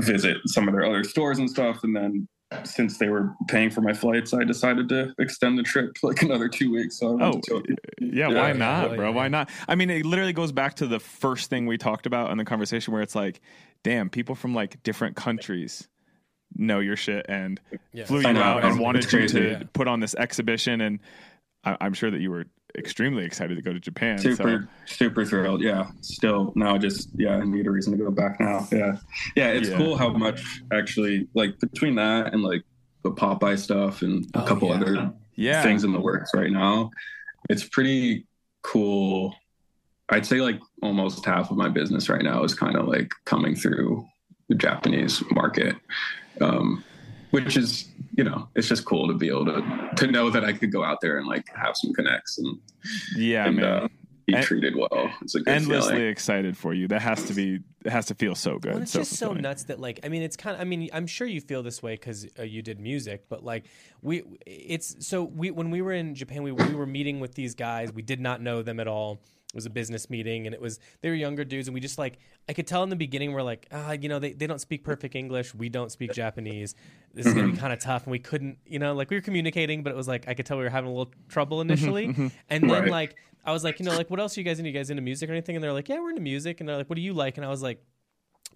visit 0.00 0.38
some 0.46 0.68
of 0.68 0.74
their 0.74 0.84
other 0.84 1.04
stores 1.04 1.38
and 1.38 1.48
stuff, 1.48 1.84
and 1.84 1.94
then. 1.94 2.28
Since 2.64 2.98
they 2.98 3.08
were 3.08 3.34
paying 3.48 3.70
for 3.70 3.80
my 3.80 3.92
flights, 3.92 4.32
I 4.34 4.44
decided 4.44 4.88
to 4.90 5.14
extend 5.18 5.58
the 5.58 5.62
trip 5.62 5.96
like 6.02 6.22
another 6.22 6.48
two 6.48 6.72
weeks. 6.72 6.98
So 6.98 7.08
I 7.08 7.10
went 7.10 7.22
Oh, 7.22 7.32
to 7.32 7.40
Tokyo. 7.50 7.76
Yeah, 8.00 8.28
Yeah, 8.30 8.40
why 8.40 8.52
not, 8.52 8.88
hell 8.88 8.96
bro? 8.96 9.12
Why 9.12 9.28
not? 9.28 9.50
I 9.68 9.74
mean, 9.74 9.90
it 9.90 10.04
literally 10.06 10.32
goes 10.32 10.52
back 10.52 10.74
to 10.76 10.86
the 10.86 11.00
first 11.00 11.50
thing 11.50 11.66
we 11.66 11.78
talked 11.78 12.06
about 12.06 12.30
in 12.30 12.38
the 12.38 12.44
conversation 12.44 12.92
where 12.92 13.02
it's 13.02 13.14
like, 13.14 13.40
damn, 13.84 14.08
people 14.10 14.34
from 14.34 14.54
like 14.54 14.82
different 14.82 15.16
countries 15.16 15.88
know 16.54 16.80
your 16.80 16.96
shit 16.96 17.26
and 17.28 17.60
Yeah. 17.92 18.04
flew 18.04 18.20
you 18.20 18.26
out 18.38 18.64
and 18.64 18.78
wanted 18.78 19.10
you 19.12 19.26
to 19.28 19.50
Yeah. 19.50 19.62
put 19.72 19.88
on 19.88 20.00
this 20.00 20.14
exhibition. 20.14 20.80
And 20.80 21.00
I, 21.64 21.76
I'm 21.80 21.94
sure 21.94 22.10
that 22.10 22.20
you 22.20 22.30
were 22.30 22.46
extremely 22.78 23.24
excited 23.24 23.54
to 23.56 23.62
go 23.62 23.72
to 23.72 23.78
Japan. 23.80 24.18
super 24.18 24.68
super 24.86 25.24
thrilled 25.26 25.60
yeah 25.60 25.90
still 26.00 26.52
now 26.56 26.78
just 26.78 27.10
yeah 27.14 27.36
i 27.36 27.44
need 27.44 27.66
a 27.66 27.70
reason 27.70 27.92
to 27.92 27.98
go 28.02 28.10
back 28.10 28.40
now 28.40 28.66
yeah 28.72 28.96
yeah 29.36 29.48
it's 29.48 29.68
Yeah. 29.68 29.76
cool 29.76 29.96
how 29.96 30.08
much 30.10 30.62
actually 30.72 31.28
like 31.34 31.58
between 31.60 31.94
that 31.96 32.32
and 32.32 32.42
like 32.42 32.62
the 33.02 33.10
popeye 33.10 33.58
stuff 33.58 34.00
and 34.02 34.24
a 34.34 34.42
Oh, 34.42 34.46
couple 34.46 34.68
yeah. 34.68 34.74
other 34.74 35.12
yeah. 35.34 35.62
things 35.62 35.84
in 35.84 35.92
the 35.92 36.00
works 36.00 36.30
right 36.34 36.50
now 36.50 36.90
it's 37.50 37.64
pretty 37.64 38.26
cool 38.62 39.34
i'd 40.10 40.24
say 40.24 40.40
like 40.40 40.58
almost 40.82 41.24
half 41.26 41.50
of 41.50 41.56
my 41.58 41.68
business 41.68 42.08
right 42.08 42.22
now 42.22 42.42
is 42.44 42.54
kind 42.54 42.76
of 42.76 42.86
like 42.88 43.12
coming 43.26 43.54
through 43.54 44.06
the 44.48 44.54
japanese 44.54 45.22
market 45.32 45.76
um 46.40 46.82
which 47.32 47.56
is 47.56 47.88
you 48.16 48.24
know 48.24 48.48
it's 48.54 48.68
just 48.68 48.84
cool 48.84 49.08
to 49.08 49.14
be 49.14 49.28
able 49.28 49.44
to 49.46 49.90
to 49.96 50.06
know 50.06 50.30
that 50.30 50.44
i 50.44 50.52
could 50.52 50.70
go 50.72 50.82
out 50.84 50.98
there 51.02 51.18
and 51.18 51.26
like 51.26 51.44
have 51.54 51.76
some 51.76 51.92
connects 51.92 52.38
and 52.38 52.58
Yeah, 53.16 53.46
and 53.48 53.56
man. 53.56 53.64
uh, 53.64 53.88
be 54.26 54.34
En- 54.36 54.42
treated 54.44 54.76
well. 54.76 55.10
It's 55.20 55.34
a 55.34 55.40
good 55.40 55.48
Endlessly 55.48 55.94
feeling. 55.96 56.08
excited 56.08 56.56
for 56.56 56.72
you. 56.72 56.86
That 56.86 57.02
has 57.02 57.24
to 57.24 57.34
be, 57.34 57.58
it 57.84 57.90
has 57.90 58.06
to 58.06 58.14
feel 58.14 58.36
so 58.36 58.56
good. 58.56 58.74
Well, 58.74 58.82
it's 58.82 58.92
so 58.92 59.00
just 59.00 59.16
so 59.16 59.32
nuts 59.32 59.64
that 59.64 59.80
like 59.80 59.98
I 60.04 60.08
mean 60.08 60.22
it's 60.22 60.36
kind 60.36 60.54
of 60.54 60.60
I 60.60 60.64
mean 60.64 60.88
I'm 60.92 61.08
sure 61.08 61.26
you 61.26 61.40
feel 61.40 61.64
this 61.64 61.82
way 61.82 61.94
because 61.94 62.24
uh, 62.38 62.44
you 62.44 62.62
did 62.62 62.78
music, 62.78 63.24
but 63.28 63.42
like 63.44 63.64
we 64.00 64.22
it's 64.46 64.94
so 65.04 65.24
we 65.24 65.50
when 65.50 65.70
we 65.70 65.82
were 65.82 65.92
in 65.92 66.14
Japan 66.14 66.44
we 66.44 66.52
we 66.52 66.72
were 66.72 66.86
meeting 66.86 67.18
with 67.18 67.34
these 67.34 67.56
guys 67.56 67.92
we 67.92 68.02
did 68.02 68.20
not 68.20 68.40
know 68.40 68.62
them 68.62 68.78
at 68.78 68.86
all. 68.86 69.20
It 69.52 69.56
was 69.56 69.66
a 69.66 69.70
business 69.70 70.08
meeting 70.08 70.46
and 70.46 70.54
it 70.54 70.60
was 70.60 70.80
they 71.02 71.10
were 71.10 71.14
younger 71.14 71.44
dudes 71.44 71.68
and 71.68 71.74
we 71.74 71.80
just 71.80 71.98
like 71.98 72.18
I 72.48 72.54
could 72.54 72.66
tell 72.66 72.82
in 72.84 72.88
the 72.88 72.96
beginning 72.96 73.32
we're 73.32 73.42
like 73.42 73.66
ah 73.70 73.92
you 73.92 74.08
know 74.08 74.18
they, 74.18 74.32
they 74.32 74.46
don't 74.46 74.60
speak 74.60 74.82
perfect 74.82 75.14
English. 75.14 75.54
We 75.54 75.68
don't 75.68 75.92
speak 75.92 76.12
Japanese. 76.14 76.74
This 77.12 77.26
is 77.26 77.34
gonna 77.34 77.48
be 77.48 77.52
mm-hmm. 77.52 77.60
kind 77.60 77.72
of 77.72 77.78
tough 77.78 78.04
and 78.04 78.12
we 78.12 78.18
couldn't 78.18 78.56
you 78.64 78.78
know 78.78 78.94
like 78.94 79.10
we 79.10 79.16
were 79.16 79.22
communicating 79.22 79.82
but 79.82 79.92
it 79.92 79.96
was 79.96 80.08
like 80.08 80.26
I 80.26 80.32
could 80.32 80.46
tell 80.46 80.56
we 80.56 80.64
were 80.64 80.70
having 80.70 80.88
a 80.88 80.92
little 80.94 81.12
trouble 81.28 81.58
mm-hmm, 81.58 81.70
initially. 81.70 82.08
Mm-hmm. 82.08 82.28
and 82.48 82.70
then 82.70 82.82
Right. 82.82 82.90
like 82.90 83.16
I 83.44 83.52
was 83.52 83.62
like 83.62 83.78
you 83.78 83.84
know 83.84 83.94
like 83.94 84.08
what 84.08 84.20
else 84.20 84.38
are 84.38 84.40
you 84.40 84.44
guys 84.44 84.58
into? 84.58 84.70
You 84.70 84.78
guys 84.78 84.88
into 84.88 85.02
music 85.02 85.28
or 85.28 85.32
anything? 85.32 85.54
And 85.54 85.62
they're 85.62 85.72
like 85.74 85.88
yeah 85.88 86.00
we're 86.00 86.10
into 86.10 86.22
music. 86.22 86.60
And 86.60 86.68
they're 86.68 86.78
like 86.78 86.88
what 86.88 86.96
do 86.96 87.02
you 87.02 87.12
like? 87.12 87.36
And 87.36 87.44
I 87.44 87.50
was 87.50 87.62
like 87.62 87.84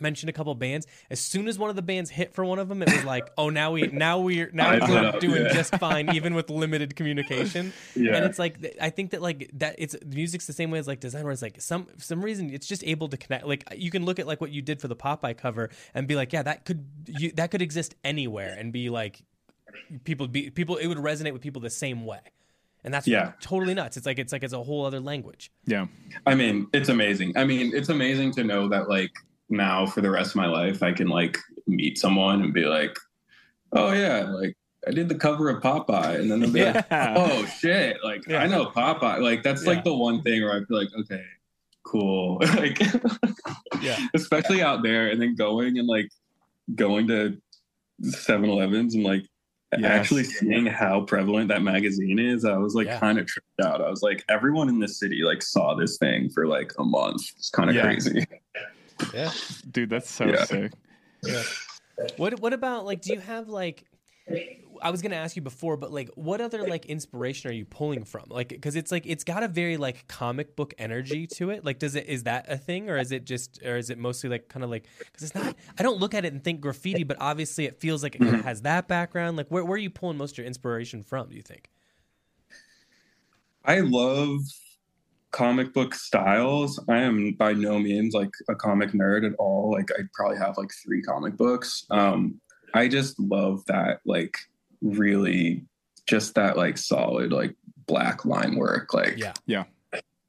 mentioned 0.00 0.30
a 0.30 0.32
couple 0.32 0.54
bands. 0.54 0.86
As 1.10 1.20
soon 1.20 1.48
as 1.48 1.58
one 1.58 1.70
of 1.70 1.76
the 1.76 1.82
bands 1.82 2.10
hit 2.10 2.34
for 2.34 2.44
one 2.44 2.58
of 2.58 2.68
them, 2.68 2.82
it 2.82 2.92
was 2.92 3.04
like, 3.04 3.30
oh, 3.38 3.50
now 3.50 3.72
we 3.72 3.86
now 3.88 4.18
we're 4.18 4.50
now 4.54 4.78
we're 4.88 5.06
up, 5.06 5.20
doing 5.20 5.44
yeah. 5.44 5.52
just 5.52 5.76
fine, 5.76 6.08
even 6.14 6.34
with 6.34 6.50
limited 6.50 6.96
communication. 6.96 7.72
Yeah. 7.94 8.16
And 8.16 8.24
it's 8.24 8.38
like 8.38 8.76
I 8.80 8.90
think 8.90 9.10
that 9.10 9.22
like 9.22 9.50
that 9.54 9.76
it's 9.78 9.96
music's 10.06 10.46
the 10.46 10.52
same 10.52 10.70
way 10.70 10.78
as 10.78 10.86
like 10.86 11.00
design, 11.00 11.24
where 11.24 11.32
it's 11.32 11.42
like 11.42 11.60
some 11.60 11.86
some 11.98 12.22
reason 12.22 12.50
it's 12.50 12.66
just 12.66 12.84
able 12.84 13.08
to 13.08 13.16
connect. 13.16 13.46
Like 13.46 13.64
you 13.76 13.90
can 13.90 14.04
look 14.04 14.18
at 14.18 14.26
like 14.26 14.40
what 14.40 14.50
you 14.50 14.62
did 14.62 14.80
for 14.80 14.88
the 14.88 14.96
Popeye 14.96 15.36
cover 15.36 15.70
and 15.94 16.06
be 16.06 16.14
like, 16.14 16.32
yeah, 16.32 16.42
that 16.42 16.64
could 16.64 16.86
you, 17.06 17.32
that 17.32 17.50
could 17.50 17.62
exist 17.62 17.94
anywhere 18.04 18.54
and 18.58 18.72
be 18.72 18.90
like 18.90 19.22
people 20.04 20.26
be 20.28 20.50
people 20.50 20.76
it 20.76 20.86
would 20.86 20.98
resonate 20.98 21.32
with 21.32 21.42
people 21.42 21.60
the 21.60 21.70
same 21.70 22.04
way. 22.04 22.20
And 22.84 22.94
that's 22.94 23.08
Yeah. 23.08 23.32
totally 23.40 23.74
nuts. 23.74 23.96
It's 23.96 24.06
like 24.06 24.18
it's 24.18 24.32
like 24.32 24.44
it's 24.44 24.52
a 24.52 24.62
whole 24.62 24.86
other 24.86 25.00
language. 25.00 25.50
Yeah. 25.66 25.86
I 26.24 26.34
mean, 26.36 26.68
it's 26.72 26.88
amazing. 26.88 27.36
I 27.36 27.44
mean, 27.44 27.72
it's 27.74 27.88
amazing 27.88 28.30
to 28.34 28.44
know 28.44 28.68
that 28.68 28.88
like 28.88 29.10
now 29.48 29.86
for 29.86 30.00
the 30.00 30.10
rest 30.10 30.30
of 30.30 30.36
my 30.36 30.46
life, 30.46 30.82
I 30.82 30.92
can 30.92 31.08
like 31.08 31.38
meet 31.66 31.98
someone 31.98 32.42
and 32.42 32.52
be 32.52 32.64
like, 32.64 32.96
oh 33.72 33.92
yeah, 33.92 34.24
like 34.30 34.56
I 34.86 34.92
did 34.92 35.08
the 35.08 35.14
cover 35.16 35.48
of 35.48 35.62
Popeye, 35.62 36.20
and 36.20 36.30
then 36.30 36.40
they'll 36.40 36.52
be 36.52 36.64
like, 36.64 36.86
oh 36.90 37.44
shit, 37.46 37.96
like 38.04 38.26
Yeah. 38.28 38.38
I 38.42 38.46
know 38.46 38.66
Popeye. 38.66 39.20
Like 39.20 39.42
that's 39.42 39.62
Yeah. 39.64 39.70
like 39.70 39.84
the 39.84 39.94
one 39.94 40.22
thing 40.22 40.42
where 40.42 40.52
I 40.52 40.64
feel 40.64 40.78
like, 40.78 40.88
okay, 41.00 41.24
cool. 41.84 42.38
like, 42.56 42.78
Yeah. 43.82 43.98
especially 44.14 44.62
out 44.62 44.82
there, 44.82 45.08
and 45.08 45.20
then 45.20 45.34
going 45.34 45.78
and 45.78 45.86
like 45.88 46.08
going 46.74 47.06
to 47.08 47.40
7-Elevens 48.02 48.94
and 48.94 49.04
like 49.04 49.22
Yes. 49.76 49.84
actually 49.90 50.22
seeing 50.24 50.64
how 50.64 51.00
prevalent 51.02 51.48
that 51.48 51.60
magazine 51.60 52.18
is, 52.20 52.44
I 52.44 52.56
was 52.56 52.74
like 52.76 52.86
Yeah. 52.86 53.00
kind 53.00 53.18
of 53.18 53.26
tripped 53.26 53.60
out. 53.62 53.82
I 53.82 53.90
was 53.90 54.00
like, 54.00 54.24
everyone 54.28 54.68
in 54.68 54.78
the 54.78 54.86
city 54.88 55.22
like 55.22 55.42
saw 55.42 55.74
this 55.74 55.98
thing 55.98 56.30
for 56.30 56.46
like 56.46 56.72
a 56.78 56.84
month. 56.84 57.22
It's 57.36 57.50
kind 57.50 57.68
of 57.68 57.74
Yeah. 57.76 57.82
crazy. 57.82 58.24
Yeah. 59.12 59.30
Dude, 59.70 59.90
that's 59.90 60.10
so 60.10 60.26
Yeah. 60.26 60.44
sick. 60.44 60.72
What 62.16 62.40
what 62.40 62.52
about 62.52 62.84
like 62.84 63.00
do 63.00 63.12
you 63.12 63.20
have 63.20 63.48
like 63.48 63.84
I 64.82 64.90
was 64.90 65.02
gonna 65.02 65.16
ask 65.16 65.36
you 65.36 65.42
before, 65.42 65.76
but 65.76 65.92
like 65.92 66.10
what 66.14 66.40
other 66.40 66.66
like 66.66 66.86
inspiration 66.86 67.50
are 67.50 67.54
you 67.54 67.64
pulling 67.64 68.04
from? 68.04 68.24
Like 68.28 68.48
because 68.48 68.76
it's 68.76 68.92
like 68.92 69.04
it's 69.06 69.24
got 69.24 69.42
a 69.42 69.48
very 69.48 69.76
like 69.76 70.06
comic 70.08 70.56
book 70.56 70.74
energy 70.78 71.26
to 71.28 71.50
it. 71.50 71.64
Like 71.64 71.78
does 71.78 71.94
it 71.94 72.06
is 72.06 72.24
that 72.24 72.50
a 72.50 72.58
thing 72.58 72.90
or 72.90 72.98
is 72.98 73.12
it 73.12 73.24
just 73.24 73.60
or 73.64 73.76
is 73.76 73.90
it 73.90 73.98
mostly 73.98 74.28
like 74.28 74.48
kind 74.48 74.64
of 74.64 74.70
like 74.70 74.86
because 74.98 75.22
it's 75.22 75.34
not 75.34 75.54
I 75.78 75.82
don't 75.82 75.98
look 75.98 76.14
at 76.14 76.24
it 76.24 76.32
and 76.32 76.42
think 76.42 76.60
graffiti, 76.60 77.04
but 77.04 77.16
obviously 77.20 77.64
it 77.64 77.80
feels 77.80 78.02
like 78.02 78.14
it 78.14 78.18
kind 78.18 78.34
of 78.34 78.40
mm-hmm. 78.40 78.48
has 78.48 78.62
that 78.62 78.88
background. 78.88 79.36
Like 79.36 79.48
where 79.48 79.64
where 79.64 79.74
are 79.74 79.78
you 79.78 79.90
pulling 79.90 80.18
most 80.18 80.32
of 80.32 80.38
your 80.38 80.46
inspiration 80.46 81.02
from? 81.02 81.28
Do 81.28 81.36
you 81.36 81.42
think? 81.42 81.70
I 83.64 83.80
love 83.80 84.42
comic 85.36 85.74
book 85.74 85.94
styles. 85.94 86.82
I 86.88 86.96
am 87.02 87.32
by 87.32 87.52
no 87.52 87.78
means 87.78 88.14
like 88.14 88.30
a 88.48 88.54
comic 88.54 88.92
nerd 88.92 89.26
at 89.26 89.36
all. 89.38 89.70
Like 89.70 89.90
I 89.92 90.04
probably 90.14 90.38
have 90.38 90.56
like 90.56 90.70
three 90.82 91.02
comic 91.02 91.36
books. 91.36 91.84
Um, 91.90 92.40
I 92.72 92.88
just 92.88 93.20
love 93.20 93.62
that 93.66 94.00
like 94.06 94.34
really 94.80 95.66
just 96.06 96.34
that 96.36 96.56
like 96.56 96.78
solid 96.78 97.32
like 97.32 97.54
black 97.86 98.24
line 98.24 98.56
work. 98.56 98.94
Like 98.94 99.18
Yeah. 99.18 99.34
Yeah. 99.44 99.64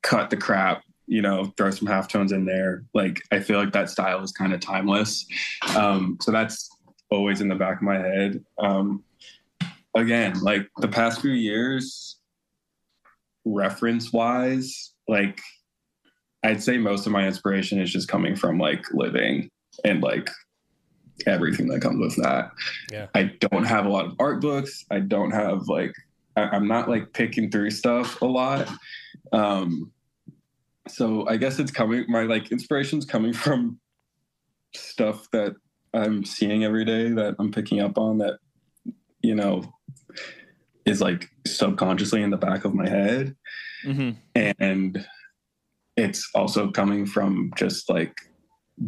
Cut 0.03 0.29
the 0.29 0.35
crap, 0.35 0.83
you 1.07 1.21
know, 1.21 1.53
throw 1.55 1.71
some 1.71 1.87
halftones 1.87 2.33
in 2.33 2.45
there. 2.45 2.83
Like 2.93 3.21
I 3.31 3.39
feel 3.39 3.59
like 3.59 3.71
that 3.71 3.89
style 3.89 4.21
is 4.23 4.33
kind 4.33 4.53
of 4.53 4.59
timeless. 4.59 5.25
Um, 5.77 6.17
so 6.21 6.31
that's 6.33 6.69
always 7.09 7.39
in 7.39 7.47
the 7.47 7.55
back 7.55 7.77
of 7.77 7.83
my 7.83 7.97
head. 7.97 8.43
Um, 8.59 9.05
again, 9.95 10.41
like 10.41 10.67
the 10.79 10.89
past 10.89 11.21
few 11.21 11.31
years, 11.31 12.19
reference 13.45 14.11
wise, 14.11 14.93
like 15.07 15.39
I'd 16.43 16.61
say 16.61 16.77
most 16.77 17.05
of 17.05 17.11
my 17.11 17.25
inspiration 17.25 17.79
is 17.79 17.91
just 17.91 18.07
coming 18.07 18.35
from 18.35 18.57
like 18.57 18.83
living 18.93 19.49
and 19.83 20.01
like 20.01 20.29
everything 21.25 21.67
that 21.67 21.81
comes 21.81 21.99
with 21.99 22.23
that. 22.23 22.51
Yeah. 22.91 23.07
I 23.15 23.31
don't 23.39 23.65
have 23.65 23.85
a 23.85 23.89
lot 23.89 24.05
of 24.05 24.13
art 24.19 24.41
books. 24.41 24.85
I 24.91 24.99
don't 24.99 25.31
have 25.31 25.67
like 25.67 25.93
I, 26.35 26.43
I'm 26.43 26.67
not 26.67 26.89
like 26.89 27.13
picking 27.13 27.49
through 27.49 27.71
stuff 27.71 28.21
a 28.21 28.25
lot. 28.25 28.69
Um 29.31 29.91
so 30.87 31.27
I 31.27 31.37
guess 31.37 31.59
it's 31.59 31.71
coming 31.71 32.05
my 32.07 32.23
like 32.23 32.51
inspiration's 32.51 33.05
coming 33.05 33.33
from 33.33 33.79
stuff 34.75 35.29
that 35.31 35.55
I'm 35.93 36.23
seeing 36.23 36.63
every 36.63 36.85
day 36.85 37.09
that 37.09 37.35
I'm 37.39 37.51
picking 37.51 37.81
up 37.81 37.97
on 37.97 38.19
that 38.19 38.39
you 39.21 39.35
know 39.35 39.63
is 40.87 41.01
like 41.01 41.29
subconsciously 41.45 42.23
in 42.23 42.31
the 42.31 42.37
back 42.37 42.65
of 42.65 42.73
my 42.73 42.87
head 42.87 43.35
hmm 43.83 44.11
and 44.35 45.05
it's 45.97 46.29
also 46.35 46.71
coming 46.71 47.05
from 47.05 47.51
just 47.57 47.89
like 47.89 48.15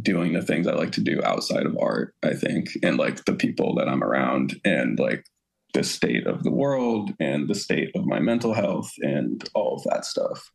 doing 0.01 0.33
the 0.33 0.41
things 0.41 0.67
I 0.67 0.73
like 0.73 0.91
to 0.93 1.01
do 1.01 1.21
outside 1.23 1.65
of 1.65 1.77
art, 1.79 2.13
I 2.23 2.33
think, 2.33 2.69
and 2.83 2.97
like 2.97 3.25
the 3.25 3.33
people 3.33 3.75
that 3.75 3.89
I'm 3.89 4.03
around 4.03 4.59
and 4.63 4.99
like 4.99 5.25
the 5.73 5.83
state 5.83 6.27
of 6.27 6.43
the 6.43 6.51
world 6.51 7.11
and 7.19 7.47
the 7.47 7.55
state 7.55 7.91
of 7.95 8.05
my 8.05 8.19
mental 8.19 8.53
health 8.53 8.91
and 8.99 9.43
all 9.55 9.75
of 9.75 9.83
that 9.85 10.05
stuff. 10.05 10.51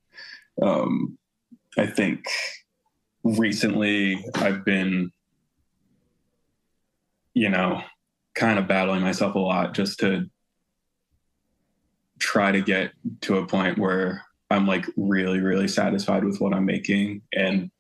Um, 0.63 1.19
I 1.77 1.87
think 1.87 2.25
recently 3.25 4.25
I've 4.37 4.65
been, 4.65 5.11
you 7.35 7.49
know, 7.49 7.83
kind 8.37 8.59
of 8.59 8.69
battling 8.69 9.03
myself 9.03 9.35
a 9.35 9.41
lot 9.41 9.75
just 9.75 9.99
to 10.01 10.27
try 12.25 12.51
to 12.51 12.63
get 12.63 12.93
to 13.21 13.37
a 13.37 13.47
point 13.47 13.77
where 13.79 14.23
I'm 14.51 14.67
like 14.67 14.87
really, 14.97 15.41
really 15.41 15.69
satisfied 15.69 16.25
with 16.25 16.41
what 16.41 16.55
I'm 16.55 16.65
making. 16.65 17.21
And 17.35 17.71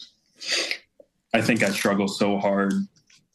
I 1.32 1.40
think 1.40 1.62
I 1.62 1.70
struggle 1.70 2.08
so 2.08 2.38
hard, 2.38 2.74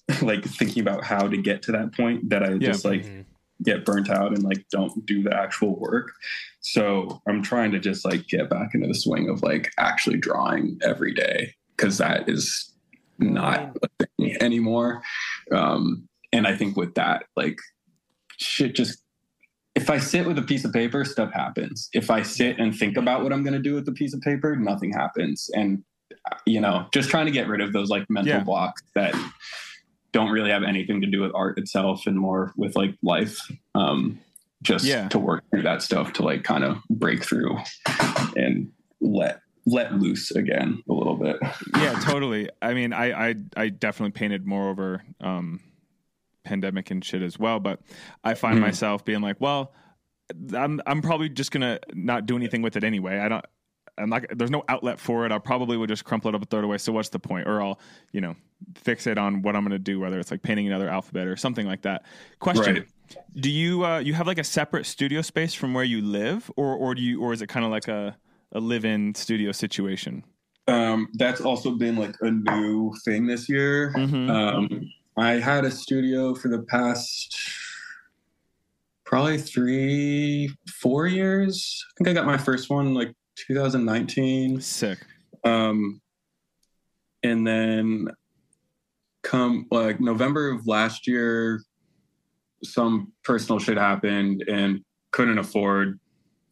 like 0.22 0.46
thinking 0.46 0.82
about 0.82 1.04
how 1.04 1.28
to 1.28 1.36
get 1.38 1.64
to 1.64 1.72
that 1.72 1.94
point 1.96 2.30
that 2.30 2.44
I 2.44 2.52
Yeah. 2.52 2.58
just 2.60 2.86
like 2.86 3.04
Mhm. 3.06 3.26
get 3.64 3.86
burnt 3.86 4.10
out 4.10 4.34
and 4.34 4.44
like 4.44 4.64
don't 4.72 5.04
do 5.08 5.24
the 5.24 5.36
actual 5.36 5.80
work. 5.80 6.12
So 6.62 7.22
I'm 7.28 7.42
trying 7.42 7.72
to 7.72 7.80
just 7.80 8.06
like 8.06 8.28
get 8.28 8.48
back 8.50 8.76
into 8.76 8.88
the 8.88 8.94
swing 8.94 9.30
of 9.30 9.42
like 9.42 9.72
actually 9.80 10.18
drawing 10.18 10.78
every 10.84 11.14
day 11.14 11.56
because 11.76 11.98
that 11.98 12.30
is 12.30 12.72
not 13.18 13.76
a 14.00 14.06
thing 14.20 14.38
anymore. 14.42 15.02
Um, 15.52 16.08
and 16.32 16.46
I 16.46 16.56
think 16.56 16.78
with 16.78 16.94
that, 16.96 17.24
like 17.36 17.58
shit 18.38 18.76
just 18.76 19.02
if 19.82 19.90
I 19.90 19.98
sit 19.98 20.26
with 20.28 20.38
a 20.38 20.42
piece 20.42 20.66
of 20.66 20.74
paper, 20.74 21.06
stuff 21.06 21.32
happens. 21.34 21.90
If 21.94 22.10
I 22.10 22.22
sit 22.22 22.60
and 22.60 22.76
think 22.76 22.98
about 22.98 23.24
what 23.24 23.32
I'm 23.34 23.44
going 23.44 23.54
to 23.54 23.62
do 23.62 23.76
with 23.76 23.86
the 23.86 23.92
piece 23.94 24.14
of 24.14 24.22
paper, 24.22 24.56
nothing 24.56 24.92
happens. 24.92 25.50
And 25.54 25.84
you 26.46 26.60
know, 26.60 26.86
just 26.94 27.10
trying 27.10 27.26
to 27.28 27.32
get 27.32 27.48
rid 27.48 27.62
of 27.62 27.72
those 27.74 27.90
like 27.90 28.06
mental 28.10 28.34
Yeah. 28.34 28.44
blocks 28.44 28.82
that 28.96 29.14
don't 30.12 30.32
really 30.32 30.50
have 30.52 30.64
anything 30.64 31.02
to 31.02 31.08
do 31.08 31.22
with 31.22 31.32
art 31.36 31.58
itself 31.60 32.08
and 32.08 32.18
more 32.20 32.52
with 32.58 32.76
like 32.76 32.96
life. 33.04 33.38
Um, 33.76 34.20
just 34.62 34.86
Yeah. 34.86 35.08
to 35.10 35.20
work 35.20 35.44
through 35.52 35.62
that 35.64 35.82
stuff 35.82 36.12
to 36.14 36.24
like 36.24 36.44
kind 36.44 36.64
of 36.64 36.78
break 36.90 37.24
through 37.24 37.58
and 38.36 38.72
let 39.00 39.40
let 39.66 39.94
loose 40.00 40.32
again 40.32 40.82
a 40.90 40.94
little 40.94 41.16
bit. 41.16 41.38
yeah, 41.78 41.94
totally. 42.02 42.50
I 42.62 42.74
mean, 42.74 42.92
I, 42.92 43.30
I 43.30 43.36
I 43.56 43.70
definitely 43.70 44.12
painted 44.12 44.46
more 44.48 44.70
over 44.70 45.04
um, 45.22 45.60
pandemic 46.50 46.90
and 46.92 47.06
shit 47.06 47.22
as 47.22 47.38
well, 47.38 47.60
but 47.60 47.80
I 48.24 48.34
find 48.34 48.58
Mhm. 48.58 48.62
myself 48.62 49.06
being 49.06 49.22
like, 49.22 49.40
well, 49.40 49.72
I'm 50.56 50.82
I'm 50.86 51.02
probably 51.02 51.30
just 51.30 51.52
gonna 51.52 51.80
not 51.94 52.26
do 52.26 52.36
anything 52.36 52.62
with 52.62 52.76
it 52.76 52.84
anyway. 52.84 53.20
I 53.20 53.30
don't. 53.30 53.46
I'm 53.98 54.10
not. 54.10 54.26
There's 54.36 54.52
no 54.52 54.64
outlet 54.70 55.00
for 55.00 55.26
it. 55.26 55.32
I 55.32 55.40
probably 55.40 55.76
would 55.78 55.90
just 55.90 56.06
crumple 56.06 56.30
it 56.30 56.36
up 56.36 56.42
and 56.42 56.50
throw 56.50 56.60
it 56.60 56.66
away. 56.66 56.78
So 56.78 56.92
what's 56.94 57.10
the 57.10 57.20
point? 57.20 57.48
Or 57.48 57.62
I'll, 57.62 57.80
you 58.14 58.22
know, 58.22 58.36
fix 58.76 59.08
it 59.08 59.18
on 59.18 59.42
what 59.42 59.56
I'm 59.56 59.64
going 59.64 59.72
to 59.72 59.80
do, 59.80 60.00
whether 60.00 60.18
it's 60.20 60.32
like 60.32 60.42
painting 60.42 60.68
another 60.68 60.88
alphabet 60.90 61.28
or 61.28 61.36
something 61.36 61.68
like 61.68 61.82
that. 61.84 62.06
Question: 62.40 62.76
Right. 62.76 62.88
Do 63.36 63.50
you 63.52 63.86
uh, 63.86 64.00
you 64.00 64.14
have 64.14 64.26
like 64.28 64.38
a 64.40 64.44
separate 64.44 64.86
studio 64.86 65.22
space 65.22 65.54
from 65.54 65.74
where 65.74 65.84
you 65.84 66.02
live, 66.02 66.50
or 66.56 66.74
or 66.76 66.96
do 66.96 67.02
you, 67.02 67.22
or 67.22 67.34
is 67.34 67.42
it 67.42 67.48
kind 67.48 67.66
of 67.66 67.72
like 67.72 67.88
a 67.88 68.16
a 68.54 68.60
live-in 68.60 69.14
studio 69.16 69.52
situation? 69.52 70.24
Um, 70.68 71.08
that's 71.14 71.42
also 71.42 71.72
been 71.72 71.96
like 71.96 72.16
a 72.22 72.30
new 72.32 72.94
thing 73.04 73.26
this 73.28 73.50
year. 73.50 73.92
Mhm. 73.96 74.30
Um, 74.30 74.92
I 75.20 75.40
had 75.40 75.66
a 75.66 75.72
studio 75.72 76.34
for 76.34 76.48
the 76.48 76.64
past 76.64 77.38
probably 79.06 79.38
three, 79.38 80.56
four 80.82 81.08
years. 81.08 81.84
I 81.92 82.04
think 82.04 82.08
I 82.10 82.14
got 82.14 82.28
my 82.28 82.38
first 82.38 82.70
one 82.70 82.94
like 82.94 83.14
2019. 83.48 84.62
Sick. 84.62 85.00
Um, 85.44 86.00
and 87.24 87.46
then 87.46 88.08
come 89.24 89.66
like 89.72 90.00
November 90.00 90.52
of 90.52 90.68
last 90.68 91.08
year, 91.08 91.62
some 92.64 93.12
personal 93.24 93.60
shit 93.60 93.78
happened 93.78 94.44
and 94.48 94.82
couldn't 95.12 95.40
afford 95.40 96.00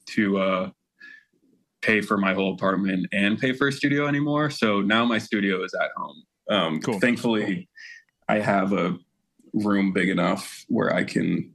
to 0.08 0.38
uh, 0.40 0.70
pay 1.82 2.02
for 2.02 2.18
my 2.18 2.34
whole 2.34 2.54
apartment 2.54 3.08
and 3.12 3.38
pay 3.38 3.54
for 3.54 3.68
a 3.68 3.72
studio 3.72 4.08
anymore. 4.08 4.50
So 4.50 4.82
now 4.82 5.06
my 5.06 5.18
studio 5.18 5.64
is 5.64 5.74
at 5.74 5.90
home. 5.96 6.24
Um, 6.50 6.80
Cool. 6.82 7.00
Thankfully, 7.00 7.70
I 8.30 8.40
have 8.40 8.74
a 8.74 8.98
room 9.54 9.94
big 9.94 10.10
enough 10.10 10.66
where 10.68 10.94
I 10.94 11.04
can 11.04 11.52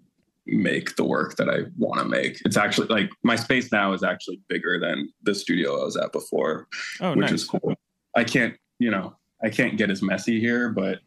make 0.47 0.97
the 0.97 1.05
work 1.05 1.37
that 1.37 1.49
I 1.49 1.61
want 1.79 2.01
to 2.01 2.05
make. 2.09 2.41
It's 2.45 2.57
actually 2.57 2.89
like 2.89 3.11
my 3.23 3.37
space 3.37 3.70
now 3.70 3.93
is 3.93 4.03
actually 4.03 4.41
bigger 4.49 4.79
than 4.81 5.12
the 5.23 5.35
studio 5.35 5.81
I 5.81 5.85
was 5.85 5.97
at 5.97 6.12
before 6.12 6.66
Oh, 7.01 7.11
which 7.11 7.31
nice. 7.31 7.33
is 7.33 7.45
cool. 7.45 7.75
I 8.16 8.25
can't, 8.25 8.57
you 8.79 8.91
know, 8.91 9.16
I 9.43 9.51
can't 9.51 9.77
get 9.77 9.91
as 9.91 10.03
messy 10.03 10.41
here, 10.41 10.68
but 10.70 11.01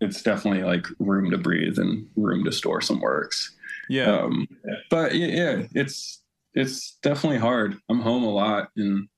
it's 0.00 0.22
definitely 0.22 0.62
like 0.62 0.86
room 1.00 1.30
to 1.32 1.38
breathe 1.38 1.78
and 1.78 2.08
room 2.16 2.44
to 2.44 2.52
store 2.52 2.80
some 2.80 3.00
works. 3.00 3.54
yeah. 3.90 4.20
Um, 4.20 4.46
but 4.90 5.14
yeah, 5.14 5.26
yeah, 5.26 5.66
it's 5.74 6.22
it's 6.54 6.96
definitely 7.02 7.38
hard. 7.38 7.76
I'm 7.88 8.00
home 8.00 8.24
a 8.24 8.30
lot, 8.30 8.70
and 8.76 9.08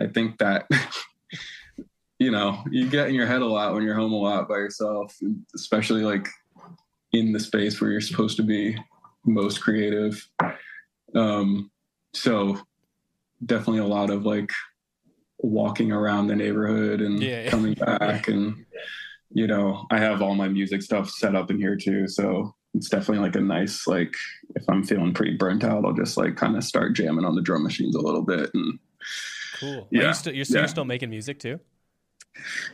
I 0.00 0.06
think 0.06 0.38
that 0.38 0.66
you 2.18 2.30
know 2.30 2.62
you 2.70 2.88
get 2.88 3.08
in 3.08 3.14
your 3.14 3.26
head 3.26 3.42
a 3.42 3.46
lot 3.46 3.74
when 3.74 3.82
you're 3.82 3.94
home 3.94 4.12
a 4.12 4.16
lot 4.16 4.48
by 4.48 4.56
yourself, 4.56 5.16
especially 5.54 6.02
like 6.02 6.26
in 7.12 7.32
the 7.32 7.40
space 7.40 7.80
where 7.80 7.90
you're 7.90 8.00
supposed 8.00 8.36
to 8.36 8.42
be 8.42 8.76
most 9.24 9.60
creative. 9.62 10.26
Um, 11.14 11.70
so 12.14 12.58
definitely 13.44 13.80
a 13.80 13.86
lot 13.86 14.10
of 14.10 14.24
like 14.24 14.50
walking 15.38 15.92
around 15.92 16.26
the 16.26 16.36
neighborhood 16.36 17.00
and 17.00 17.22
Yeah, 17.22 17.48
coming 17.50 17.74
back 17.74 18.28
and 18.28 18.64
you 19.30 19.46
know 19.46 19.84
i 19.90 19.98
have 19.98 20.22
all 20.22 20.34
my 20.34 20.48
music 20.48 20.80
stuff 20.82 21.10
set 21.10 21.34
up 21.34 21.50
in 21.50 21.58
here 21.58 21.76
too 21.76 22.08
so 22.08 22.54
it's 22.74 22.88
definitely 22.88 23.22
like 23.22 23.36
a 23.36 23.40
nice 23.40 23.86
like 23.86 24.14
if 24.54 24.64
i'm 24.70 24.82
feeling 24.82 25.12
pretty 25.12 25.36
burnt 25.36 25.62
out 25.64 25.84
i'll 25.84 25.92
just 25.92 26.16
like 26.16 26.36
kind 26.36 26.56
of 26.56 26.64
start 26.64 26.94
jamming 26.94 27.24
on 27.24 27.34
the 27.34 27.42
drum 27.42 27.62
machines 27.62 27.94
a 27.96 28.00
little 28.00 28.22
bit 28.22 28.48
and 28.54 28.78
Cool. 29.58 29.80
Are 29.80 29.86
Yeah, 29.90 30.08
you 30.08 30.14
still, 30.14 30.34
you're, 30.34 30.46
yeah. 30.48 30.58
you're 30.60 30.68
still 30.68 30.84
making 30.84 31.10
music 31.10 31.38
too? 31.38 31.58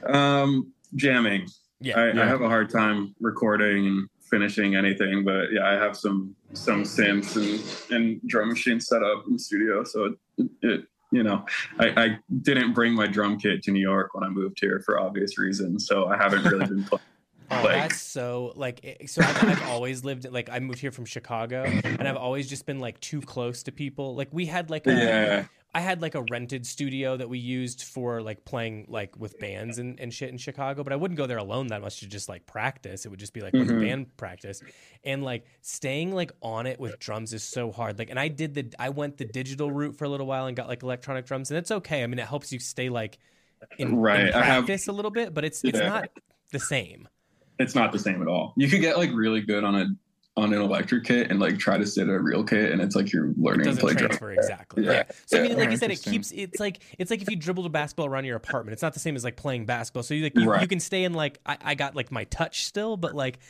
Um 0.07 0.73
jamming 0.95 1.47
Yeah. 1.81 1.99
I, 2.01 2.13
Yeah. 2.13 2.23
I 2.23 2.27
have 2.27 2.41
a 2.43 2.49
hard 2.49 2.71
time 2.71 3.15
recording 3.21 3.87
and 3.87 4.09
finishing 4.31 4.77
anything 4.77 5.25
but 5.25 5.53
yeah 5.53 5.67
i 5.69 5.73
have 5.75 5.95
some 5.97 6.35
some 6.55 6.85
synths 6.85 7.37
and 7.37 7.95
and 7.95 8.21
drum 8.27 8.49
machines 8.49 8.87
set 8.87 9.03
up 9.03 9.25
in 9.27 9.35
the 9.35 9.39
studio 9.39 9.85
so 9.85 10.05
it, 10.39 10.49
it 10.63 10.81
you 11.11 11.23
know 11.23 11.45
I, 11.79 12.03
I 12.05 12.19
didn't 12.41 12.73
bring 12.73 12.95
my 12.95 13.07
drum 13.07 13.39
kit 13.39 13.63
to 13.65 13.71
new 13.73 13.81
york 13.81 14.15
when 14.15 14.25
i 14.25 14.29
moved 14.31 14.57
here 14.59 14.81
for 14.87 14.99
obvious 14.99 15.37
reasons 15.39 15.87
so 15.87 16.07
i 16.07 16.17
haven't 16.17 16.45
really 16.45 16.65
been 16.67 16.85
playing 16.91 17.03
Oh, 17.51 17.57
Like- 17.65 17.83
that's 17.83 18.01
so 18.01 18.55
like 18.57 19.03
so. 19.07 19.21
I've, 19.21 19.45
I've 19.45 19.69
always 19.69 20.05
lived 20.05 20.27
like 20.31 20.49
I 20.49 20.59
moved 20.59 20.79
here 20.79 20.91
from 20.91 21.05
Chicago, 21.05 21.65
and 21.65 22.09
I've 22.09 22.17
always 22.17 22.49
just 22.49 22.65
been 22.65 22.81
like 22.81 22.99
too 23.01 23.21
close 23.21 23.63
to 23.65 23.73
people. 23.73 24.15
Like 24.15 24.29
we 24.33 24.47
had 24.47 24.71
like 24.71 24.87
a, 24.87 24.93
yeah 24.95 25.45
I 25.75 25.81
had 25.81 26.03
like 26.03 26.15
a 26.15 26.23
rented 26.31 26.67
studio 26.67 27.17
that 27.17 27.29
we 27.31 27.39
used 27.39 27.85
for 27.85 28.21
like 28.21 28.45
playing 28.45 28.87
like 28.89 29.19
with 29.19 29.39
bands 29.39 29.79
and, 29.79 29.99
and 29.99 30.13
shit 30.13 30.29
in 30.29 30.37
Chicago, 30.37 30.85
but 30.85 30.93
I 30.93 30.97
wouldn't 30.97 31.17
go 31.17 31.27
there 31.27 31.39
alone 31.39 31.69
that 31.69 31.81
much 31.81 32.01
to 32.01 32.07
just 32.07 32.29
like 32.29 32.45
practice. 32.47 33.07
It 33.07 33.09
would 33.09 33.19
just 33.19 33.33
be 33.33 33.41
like 33.41 33.55
Mhm. 33.55 33.81
band 33.81 34.17
practice. 34.19 34.63
And 35.03 35.25
like 35.25 35.47
staying 35.63 36.13
like 36.13 36.31
on 36.43 36.67
it 36.67 36.79
with 36.79 36.99
drums 36.99 37.33
is 37.33 37.43
so 37.43 37.73
hard. 37.73 37.99
Like 37.99 38.11
and 38.11 38.21
I 38.21 38.29
did 38.29 38.53
the 38.55 38.71
I 38.79 38.91
went 38.91 39.17
the 39.17 39.25
digital 39.25 39.71
route 39.73 39.97
for 39.97 40.05
a 40.05 40.09
little 40.11 40.27
while 40.27 40.45
and 40.47 40.55
got 40.55 40.69
like 40.69 40.83
electronic 40.83 41.25
drums 41.25 41.51
and 41.51 41.57
it's 41.57 41.71
okay. 41.71 42.03
I 42.03 42.07
mean 42.07 42.19
it 42.19 42.27
helps 42.29 42.53
you 42.53 42.59
stay 42.59 42.91
like 42.91 43.19
in, 43.79 43.97
Right. 43.97 44.29
in 44.29 44.35
I 44.35 44.43
have- 44.45 44.65
practice 44.67 44.89
a 44.89 44.93
little 44.93 45.11
bit, 45.11 45.33
but 45.33 45.43
it's 45.45 45.65
it's 45.65 45.79
not 45.79 46.09
the 46.51 46.59
same. 46.59 47.09
it's 47.59 47.75
not 47.75 47.93
the 47.93 47.99
same 47.99 48.21
at 48.21 48.29
all. 48.29 48.53
You 48.59 48.69
could 48.69 48.81
get 48.83 48.99
like 48.99 49.11
really 49.15 49.41
good 49.41 49.65
on 49.65 49.75
a 49.75 49.87
on 50.35 50.55
an 50.55 50.63
electric 50.63 51.05
kit 51.05 51.31
and 51.31 51.39
like 51.39 51.59
try 51.59 51.77
to 51.77 51.85
sit 51.85 52.09
a 52.09 52.19
real 52.19 52.43
kit, 52.43 52.73
and 52.73 52.81
it's 52.81 52.97
like 52.97 53.13
you're 53.13 53.35
learning 53.37 53.65
to 53.65 53.65
doesn't 53.67 53.81
play 53.83 53.93
drum. 53.93 54.09
transfer 54.09 54.33
exactly. 54.33 54.85
Yeah. 54.85 54.93
Yeah. 54.93 55.03
So 55.27 55.39
I 55.39 55.43
mean, 55.43 55.59
like 55.59 55.69
I 55.69 55.75
said, 55.75 55.91
it 55.91 56.03
keeps. 56.03 56.31
It's 56.33 56.59
like 56.59 56.79
it's 56.99 57.11
like 57.11 57.21
if 57.21 57.29
you 57.29 57.37
dribbled 57.37 57.67
a 57.67 57.69
basketball 57.69 58.07
around 58.07 58.25
your 58.25 58.37
apartment. 58.37 58.73
It's 58.73 58.83
not 58.83 58.95
the 58.95 58.99
same 59.01 59.15
as 59.15 59.25
like 59.25 59.37
playing 59.37 59.67
basketball. 59.67 60.03
So 60.03 60.15
you 60.15 60.23
like 60.25 60.39
you, 60.39 60.49
Right. 60.49 60.63
you 60.63 60.69
can 60.69 60.81
stay 60.81 61.05
in 61.05 61.13
like 61.13 61.39
I, 61.45 61.59
I 61.61 61.75
got 61.75 61.95
like 61.95 62.11
my 62.11 62.25
touch 62.25 62.65
still, 62.65 62.97
but 62.97 63.15
like 63.15 63.41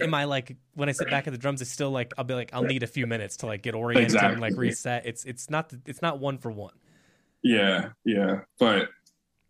am 0.00 0.14
I 0.14 0.24
like 0.24 0.56
when 0.74 0.88
I 0.88 0.92
sit 0.92 1.08
back 1.10 1.28
at 1.28 1.32
the 1.32 1.38
drums, 1.38 1.62
it's 1.62 1.70
still 1.70 1.90
like 1.92 2.12
I'll 2.18 2.24
be 2.24 2.34
like 2.34 2.50
I'll 2.52 2.64
need 2.64 2.82
a 2.82 2.88
few 2.88 3.06
minutes 3.06 3.36
to 3.38 3.46
like 3.46 3.62
get 3.62 3.74
oriented 3.76 4.16
and 4.20 4.40
like 4.40 4.56
reset. 4.56 5.06
It's 5.06 5.24
it's 5.24 5.48
not 5.48 5.72
it's 5.86 6.02
not 6.02 6.18
one 6.18 6.38
for 6.38 6.50
one. 6.50 6.74
Yeah, 7.44 7.90
yeah, 8.04 8.40
but 8.58 8.88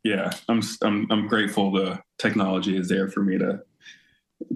yeah, 0.04 0.30
I'm 0.48 0.60
I'm 0.82 1.06
I'm 1.10 1.26
grateful 1.26 1.70
the 1.72 2.00
technology 2.18 2.76
is 2.76 2.88
there 2.88 3.08
for 3.08 3.22
me 3.22 3.38
to 3.38 3.62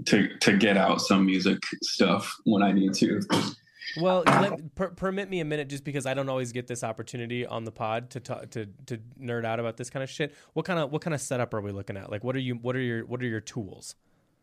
to 0.07 0.28
to 0.39 0.57
get 0.57 0.76
out 0.76 1.01
some 1.01 1.26
music 1.26 1.59
stuff 1.82 2.34
when 2.45 2.62
I 2.62 2.72
need 2.72 2.95
to. 2.95 3.20
Well, 3.99 4.24
let, 4.26 4.74
per, 4.74 4.89
permit 4.89 5.30
me 5.30 5.41
a 5.41 5.45
minute, 5.45 5.68
just 5.68 5.82
because 5.82 6.05
I 6.05 6.12
don't 6.12 6.28
always 6.28 6.53
get 6.53 6.66
this 6.66 6.84
opportunity 6.84 7.47
on 7.47 7.64
the 7.64 7.72
pod 7.72 8.11
to 8.11 8.20
talk, 8.20 8.51
to 8.51 8.66
to 8.87 8.99
nerd 9.18 9.47
out 9.47 9.59
about 9.59 9.76
this 9.78 9.89
kind 9.89 10.03
of 10.03 10.11
shit. 10.11 10.34
What 10.53 10.66
kind 10.66 10.78
of 10.78 10.91
what 10.91 11.01
kind 11.03 11.14
of 11.14 11.20
setup 11.20 11.55
are 11.55 11.61
we 11.62 11.72
looking 11.72 11.97
at? 11.97 12.11
Like, 12.11 12.22
what 12.22 12.37
are 12.37 12.41
you 12.41 12.57
what 12.57 12.76
are 12.76 12.80
your 12.80 13.07
what 13.07 13.22
are 13.22 13.26
your 13.26 13.41
tools 13.41 13.95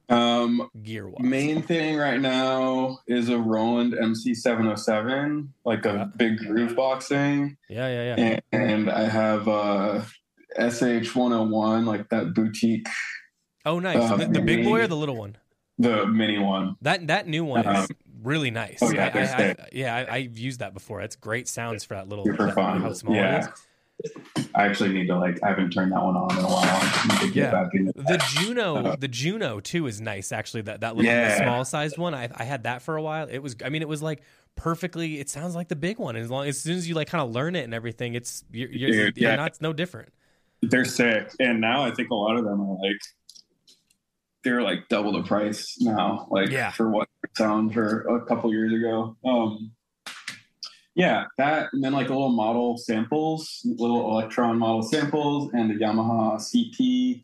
Um, 0.10 0.70
gear 0.82 1.08
wise? 1.08 1.18
main 1.22 1.62
thing 1.62 1.98
right 1.98 2.20
now 2.20 3.00
is 3.08 3.30
a 3.30 3.38
Roland 3.38 3.94
MC707, 3.94 5.48
like 5.66 5.86
a 5.86 5.90
Yeah. 5.94 6.06
big 6.18 6.38
groove 6.40 6.76
box 6.76 7.08
thing. 7.08 7.58
Yeah, 7.70 7.88
yeah, 7.88 8.16
yeah. 8.16 8.40
and, 8.52 8.62
and 8.88 8.90
I 8.90 9.04
have 9.08 9.48
uh, 9.48 10.02
SH 10.58 11.16
101, 11.16 11.86
like 11.86 12.10
that 12.10 12.34
boutique, 12.34 12.88
Oh, 13.66 13.80
nice. 13.80 13.98
Uh, 13.98 14.18
the, 14.18 14.26
the 14.28 14.42
big 14.42 14.64
boy 14.64 14.82
or 14.82 14.88
the 14.88 14.96
little 14.98 15.16
one? 15.16 15.38
the 15.80 16.06
mini 16.06 16.38
one. 16.38 16.76
That 16.82 17.08
that 17.08 17.28
new 17.28 17.44
one 17.46 17.66
is 17.68 17.90
Um, 17.90 17.98
really 18.22 18.52
nice. 18.52 18.78
oh, 18.82 18.92
yeah, 18.92 19.10
I, 19.14 19.20
I, 19.20 19.50
I, 19.50 19.56
yeah 19.72 19.96
I, 19.96 20.16
I've 20.18 20.38
used 20.38 20.60
that 20.60 20.74
before. 20.74 21.02
It's 21.02 21.16
great 21.16 21.48
sounds 21.48 21.84
for 21.84 21.96
that 21.96 22.08
little 22.08 22.26
Super 22.26 22.46
that- 22.48 22.56
fun. 22.56 22.82
how 22.82 22.94
small 22.94 23.16
yeah. 23.16 23.48
I 24.56 24.66
actually 24.66 24.92
need 24.94 25.08
to 25.08 25.18
like 25.18 25.42
I 25.44 25.50
haven't 25.50 25.72
turned 25.72 25.92
that 25.94 26.04
one 26.04 26.16
on 26.16 26.32
in 26.38 26.44
a 26.44 26.48
while. 26.48 26.62
I 26.64 27.08
need 27.10 27.28
to 27.28 27.34
get 27.34 27.54
Yeah. 27.54 27.92
The. 27.96 28.24
Juno, 28.30 28.76
Uh, 28.76 28.96
the 28.98 29.08
Juno 29.08 29.60
too 29.60 29.88
is 29.88 30.02
nice 30.02 30.32
actually. 30.32 30.62
That 30.64 30.82
that 30.82 30.96
little 30.96 31.12
Yeah. 31.12 31.38
small 31.38 31.64
sized 31.66 31.98
one, 31.98 32.14
I, 32.14 32.30
I 32.36 32.44
had 32.44 32.64
that 32.64 32.82
for 32.82 32.96
a 32.98 33.02
while. 33.02 33.28
It 33.30 33.40
was, 33.40 33.56
I 33.64 33.70
mean, 33.70 33.82
it 33.82 33.88
was 33.88 34.02
like 34.02 34.22
perfectly. 34.56 35.20
It 35.20 35.30
sounds 35.30 35.56
like 35.56 35.70
the 35.70 35.76
big 35.76 35.98
one. 36.00 36.16
As 36.16 36.30
long 36.30 36.48
as 36.48 36.60
soon 36.60 36.76
as 36.78 36.88
you 36.88 36.96
like 36.96 37.08
kind 37.08 37.22
of 37.24 37.32
learn 37.32 37.56
it 37.56 37.64
and 37.64 37.74
everything, 37.74 38.14
it's 38.16 38.44
you're, 38.52 38.70
you're, 38.70 38.90
Dude, 38.92 39.18
you're 39.18 39.32
yeah. 39.32 39.36
not 39.38 39.48
it's 39.52 39.62
no 39.62 39.74
different. 39.74 40.10
They're 40.62 40.86
sick, 40.86 41.32
and 41.40 41.60
now 41.62 41.84
I 41.84 41.92
think 41.92 42.10
a 42.10 42.16
lot 42.16 42.36
of 42.38 42.44
them 42.46 42.62
are 42.62 42.78
like 42.78 43.00
they're 44.44 44.62
like 44.62 44.88
double 44.90 45.12
the 45.14 45.24
price 45.24 45.78
now. 45.80 46.28
Like 46.30 46.50
Yeah. 46.50 46.72
for 46.72 46.90
what 46.90 47.08
sound 47.38 47.74
for 47.74 48.02
a 48.02 48.26
couple 48.26 48.52
years 48.54 48.74
ago. 48.74 49.16
Um, 49.26 49.72
yeah, 50.96 51.26
that 51.40 51.70
and 51.74 51.84
then 51.84 51.94
like 51.94 52.10
a 52.10 52.14
little 52.14 52.32
model 52.34 52.78
samples, 52.78 53.62
little 53.66 54.04
Elektron 54.12 54.58
model 54.60 54.84
samples, 54.84 55.50
and 55.54 55.70
the 55.72 55.76
Yamaha 55.76 56.36
CP, 56.40 57.24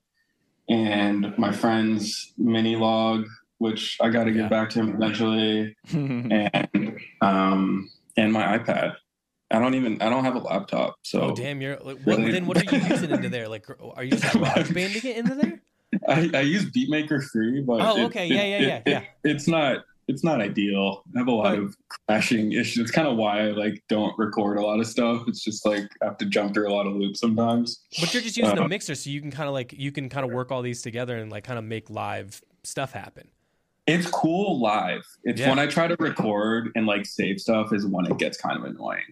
and 0.69 1.37
my 1.37 1.51
friend's 1.51 2.33
minilogue, 2.39 3.25
which 3.59 3.97
I 4.01 4.09
got 4.09 4.23
to 4.23 4.31
get 4.31 4.39
Yeah. 4.43 4.47
back 4.49 4.69
to 4.71 4.79
him 4.79 4.89
eventually, 4.95 5.75
and 5.93 6.97
um, 7.21 7.89
and 8.17 8.33
my 8.33 8.57
iPad. 8.57 8.95
I 9.51 9.57
don't 9.59 9.73
even 9.75 10.01
I 10.01 10.09
don't 10.09 10.25
have 10.25 10.35
a 10.35 10.39
laptop, 10.39 10.95
so 11.03 11.21
Oh 11.31 11.35
damn, 11.35 11.59
you're 11.61 11.75
like, 11.77 11.97
what, 12.03 12.17
Really? 12.19 12.31
then 12.31 12.45
what 12.47 12.57
are 12.57 12.75
you 12.75 12.83
using 12.87 13.09
into 13.11 13.29
there? 13.29 13.47
Like, 13.47 13.65
are 13.95 14.03
you 14.03 14.11
just 14.11 14.31
garage 14.33 14.71
banding 14.73 15.01
it 15.03 15.17
into 15.17 15.35
there? 15.35 15.61
I, 16.07 16.29
I 16.33 16.41
use 16.41 16.65
Beatmaker 16.65 17.23
3, 17.31 17.61
but 17.61 17.81
Oh, 17.81 17.97
it- 17.97 18.03
okay. 18.05 18.25
it- 18.27 18.31
Yeah, 18.31 18.43
yeah, 18.43 18.57
it- 18.57 18.61
yeah, 18.67 18.75
it- 18.77 18.83
yeah. 18.85 19.03
It's 19.31 19.47
not 19.47 19.83
it's 20.07 20.23
not 20.23 20.41
ideal. 20.41 21.03
I 21.15 21.19
have 21.19 21.27
a 21.27 21.31
lot 21.31 21.55
But- 21.55 21.59
of 21.59 21.77
crashing 22.07 22.51
issues. 22.53 22.79
It's 22.79 22.89
kind 22.91 23.07
of 23.07 23.15
why 23.15 23.41
I 23.41 23.51
like 23.51 23.83
don't 23.89 24.17
record 24.17 24.57
a 24.57 24.61
lot 24.61 24.79
of 24.79 24.87
stuff. 24.87 25.25
It's 25.27 25.43
just 25.43 25.67
like 25.67 25.83
I 26.01 26.05
have 26.05 26.17
to 26.17 26.25
jump 26.25 26.55
through 26.55 26.67
a 26.67 26.73
lot 26.73 26.87
of 26.87 26.95
loops 26.95 27.19
sometimes. 27.19 27.81
But 27.99 28.11
you're 28.13 28.23
just 28.23 28.35
using 28.35 28.57
a 28.57 28.63
Uh, 28.63 28.67
mixer, 28.67 28.95
so 28.95 29.11
you 29.11 29.21
can 29.21 29.29
kind 29.29 29.47
of 29.47 29.53
like 29.53 29.71
you 29.77 29.91
can 29.91 30.09
kind 30.09 30.25
of 30.25 30.31
work 30.31 30.51
all 30.51 30.63
these 30.63 30.81
together 30.81 31.15
and 31.17 31.31
like 31.31 31.43
kind 31.43 31.59
of 31.59 31.65
make 31.65 31.91
live 31.91 32.41
stuff 32.63 32.91
happen. 32.91 33.27
It's 33.85 34.07
cool 34.09 34.59
live. 34.59 35.03
It's 35.25 35.39
Yeah. 35.41 35.49
when 35.49 35.59
I 35.59 35.67
try 35.67 35.87
to 35.87 35.95
record 35.99 36.71
and 36.75 36.87
like 36.87 37.05
save 37.05 37.39
stuff 37.39 37.71
is 37.71 37.85
when 37.85 38.05
it 38.07 38.17
gets 38.17 38.35
kind 38.39 38.57
of 38.57 38.63
annoying. 38.63 39.03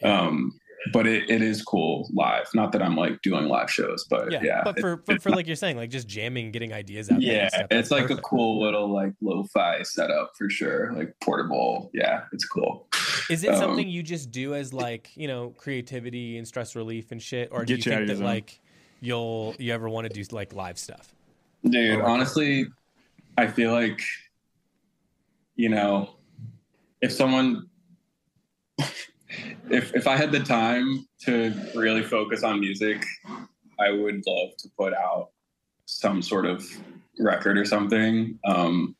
Yeah. 0.00 0.18
Um, 0.18 0.58
but 0.92 1.06
it, 1.06 1.28
it 1.28 1.42
is 1.42 1.62
cool 1.62 2.08
live. 2.12 2.48
Not 2.54 2.72
that 2.72 2.82
I'm 2.82 2.96
like 2.96 3.20
doing 3.22 3.46
live 3.48 3.70
shows, 3.70 4.04
but 4.08 4.30
Yeah, 4.32 4.40
yeah. 4.42 4.60
but 4.64 4.78
for, 4.78 5.02
for 5.06 5.18
for 5.18 5.30
like 5.30 5.46
you're 5.46 5.56
saying, 5.56 5.76
like 5.76 5.90
just 5.90 6.06
jamming, 6.08 6.50
getting 6.52 6.72
ideas 6.72 7.10
out. 7.10 7.20
yeah, 7.20 7.48
stuff, 7.48 7.66
it's 7.70 7.90
like 7.90 8.10
a 8.10 8.16
cool 8.16 8.60
little 8.60 8.88
like 8.92 9.12
lo-fi 9.20 9.82
setup 9.82 10.32
for 10.36 10.48
sure. 10.48 10.92
Like 10.94 11.14
portable. 11.20 11.90
Yeah, 11.92 12.22
it's 12.32 12.44
cool. 12.46 12.86
Is 13.30 13.44
it 13.44 13.50
um, 13.50 13.56
something 13.58 13.88
you 13.88 14.02
just 14.02 14.30
do 14.30 14.54
as 14.54 14.72
like 14.72 15.10
you 15.16 15.28
know 15.28 15.50
creativity 15.58 16.38
and 16.38 16.46
stress 16.46 16.74
relief 16.76 17.10
and 17.12 17.20
shit, 17.20 17.48
or 17.52 17.64
do 17.64 17.72
you 17.72 17.76
you 17.78 17.82
think 17.82 18.06
that 18.06 18.16
zone. 18.16 18.24
like 18.26 18.60
you'll 19.00 19.54
you 19.58 19.72
ever 19.72 19.88
want 19.88 20.08
to 20.08 20.12
do 20.12 20.24
like 20.34 20.52
live 20.54 20.78
stuff? 20.78 21.14
Dude, 21.68 21.98
Or- 21.98 22.04
honestly, 22.06 22.66
I 23.36 23.46
feel 23.48 23.72
like, 23.72 24.00
you 25.56 25.68
know, 25.68 26.10
if 27.00 27.12
someone, 27.12 27.68
if 29.70 29.94
if 29.94 30.06
I 30.06 30.16
had 30.16 30.32
the 30.32 30.40
time 30.40 31.06
to 31.22 31.54
really 31.74 32.02
focus 32.02 32.42
on 32.42 32.60
music, 32.60 33.04
I 33.78 33.90
would 33.90 34.22
love 34.26 34.56
to 34.58 34.68
put 34.76 34.94
out 34.94 35.30
some 35.86 36.22
sort 36.22 36.46
of 36.46 36.66
record 37.18 37.58
or 37.58 37.64
something. 37.64 38.38
Um, 38.44 38.96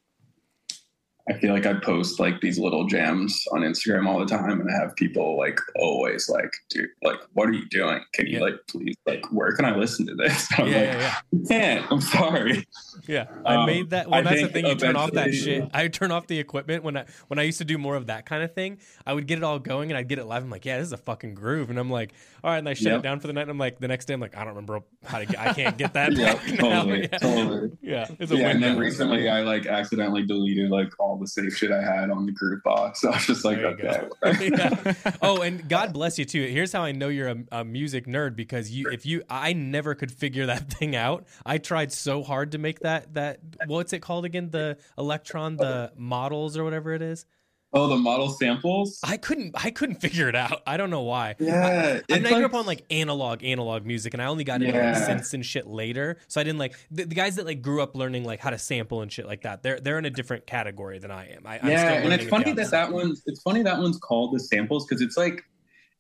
I 1.29 1.35
feel 1.35 1.53
like 1.53 1.67
I 1.67 1.75
post 1.75 2.19
like 2.19 2.41
these 2.41 2.59
little 2.59 2.87
jams 2.87 3.43
on 3.53 3.61
Instagram 3.61 4.07
all 4.07 4.19
the 4.19 4.27
time, 4.27 4.61
and 4.61 4.69
I 4.71 4.81
have 4.83 4.97
people 4.97 5.37
like 5.37 5.59
always 5.77 6.29
like, 6.29 6.51
"Dude, 6.71 6.89
like, 7.03 7.19
what 7.35 7.49
are 7.49 7.53
you 7.53 7.69
doing? 7.69 8.01
Can 8.15 8.27
you 8.27 8.39
Yeah. 8.39 8.45
like 8.45 8.55
please 8.69 8.95
like 9.07 9.25
where 9.31 9.53
can 9.53 9.65
I 9.65 9.77
listen 9.77 10.07
to 10.07 10.15
this?" 10.15 10.49
I'm 10.59 10.67
Yeah, 10.69 10.73
like, 10.77 10.85
yeah, 10.87 10.99
yeah. 10.99 11.15
"I 11.45 11.49
can't. 11.49 11.93
I'm 11.93 12.01
sorry." 12.01 12.65
Yeah, 13.07 13.27
I 13.45 13.57
Um, 13.57 13.67
made 13.67 13.91
that. 13.91 14.09
Well, 14.11 14.21
I 14.21 14.23
that's 14.23 14.43
the 14.43 14.49
thing. 14.49 14.67
You 14.67 14.75
turn 14.75 14.97
off 14.97 15.13
that 15.13 15.33
shit. 15.35 15.69
I 15.73 15.89
turn 15.89 16.11
off 16.11 16.27
the 16.27 16.39
equipment 16.39 16.83
when 16.85 16.97
I 16.97 17.05
when 17.29 17.39
I 17.39 17.43
used 17.43 17.59
to 17.59 17.65
do 17.65 17.79
more 17.79 17.95
of 17.97 18.07
that 18.07 18.27
kind 18.27 18.43
of 18.43 18.55
thing. 18.55 18.79
I 19.07 19.13
would 19.13 19.27
get 19.27 19.39
it 19.39 19.45
all 19.45 19.59
going 19.59 19.91
and 19.91 19.99
I'd 19.99 20.09
get 20.09 20.19
it 20.19 20.25
live. 20.25 20.43
I'm 20.43 20.51
like, 20.51 20.65
yeah, 20.65 20.79
this 20.79 20.87
is 20.89 20.93
a 20.93 20.97
fucking 20.99 21.35
groove. 21.35 21.71
And 21.71 21.79
I'm 21.79 21.91
like, 21.91 22.13
all 22.43 22.51
right. 22.51 22.59
And 22.59 22.69
I 22.69 22.75
shut 22.75 22.87
Yep. 22.93 22.99
it 23.01 23.03
down 23.03 23.21
for 23.21 23.27
the 23.27 23.33
night. 23.35 23.43
And 23.43 23.51
I'm 23.51 23.59
like, 23.59 23.79
the 23.81 23.89
next 23.89 24.07
day, 24.07 24.15
I'm 24.15 24.21
like, 24.21 24.37
I 24.37 24.41
don't 24.41 24.49
remember 24.49 24.81
how 25.05 25.19
to. 25.19 25.27
Get, 25.27 25.39
I 25.39 25.53
can't 25.53 25.77
get 25.79 25.93
that. 25.95 26.13
Yeah, 26.19 26.33
totally, 26.59 27.03
Yeah. 27.13 27.19
totally. 27.19 27.71
Yeah, 27.83 28.07
it's 28.19 28.33
a 28.33 28.37
Yeah, 28.37 28.49
and 28.49 28.63
then 28.63 28.79
recently 28.79 29.29
I 29.29 29.43
like 29.43 29.67
accidentally 29.67 30.25
deleted 30.27 30.71
like 30.71 30.89
all 30.99 31.18
the 31.19 31.27
safe 31.27 31.57
shit 31.57 31.71
I 31.71 31.83
had 31.83 32.11
on 32.11 32.27
the 32.27 32.33
groove 32.33 32.63
box. 32.63 33.01
So 33.09 33.11
I 33.11 33.15
was 33.15 33.27
just 33.27 33.45
like, 33.45 33.59
okay. 33.59 34.09
Yeah. 34.49 34.95
Oh, 35.23 35.43
and 35.43 35.69
God 35.69 35.93
bless 35.93 36.19
you 36.19 36.25
too. 36.25 36.45
Here's 36.47 36.73
how 36.73 36.83
I 36.83 36.93
know 36.93 37.09
you're 37.09 37.29
a, 37.29 37.37
a 37.53 37.65
music 37.65 38.07
nerd 38.07 38.35
because 38.35 38.71
you, 38.71 38.89
if 38.91 39.07
you, 39.07 39.23
I 39.29 39.53
never 39.53 39.95
could 39.95 40.11
figure 40.11 40.47
that 40.47 40.71
thing 40.73 40.97
out. 40.97 41.27
I 41.45 41.59
tried 41.59 41.93
so 41.93 42.23
hard 42.23 42.53
to 42.53 42.59
make 42.59 42.81
that 42.81 43.15
that 43.15 43.41
what's 43.67 43.93
it 43.93 44.01
called 44.01 44.25
again? 44.25 44.51
The 44.51 44.79
Elektron, 44.99 45.59
the 45.59 45.91
oh. 45.93 45.97
models 45.97 46.57
or 46.57 46.65
whatever 46.65 46.93
it 46.93 47.03
is. 47.03 47.25
Oh, 47.73 47.87
the 47.87 47.97
model 47.97 48.31
samples. 48.31 48.99
I 49.05 49.19
couldn't, 49.19 49.55
I 49.63 49.71
couldn't 49.71 49.97
figure 50.01 50.29
it 50.29 50.35
out. 50.35 50.63
I 50.67 50.79
don't 50.79 50.89
know 50.89 51.03
why. 51.03 51.35
Yeah, 51.39 52.01
I, 52.11 52.15
I, 52.15 52.19
grew 52.21 52.31
like- 52.31 52.45
up 52.45 52.55
on 52.55 52.65
like 52.67 52.85
analog, 52.91 53.45
analog 53.45 53.85
music, 53.85 54.15
and 54.15 54.23
I 54.23 54.27
only 54.27 54.45
got 54.45 54.63
into 54.63 54.73
like 54.79 54.83
Yeah. 54.97 55.07
synths 55.09 55.35
and 55.35 55.45
shit 55.45 55.67
later. 55.67 56.17
So 56.29 56.41
I 56.41 56.45
didn't 56.45 56.59
like 56.59 56.75
the, 56.91 57.05
the 57.05 57.15
guys 57.15 57.37
that 57.37 57.45
like 57.45 57.61
grew 57.61 57.83
up 57.83 57.95
learning 57.95 58.25
like 58.25 58.41
how 58.41 58.51
to 58.51 58.59
sample 58.59 59.03
and 59.03 59.13
shit 59.13 59.27
like 59.27 59.43
that. 59.43 59.63
They're 59.63 59.81
they're 59.81 59.99
in 59.99 60.07
a 60.07 60.11
different 60.11 60.47
category 60.47 60.99
than 60.99 61.11
I 61.11 61.29
am. 61.29 61.43
I, 61.47 61.57
yeah, 61.69 61.93
and 61.95 62.13
it's 62.13 62.25
funny 62.29 62.53
that 62.53 62.71
that 62.71 62.91
one's. 62.91 63.23
It's 63.27 63.43
funny 63.43 63.63
that 63.63 63.79
one's 63.79 63.99
called 63.99 64.35
the 64.35 64.41
samples 64.41 64.87
because 64.87 65.03
it's 65.03 65.19
like, 65.19 65.45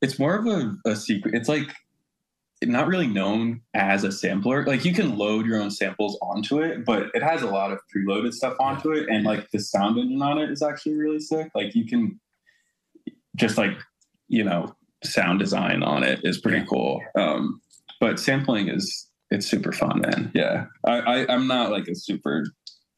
it's 0.00 0.18
more 0.18 0.36
of 0.36 0.46
a, 0.46 0.74
a 0.86 0.96
secret. 0.96 1.34
It's 1.34 1.48
like 1.50 1.68
not 2.62 2.88
really 2.88 3.06
known 3.06 3.60
as 3.74 4.04
a 4.04 4.12
sampler. 4.12 4.64
Like 4.64 4.84
you 4.84 4.92
can 4.92 5.16
load 5.16 5.46
your 5.46 5.60
own 5.60 5.70
samples 5.70 6.18
onto 6.20 6.60
it, 6.60 6.84
but 6.84 7.10
it 7.14 7.22
has 7.22 7.42
a 7.42 7.46
lot 7.46 7.72
of 7.72 7.78
preloaded 7.94 8.32
stuff 8.32 8.56
onto 8.58 8.92
it, 8.92 9.08
and 9.08 9.24
like 9.24 9.50
the 9.50 9.60
sound 9.60 9.98
engine 9.98 10.22
on 10.22 10.38
it 10.38 10.50
is 10.50 10.62
actually 10.62 10.94
really 10.94 11.20
sick. 11.20 11.50
Like 11.54 11.74
you 11.74 11.86
can 11.86 12.18
just 13.36 13.58
like 13.58 13.78
you 14.28 14.44
know 14.44 14.74
sound 15.04 15.38
design 15.38 15.82
on 15.82 16.02
it 16.02 16.20
is 16.24 16.38
pretty 16.38 16.66
cool. 16.68 17.00
Um, 17.16 17.60
but 18.00 18.18
sampling 18.18 18.68
is 18.68 19.08
it's 19.30 19.46
super 19.46 19.72
fun, 19.72 20.00
man. 20.00 20.30
Yeah, 20.34 20.66
I, 20.84 20.98
I 20.98 21.34
I'm 21.34 21.46
not 21.46 21.70
like 21.70 21.86
a 21.88 21.94
super 21.94 22.44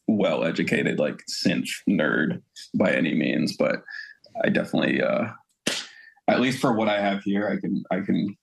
well 0.06 0.44
educated 0.44 0.98
like 0.98 1.22
synth 1.30 1.68
nerd 1.88 2.42
by 2.74 2.92
any 2.92 3.14
means, 3.14 3.56
but 3.56 3.82
I 4.44 4.48
definitely 4.48 5.02
uh 5.02 5.28
at 6.28 6.40
least 6.40 6.60
for 6.60 6.72
what 6.72 6.88
I 6.88 7.00
have 7.00 7.22
here, 7.24 7.48
I 7.48 7.60
can 7.60 7.82
I 7.90 8.00
can 8.00 8.36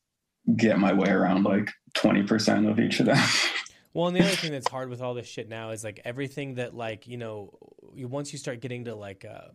get 0.55 0.79
my 0.79 0.93
way 0.93 1.09
around 1.09 1.43
like 1.43 1.69
20% 1.95 2.69
of 2.69 2.79
each 2.79 2.99
of 2.99 3.07
them. 3.07 3.17
Well, 3.93 4.05
and 4.05 4.15
the 4.15 4.19
other 4.19 4.29
thing 4.29 4.51
that's 4.51 4.69
hard 4.69 4.91
with 4.91 5.01
all 5.01 5.15
this 5.15 5.25
shit 5.25 5.49
now 5.49 5.71
is 5.71 5.83
like 5.83 6.01
everything 6.05 6.55
that 6.55 6.75
like 6.75 7.07
you 7.07 7.17
know, 7.17 7.57
once 7.95 8.31
you 8.31 8.37
start 8.37 8.59
getting 8.59 8.85
to 8.85 8.93
like 8.93 9.25
uh 9.25 9.47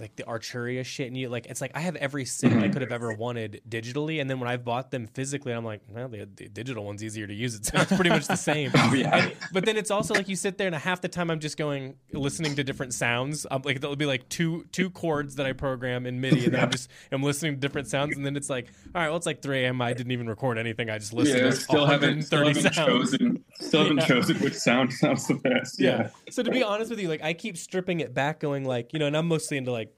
like 0.00 0.16
the 0.16 0.22
Arturia 0.24 0.84
shit, 0.84 1.06
and 1.08 1.16
you 1.16 1.28
like 1.28 1.46
it's 1.46 1.60
like 1.60 1.72
I 1.74 1.80
have 1.80 1.96
every 1.96 2.24
synth 2.24 2.56
I 2.62 2.68
Mhm. 2.68 2.72
could 2.72 2.82
have 2.82 2.92
ever 2.92 3.12
wanted 3.12 3.60
digitally, 3.68 4.20
and 4.20 4.28
then 4.30 4.38
when 4.40 4.48
I've 4.48 4.64
bought 4.64 4.90
them 4.90 5.06
physically, 5.06 5.52
I'm 5.52 5.64
like, 5.64 5.80
well, 5.88 6.08
the, 6.08 6.26
the 6.36 6.48
digital 6.48 6.84
one's 6.84 7.02
easier 7.02 7.26
to 7.26 7.34
use. 7.34 7.54
It 7.54 7.64
sounds 7.66 7.86
pretty 7.88 8.10
much 8.10 8.26
the 8.26 8.36
same. 8.50 8.70
Oh, 8.74 8.94
yeah. 8.94 9.16
And- 9.24 9.32
but 9.52 9.64
then 9.64 9.76
it's 9.76 9.90
also 9.90 10.14
like 10.14 10.28
you 10.28 10.36
sit 10.36 10.58
there 10.58 10.66
and 10.66 10.76
half 10.76 11.00
the 11.00 11.08
time 11.08 11.30
I'm 11.30 11.40
just 11.40 11.56
going 11.56 11.96
listening 12.12 12.54
to 12.56 12.64
different 12.64 12.94
sounds. 12.94 13.46
Um, 13.50 13.62
like 13.64 13.80
there'll 13.80 13.96
be 13.96 14.06
like 14.06 14.28
two 14.28 14.64
two 14.72 14.90
chords 14.90 15.34
that 15.36 15.46
I 15.46 15.52
program 15.52 16.06
in 16.06 16.20
MIDI, 16.20 16.44
and 16.46 16.54
then 16.54 16.60
I'm 16.62 16.70
just 16.70 16.90
I'm 17.12 17.22
listening 17.22 17.54
to 17.54 17.58
different 17.60 17.88
sounds, 17.88 18.16
and 18.16 18.24
then 18.24 18.36
it's 18.36 18.48
like, 18.50 18.68
all 18.94 19.00
right, 19.02 19.08
well 19.08 19.16
it's 19.16 19.26
like 19.26 19.42
3 19.42 19.64
a.m. 19.64 19.80
I 19.82 19.92
didn't 19.92 20.12
even 20.12 20.28
record 20.28 20.58
anything. 20.58 20.90
I 20.90 20.98
just 20.98 21.12
listened 21.12 21.38
yeah, 21.38 21.50
to 21.50 21.56
still 21.56 21.86
haven't, 21.86 22.22
still 22.22 22.46
haven't 22.46 22.62
sounds. 22.74 22.76
chosen 23.10 23.44
still 23.60 23.82
haven't 23.82 23.98
Yeah. 23.98 24.06
chosen 24.06 24.36
which 24.38 24.54
sound 24.54 24.92
sounds 24.92 25.26
the 25.26 25.34
best. 25.34 25.80
Yeah. 25.80 25.88
Yeah. 25.88 26.10
So 26.30 26.42
to 26.42 26.50
be 26.50 26.62
honest 26.62 26.90
with 26.90 27.00
you, 27.00 27.08
like 27.08 27.22
I 27.22 27.32
keep 27.32 27.56
stripping 27.56 28.00
it 28.00 28.14
back, 28.14 28.40
going 28.40 28.64
like, 28.64 28.92
you 28.92 28.98
know, 28.98 29.06
and 29.06 29.16
I'm 29.16 29.26
mostly 29.28 29.56
into 29.56 29.72
like 29.72 29.92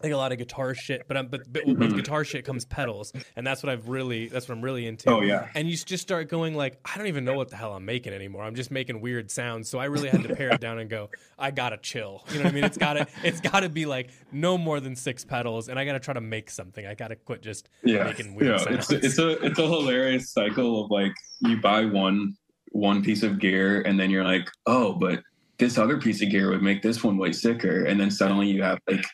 like 0.00 0.12
a 0.12 0.16
lot 0.16 0.30
of 0.30 0.38
guitar 0.38 0.76
shit, 0.76 1.02
but 1.08 1.16
I'm 1.16 1.26
but, 1.26 1.52
but 1.52 1.66
with 1.66 1.76
Mhm. 1.76 1.96
guitar 1.96 2.22
shit 2.24 2.44
comes 2.44 2.64
pedals, 2.64 3.12
and 3.34 3.44
that's 3.44 3.64
what 3.64 3.70
I've 3.72 3.88
really 3.88 4.28
that's 4.28 4.48
what 4.48 4.54
I'm 4.54 4.62
really 4.62 4.86
into. 4.86 5.10
Oh 5.10 5.22
yeah. 5.22 5.48
And 5.56 5.68
you 5.68 5.76
just 5.76 6.00
start 6.04 6.28
going 6.28 6.54
like, 6.54 6.78
I 6.84 6.96
don't 6.96 7.08
even 7.08 7.24
know 7.24 7.34
what 7.34 7.48
the 7.48 7.56
hell 7.56 7.72
I'm 7.74 7.84
making 7.84 8.12
anymore. 8.12 8.44
I'm 8.44 8.54
just 8.54 8.70
making 8.70 9.00
weird 9.00 9.28
sounds. 9.28 9.68
So 9.68 9.80
I 9.80 9.86
really 9.86 10.08
had 10.08 10.22
to 10.22 10.36
pare 10.36 10.50
it 10.50 10.60
down 10.60 10.78
and 10.78 10.88
go, 10.88 11.10
I 11.36 11.50
gotta 11.50 11.78
chill. 11.78 12.22
You 12.30 12.38
know 12.38 12.44
what 12.44 12.52
I 12.52 12.54
mean? 12.54 12.62
It's 12.62 12.78
gotta 12.78 13.08
it's 13.24 13.40
gotta 13.40 13.68
be 13.68 13.86
like 13.86 14.10
no 14.30 14.56
more 14.56 14.78
than 14.78 14.94
six 14.94 15.24
pedals, 15.24 15.68
and 15.68 15.80
I 15.80 15.84
gotta 15.84 15.98
try 15.98 16.14
to 16.14 16.20
make 16.20 16.48
something. 16.50 16.86
I 16.86 16.94
gotta 16.94 17.16
quit 17.16 17.42
just 17.42 17.68
yeah, 17.82 18.04
making 18.04 18.36
weird 18.36 18.60
yeah. 18.60 18.74
It's, 18.74 18.92
it's 18.92 19.18
a 19.18 19.30
it's 19.44 19.58
a 19.58 19.66
hilarious 19.66 20.30
cycle 20.30 20.84
of 20.84 20.92
like 20.92 21.12
you 21.40 21.56
buy 21.60 21.84
one 21.86 22.36
one 22.72 23.02
piece 23.02 23.22
of 23.22 23.38
gear 23.38 23.82
and 23.82 23.98
then 23.98 24.10
you're 24.10 24.24
like, 24.24 24.48
oh, 24.66 24.92
but 24.94 25.22
this 25.58 25.78
other 25.78 25.98
piece 25.98 26.22
of 26.22 26.30
gear 26.30 26.50
would 26.50 26.62
make 26.62 26.82
this 26.82 27.02
one 27.02 27.18
way 27.18 27.32
sicker, 27.32 27.84
and 27.84 28.00
then 28.00 28.10
suddenly 28.10 28.46
you 28.46 28.62
have 28.62 28.78
like 28.88 29.04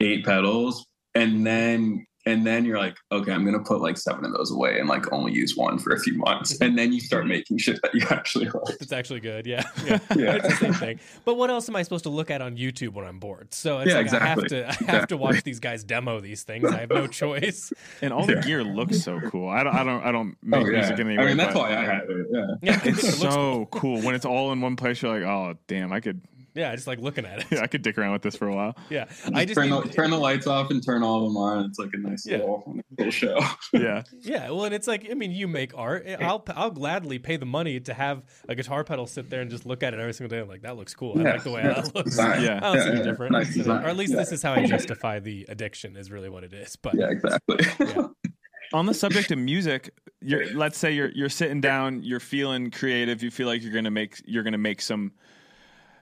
eight 0.00 0.24
pedals, 0.24 0.86
and 1.14 1.46
then 1.46 2.06
and 2.28 2.46
then 2.46 2.64
you're 2.64 2.78
like, 2.78 2.96
okay, 3.10 3.32
I'm 3.32 3.44
gonna 3.44 3.58
put 3.64 3.80
like 3.80 3.96
seven 3.96 4.24
of 4.24 4.32
those 4.32 4.50
away 4.52 4.78
and 4.78 4.88
like 4.88 5.10
only 5.12 5.32
use 5.32 5.56
one 5.56 5.78
for 5.78 5.92
a 5.94 5.98
few 6.00 6.14
months, 6.18 6.58
and 6.60 6.78
then 6.78 6.92
you 6.92 7.00
start 7.00 7.26
making 7.26 7.58
shit 7.58 7.80
that 7.82 7.94
you 7.94 8.06
actually 8.10 8.46
like. 8.46 8.76
It's 8.80 8.92
actually 8.92 9.20
good. 9.20 9.46
Yeah. 9.46 9.62
Yeah. 9.84 9.98
Yeah. 10.16 10.34
It's 10.36 10.48
the 10.48 10.54
same 10.56 10.72
thing. 10.74 11.00
But 11.24 11.36
what 11.36 11.48
else 11.50 11.68
am 11.68 11.76
I 11.76 11.82
supposed 11.82 12.04
to 12.04 12.10
look 12.10 12.30
at 12.30 12.40
on 12.42 12.56
YouTube 12.56 12.92
when 12.92 13.04
I'm 13.06 13.18
bored? 13.18 13.54
So 13.54 13.78
it's 13.78 13.88
Yeah, 13.90 13.96
like 13.96 14.04
exactly. 14.06 14.26
I 14.26 14.68
have 14.68 14.76
to 14.78 14.92
I 14.92 14.96
have 14.96 15.08
to 15.08 15.16
watch 15.16 15.42
these 15.44 15.60
guys 15.60 15.84
demo 15.84 16.20
these 16.20 16.42
things. 16.42 16.70
I 16.70 16.80
have 16.80 16.90
no 16.90 17.06
choice. 17.22 17.72
And 18.02 18.12
all 18.12 18.26
the 18.26 18.34
Yeah. 18.34 18.40
gear 18.42 18.64
looks 18.64 19.00
so 19.02 19.20
cool. 19.30 19.48
I 19.48 19.62
don't. 19.62 19.74
I 19.74 19.84
don't. 19.84 20.02
I 20.04 20.12
don't 20.12 20.32
oh, 20.34 20.36
make 20.42 20.66
Oh, 20.66 20.70
yeah. 20.70 20.78
music 20.80 20.98
anyway. 21.00 21.22
I 21.22 21.26
mean, 21.26 21.36
that's 21.36 21.54
but 21.54 21.60
why 21.62 21.76
I 21.76 21.84
have 21.84 22.10
it. 22.10 22.26
Yeah. 22.30 22.46
Yeah. 22.62 22.80
It's 22.84 23.02
it 23.04 23.04
looks 23.04 23.18
so 23.18 23.66
cool 23.70 24.00
when 24.02 24.14
it's 24.14 24.24
all 24.26 24.52
in 24.52 24.60
one 24.60 24.76
place. 24.76 25.00
You're 25.02 25.18
like, 25.18 25.22
oh 25.28 25.54
damn, 25.68 25.92
I 25.92 26.00
could. 26.00 26.20
Yeah, 26.58 26.70
I 26.72 26.74
just 26.74 26.86
like 26.86 26.98
looking 27.00 27.24
at 27.24 27.38
it. 27.40 27.46
Yeah, 27.50 27.62
I 27.62 27.66
could 27.68 27.82
dick 27.82 27.96
around 27.96 28.12
with 28.12 28.22
this 28.22 28.36
for 28.36 28.48
a 28.48 28.54
while. 28.54 28.76
Yeah. 28.90 29.04
I 29.34 29.44
just 29.44 29.54
turn 29.58 29.70
the, 29.70 29.80
turn 29.82 30.10
the 30.10 30.18
lights 30.18 30.46
off 30.46 30.70
and 30.70 30.84
turn 30.84 31.02
all 31.02 31.18
of 31.18 31.24
them 31.24 31.36
on. 31.36 31.64
It's 31.66 31.78
like 31.78 31.90
a 31.94 31.98
nice 31.98 32.26
Yeah. 32.26 32.38
little, 32.38 32.76
little 32.98 33.10
show. 33.12 33.38
Yeah. 33.72 34.02
Yeah, 34.20 34.50
well, 34.50 34.64
and 34.64 34.74
it's 34.74 34.86
like 34.86 35.08
I 35.10 35.14
mean, 35.14 35.30
you 35.30 35.46
make 35.48 35.76
art. 35.76 36.06
I'll 36.20 36.42
I'll 36.56 36.70
gladly 36.70 37.18
pay 37.18 37.36
the 37.36 37.46
money 37.46 37.78
to 37.80 37.94
have 37.94 38.22
a 38.48 38.54
guitar 38.54 38.82
pedal 38.84 39.06
sit 39.06 39.30
there 39.30 39.40
and 39.40 39.50
just 39.50 39.64
look 39.66 39.82
at 39.82 39.94
it 39.94 40.00
every 40.00 40.12
single 40.14 40.36
day. 40.36 40.42
I'm 40.42 40.48
like, 40.48 40.62
that 40.62 40.76
looks 40.76 40.94
cool. 40.94 41.18
I 41.18 41.22
like 41.32 41.44
the 41.44 41.50
way 41.50 41.62
yeah, 41.62 41.74
that 41.80 41.94
looks. 41.94 42.10
design. 42.10 42.42
Yeah. 42.42 42.56
I 42.56 42.60
don't 42.60 42.76
Yeah, 42.76 42.92
yeah, 42.98 43.02
different. 43.02 43.32
nice 43.32 43.54
design. 43.54 43.84
or 43.84 43.88
at 43.88 43.96
least 43.96 44.12
Yeah. 44.12 44.18
this 44.18 44.32
is 44.32 44.42
how 44.42 44.54
I 44.54 44.64
justify 44.66 45.20
the 45.20 45.46
addiction. 45.48 45.96
Is 45.96 46.10
really 46.10 46.28
what 46.28 46.44
it 46.44 46.52
is. 46.52 46.76
But 46.76 46.94
Yeah, 46.94 47.10
exactly. 47.10 47.58
Yeah. 47.80 48.08
On 48.74 48.84
the 48.84 48.92
subject 48.92 49.30
of 49.30 49.38
music, 49.38 49.94
you're, 50.20 50.52
let's 50.54 50.76
say 50.76 50.92
you're 50.92 51.10
you're 51.10 51.30
sitting 51.30 51.60
down, 51.60 52.02
you're 52.02 52.20
feeling 52.20 52.70
creative, 52.70 53.22
you 53.22 53.30
feel 53.30 53.46
like 53.46 53.62
you're 53.62 53.72
gonna 53.72 53.90
make 53.90 54.20
you're 54.26 54.42
gonna 54.42 54.58
make 54.58 54.82
some, 54.82 55.12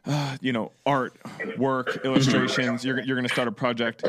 uh, 0.07 0.37
you 0.41 0.53
know, 0.53 0.73
art, 0.85 1.15
work, 1.59 2.01
illustrations. 2.05 2.85
You're 2.85 3.01
you're 3.01 3.17
gonna 3.17 3.29
start 3.29 3.49
a 3.49 3.53
project. 3.53 4.05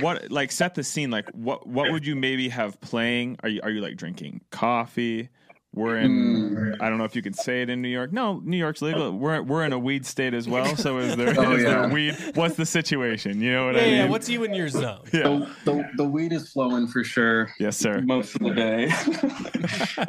What 0.00 0.30
like 0.30 0.50
set 0.52 0.74
the 0.74 0.82
scene? 0.84 1.10
Like 1.10 1.28
what 1.30 1.66
what 1.66 1.90
would 1.92 2.06
you 2.06 2.16
maybe 2.16 2.48
have 2.48 2.80
playing? 2.80 3.36
Are 3.42 3.48
you 3.48 3.60
are 3.62 3.70
you 3.70 3.80
like 3.80 3.96
drinking 3.96 4.40
coffee? 4.50 5.28
We're 5.74 5.98
in. 5.98 6.74
I 6.80 6.88
don't 6.88 6.96
know 6.96 7.04
if 7.04 7.14
you 7.14 7.20
can 7.20 7.34
say 7.34 7.60
it 7.60 7.68
in 7.68 7.82
New 7.82 7.90
York. 7.90 8.10
No, 8.10 8.40
New 8.42 8.56
York's 8.56 8.80
legal. 8.80 9.12
We're 9.12 9.42
we're 9.42 9.62
in 9.62 9.74
a 9.74 9.78
weed 9.78 10.06
state 10.06 10.32
as 10.32 10.48
well. 10.48 10.74
So 10.74 10.96
is 10.96 11.16
there 11.16 11.28
is 11.32 11.36
Oh, 11.38 11.54
there 11.54 11.60
yeah. 11.60 11.92
weed? 11.92 12.16
What's 12.34 12.56
the 12.56 12.64
situation? 12.64 13.42
You 13.42 13.52
know 13.52 13.66
what 13.66 13.74
yeah, 13.74 13.80
I 13.82 13.84
mean? 13.84 13.94
yeah. 13.96 14.08
What's 14.08 14.26
you 14.30 14.42
in 14.44 14.54
your 14.54 14.70
zone? 14.70 15.02
Yeah. 15.12 15.22
the, 15.24 15.50
the, 15.66 15.90
the 15.98 16.04
weed 16.04 16.32
is 16.32 16.50
flowing 16.50 16.86
for 16.86 17.04
sure. 17.04 17.52
Yes, 17.60 17.76
sir. 17.76 18.00
most 18.00 18.36
of 18.36 18.40
the 18.40 18.54
day. 18.54 18.88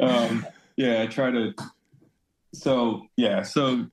um, 0.02 0.46
yeah, 0.76 1.02
I 1.02 1.06
try 1.06 1.30
to. 1.32 1.52
So 2.54 3.02
yeah, 3.18 3.42
so 3.42 3.86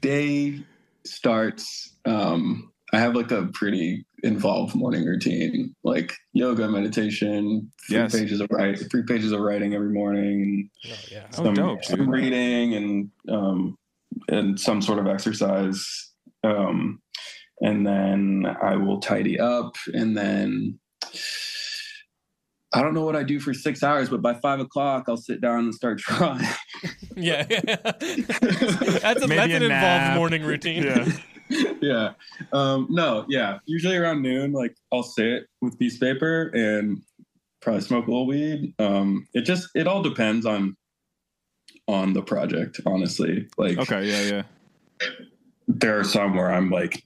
day 0.00 0.60
starts. 1.04 1.96
Um, 2.04 2.72
I 2.92 2.98
have 2.98 3.14
like 3.14 3.30
a 3.30 3.46
pretty 3.52 4.06
involved 4.22 4.74
morning 4.74 5.04
routine, 5.04 5.74
like 5.84 6.14
yoga, 6.32 6.68
meditation, 6.68 7.70
three 7.86 7.98
Yes. 7.98 8.12
pages 8.12 8.40
of 8.40 8.48
write, 8.50 8.78
three 8.90 9.02
pages 9.02 9.32
of 9.32 9.40
writing 9.40 9.74
every 9.74 9.90
morning, 9.90 10.70
Oh, 10.86 10.94
yeah. 11.10 11.26
Oh, 11.36 11.52
dope, 11.54 11.84
some 11.84 12.08
reading, 12.08 12.74
and 12.74 13.10
um, 13.28 13.76
and 14.28 14.58
some 14.58 14.80
sort 14.80 14.98
of 14.98 15.06
exercise. 15.06 16.12
Um, 16.44 17.00
and 17.60 17.86
then 17.86 18.46
I 18.62 18.76
will 18.76 19.00
tidy 19.00 19.38
up, 19.38 19.74
and 19.92 20.16
then 20.16 20.78
I 22.72 22.82
don't 22.82 22.92
know 22.92 23.04
what 23.04 23.16
I 23.16 23.22
do 23.22 23.40
for 23.40 23.54
six 23.54 23.82
hours, 23.82 24.10
but 24.10 24.20
by 24.20 24.34
five 24.34 24.60
o'clock 24.60 25.04
I'll 25.08 25.16
sit 25.16 25.40
down 25.40 25.60
and 25.60 25.74
start 25.74 25.98
drawing. 26.04 26.44
Yeah, 27.16 27.42
that's 27.44 28.02
a, 28.02 29.26
Maybe 29.26 29.36
that's 29.36 29.52
a 29.52 29.56
an 29.56 29.62
involved 29.62 30.16
morning 30.16 30.42
routine. 30.44 30.82
Yeah. 30.82 31.08
yeah. 31.80 32.12
Um, 32.52 32.86
no, 32.90 33.24
yeah. 33.28 33.58
Usually 33.66 33.96
around 33.96 34.22
noon, 34.22 34.52
like 34.52 34.74
I'll 34.92 35.02
sit 35.02 35.46
with 35.60 35.78
piece 35.78 35.94
of 35.94 36.00
paper 36.00 36.48
and 36.54 37.02
probably 37.62 37.80
smoke 37.80 38.06
a 38.06 38.10
little 38.10 38.26
weed. 38.26 38.74
Um, 38.78 39.26
it 39.34 39.42
just 39.42 39.68
it 39.74 39.86
all 39.86 40.02
depends 40.02 40.44
on 40.44 40.76
on 41.86 42.12
the 42.12 42.22
project, 42.22 42.80
honestly. 42.84 43.48
Like 43.56 43.78
Okay. 43.78 44.04
Yeah. 44.06 44.42
Yeah. 45.00 45.08
there 45.66 45.98
are 45.98 46.04
some 46.04 46.34
where 46.34 46.52
I'm 46.52 46.70
like 46.70 47.02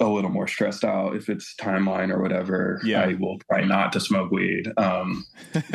a 0.00 0.06
little 0.06 0.30
more 0.30 0.46
stressed 0.46 0.84
out 0.84 1.16
if 1.16 1.28
it's 1.28 1.54
timeline 1.56 2.10
or 2.10 2.22
whatever. 2.22 2.80
Yeah. 2.84 3.02
I 3.02 3.14
will 3.14 3.38
try 3.50 3.64
not 3.64 3.92
to 3.92 4.00
smoke 4.00 4.30
weed. 4.30 4.72
Um, 4.76 5.24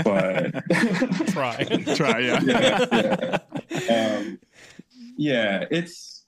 but 0.04 0.52
Try. 1.28 1.64
Try. 1.96 2.20
Yeah. 2.20 2.40
yeah, 2.44 3.38
yeah. 3.70 4.18
Um, 4.18 4.40
yeah, 5.18 5.66
it's 5.70 6.26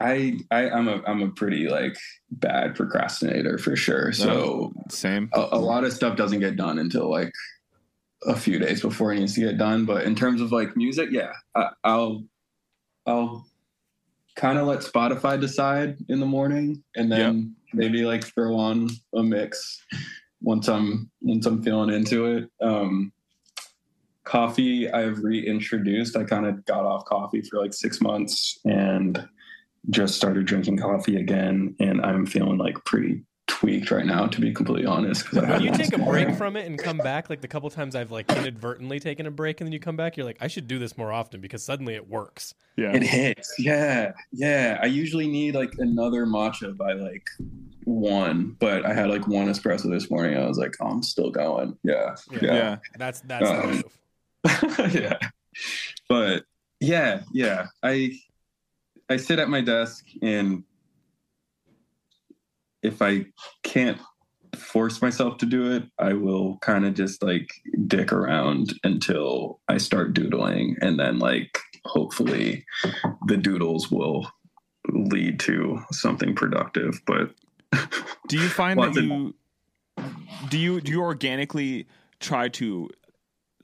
I, 0.00 0.38
I 0.50 0.70
I'm 0.70 0.88
a 0.88 1.02
I'm 1.06 1.22
a 1.22 1.30
pretty 1.30 1.68
like 1.68 1.96
bad 2.30 2.76
procrastinator 2.76 3.58
for 3.58 3.74
sure. 3.74 4.12
So 4.12 4.72
Same. 4.90 5.28
a, 5.34 5.48
a 5.52 5.58
lot 5.58 5.84
of 5.84 5.92
stuff 5.92 6.16
doesn't 6.16 6.40
get 6.40 6.56
done 6.56 6.78
until 6.78 7.10
like 7.10 7.32
a 8.24 8.36
few 8.36 8.58
days 8.58 8.80
before 8.80 9.12
it 9.12 9.18
needs 9.18 9.34
to 9.34 9.40
get 9.40 9.58
done. 9.58 9.84
But 9.84 10.04
in 10.04 10.14
terms 10.14 10.40
of 10.40 10.52
like 10.52 10.76
music, 10.76 11.10
yeah, 11.10 11.32
I, 11.54 11.70
I'll 11.82 12.24
I'll 13.06 13.47
kind 14.38 14.56
of 14.56 14.68
let 14.68 14.78
Spotify 14.80 15.38
decide 15.38 15.98
in 16.08 16.20
the 16.20 16.26
morning, 16.26 16.82
and 16.96 17.10
then 17.10 17.56
maybe 17.74 18.04
like 18.04 18.24
throw 18.24 18.56
on 18.56 18.88
a 19.14 19.22
mix 19.22 19.84
once 20.40 20.68
I'm 20.68 21.10
once 21.20 21.44
I'm 21.44 21.62
feeling 21.62 21.92
into 21.92 22.26
it. 22.26 22.50
Um, 22.62 23.12
coffee 24.22 24.90
I've 24.90 25.18
reintroduced. 25.18 26.16
I 26.16 26.22
kind 26.22 26.46
of 26.46 26.64
got 26.66 26.84
off 26.84 27.04
coffee 27.04 27.42
for 27.42 27.60
like 27.60 27.74
six 27.74 28.00
months 28.00 28.60
and 28.64 29.28
just 29.90 30.14
started 30.14 30.46
drinking 30.46 30.78
coffee 30.78 31.16
again, 31.16 31.74
and 31.80 32.00
I'm 32.00 32.24
feeling 32.24 32.58
like 32.58 32.82
pretty 32.84 33.24
tweaked 33.48 33.90
right 33.90 34.06
now, 34.06 34.26
to 34.26 34.40
be 34.40 34.52
completely 34.52 34.86
honest. 34.86 35.26
'cause 35.26 35.42
I 35.42 35.50
When 35.50 35.62
you 35.62 35.72
take 35.72 35.92
a 35.92 35.98
break 35.98 36.34
from 36.36 36.56
it 36.56 36.66
and 36.66 36.78
come 36.78 36.98
back, 36.98 37.28
like 37.28 37.40
the 37.40 37.48
couple 37.48 37.68
times 37.70 37.96
I've 37.96 38.12
like 38.12 38.30
inadvertently 38.30 39.00
taken 39.00 39.26
a 39.26 39.30
break 39.30 39.60
and 39.60 39.66
then 39.66 39.72
you 39.72 39.80
come 39.80 39.96
back, 39.96 40.16
you're 40.16 40.26
like, 40.26 40.36
I 40.40 40.46
should 40.46 40.68
do 40.68 40.78
this 40.78 40.96
more 40.96 41.12
often 41.12 41.40
because 41.40 41.64
suddenly 41.64 41.94
it 41.94 42.08
works. 42.08 42.54
Yeah. 42.76 42.92
It 42.94 43.02
hits. 43.02 43.52
Yeah. 43.58 44.12
Yeah. 44.32 44.78
I 44.80 44.86
usually 44.86 45.26
need 45.26 45.54
like 45.56 45.72
another 45.78 46.24
matcha 46.26 46.76
by 46.76 46.92
like 46.92 47.26
one, 47.84 48.56
but 48.60 48.84
I 48.86 48.92
had 48.94 49.08
like 49.08 49.26
one 49.26 49.48
espresso 49.48 49.90
this 49.90 50.10
morning. 50.10 50.36
I 50.36 50.46
was 50.46 50.58
like, 50.58 50.74
oh, 50.80 50.86
I'm 50.86 51.02
still 51.02 51.30
going. 51.30 51.76
Yeah. 51.82 52.14
Yeah. 52.30 52.38
Yeah. 52.42 52.54
yeah. 52.54 52.76
That's 52.98 53.20
that's 53.22 53.48
the 53.50 53.64
Um, 53.64 53.70
move. 53.70 54.94
yeah. 54.94 55.18
But 56.08 56.44
yeah, 56.80 57.22
yeah. 57.32 57.66
I 57.82 58.12
I 59.10 59.16
sit 59.16 59.38
at 59.38 59.48
my 59.48 59.62
desk 59.62 60.04
and 60.22 60.62
if 62.82 63.02
I 63.02 63.26
can't 63.62 63.98
force 64.56 65.02
myself 65.02 65.38
to 65.38 65.46
do 65.46 65.72
it, 65.72 65.84
I 65.98 66.12
will 66.14 66.58
kind 66.58 66.84
of 66.84 66.94
just 66.94 67.22
like 67.22 67.52
dick 67.86 68.12
around 68.12 68.74
until 68.84 69.60
I 69.68 69.78
start 69.78 70.14
doodling 70.14 70.76
and 70.80 70.98
then 70.98 71.18
like 71.18 71.58
hopefully 71.84 72.64
the 73.26 73.36
doodles 73.36 73.90
will 73.90 74.30
lead 74.88 75.38
to 75.40 75.80
something 75.90 76.34
productive. 76.34 77.00
But 77.06 77.34
Do 78.28 78.38
you 78.38 78.48
find 78.48 78.80
that 78.80 78.94
you 79.02 79.34
do 80.48 80.58
you 80.58 80.80
do 80.80 80.92
you 80.92 81.00
organically 81.02 81.86
try 82.20 82.48
to 82.48 82.88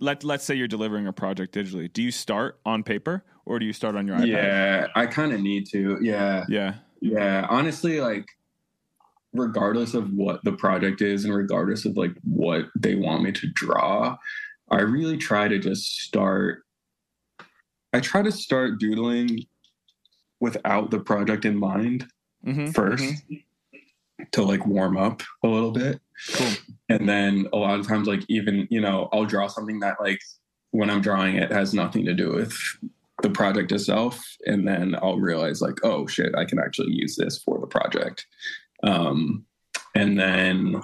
let 0.00 0.24
let's 0.24 0.44
say 0.44 0.54
you're 0.54 0.68
delivering 0.68 1.06
a 1.06 1.12
project 1.12 1.54
digitally? 1.54 1.92
Do 1.92 2.02
you 2.02 2.10
start 2.10 2.60
on 2.64 2.82
paper 2.82 3.24
or 3.46 3.58
do 3.58 3.66
you 3.66 3.72
start 3.72 3.96
on 3.96 4.06
your 4.06 4.16
iPad? 4.16 4.26
yeah, 4.26 4.86
I 4.94 5.06
kind 5.06 5.32
of 5.32 5.40
need 5.40 5.66
to. 5.70 5.98
Yeah. 6.00 6.44
Yeah. 6.48 6.74
Yeah, 7.00 7.46
honestly, 7.50 8.00
like 8.00 8.26
regardless 9.34 9.94
of 9.94 10.12
what 10.12 10.42
the 10.44 10.52
project 10.52 11.02
is 11.02 11.24
and 11.24 11.34
regardless 11.34 11.84
of 11.84 11.96
like 11.96 12.12
what 12.22 12.66
they 12.74 12.94
want 12.94 13.22
me 13.22 13.32
to 13.32 13.46
draw, 13.48 14.16
I 14.70 14.80
really 14.80 15.18
try 15.18 15.48
to 15.48 15.58
just 15.58 16.00
start 16.00 16.62
I 17.92 18.00
try 18.00 18.22
to 18.22 18.32
start 18.32 18.80
doodling 18.80 19.40
without 20.40 20.90
the 20.90 20.98
project 20.98 21.44
in 21.44 21.56
mind 21.56 22.06
Mm-hmm. 22.46 22.70
1st 22.70 23.42
to 24.32 24.42
like 24.42 24.66
warm 24.66 24.96
up 24.96 25.22
a 25.42 25.48
little 25.48 25.70
bit. 25.70 26.00
Cool. 26.34 26.52
And 26.88 27.08
then 27.08 27.48
a 27.52 27.56
lot 27.56 27.78
of 27.80 27.86
times 27.86 28.06
like 28.06 28.22
even, 28.28 28.68
you 28.70 28.80
know, 28.80 29.08
I'll 29.12 29.24
draw 29.24 29.46
something 29.46 29.80
that 29.80 29.96
like 30.00 30.20
when 30.70 30.90
I'm 30.90 31.00
drawing 31.00 31.36
it 31.36 31.50
has 31.50 31.74
nothing 31.74 32.04
to 32.06 32.14
do 32.14 32.32
with 32.32 32.56
the 33.22 33.30
project 33.30 33.72
itself 33.72 34.22
and 34.44 34.66
then 34.66 34.96
I'll 35.00 35.18
realize 35.18 35.62
like 35.62 35.78
oh 35.84 36.06
shit 36.06 36.34
I 36.36 36.44
can 36.44 36.58
actually 36.58 36.92
use 36.92 37.16
this 37.16 37.38
for 37.38 37.58
the 37.58 37.66
project 37.66 38.26
um 38.84 39.44
and 39.94 40.18
then 40.18 40.80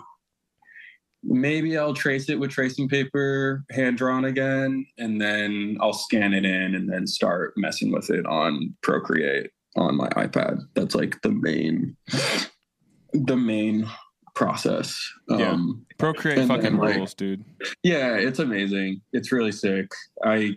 maybe 1.23 1.77
I'll 1.77 1.95
trace 1.95 2.29
it 2.31 2.39
with 2.41 2.51
tracing 2.51 2.89
paper 2.89 3.65
hand 3.71 3.99
drawn 3.99 4.25
again 4.25 4.87
and 4.99 5.21
then 5.21 5.77
I'll 5.81 5.93
scan 5.93 6.33
it 6.33 6.45
in 6.45 6.75
and 6.75 6.91
then 6.91 7.07
start 7.07 7.53
messing 7.57 7.93
with 7.93 8.11
it 8.11 8.25
on 8.27 8.75
Procreate 8.83 9.51
on 9.77 9.97
my 9.97 10.09
iPad 10.11 10.61
that's 10.75 10.95
like 10.95 11.21
the 11.23 11.31
main 11.31 11.97
the 13.13 13.37
main 13.37 13.87
process 14.35 14.99
Yeah. 15.29 15.51
um 15.51 15.85
Procreate 15.99 16.49
fucking 16.49 16.77
like- 16.79 16.97
rules, 16.97 17.13
dude. 17.15 17.45
yeah, 17.83 18.15
it's 18.17 18.39
amazing. 18.39 19.03
It's 19.13 19.31
really 19.33 19.53
sick. 19.53 19.91
I 20.25 20.55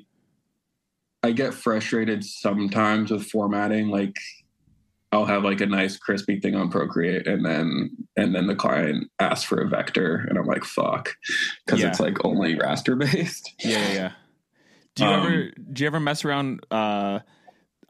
I 1.22 1.32
get 1.32 1.54
frustrated 1.54 2.24
sometimes 2.24 3.12
with 3.12 3.24
formatting. 3.30 3.88
Like 3.89 4.16
I'll 5.14 5.26
have 5.26 5.43
like 5.43 5.61
a 5.61 5.66
nice 5.68 5.95
crispy 5.95 6.39
thing 6.39 6.55
on 6.55 6.70
Procreate, 6.72 7.28
and 7.28 7.45
then 7.45 7.91
and 8.18 8.34
then 8.34 8.47
the 8.47 8.55
client 8.55 9.09
asks 9.20 9.45
for 9.45 9.61
a 9.61 9.68
vector, 9.70 10.26
and 10.28 10.38
I'm 10.39 10.45
like, 10.47 10.64
fuck, 10.64 11.16
because 11.66 11.80
Yeah. 11.82 11.89
it's 11.89 11.99
like 11.99 12.26
only 12.26 12.55
raster 12.55 12.97
based. 12.97 13.51
Yeah, 13.64 13.78
yeah, 13.78 13.93
yeah. 13.93 14.11
Do 14.95 15.03
you 15.03 15.09
Um, 15.09 15.20
ever 15.26 15.51
do 15.72 15.84
you 15.84 15.88
ever 15.88 15.99
mess 15.99 16.26
around? 16.26 16.66
Uh, 16.72 17.20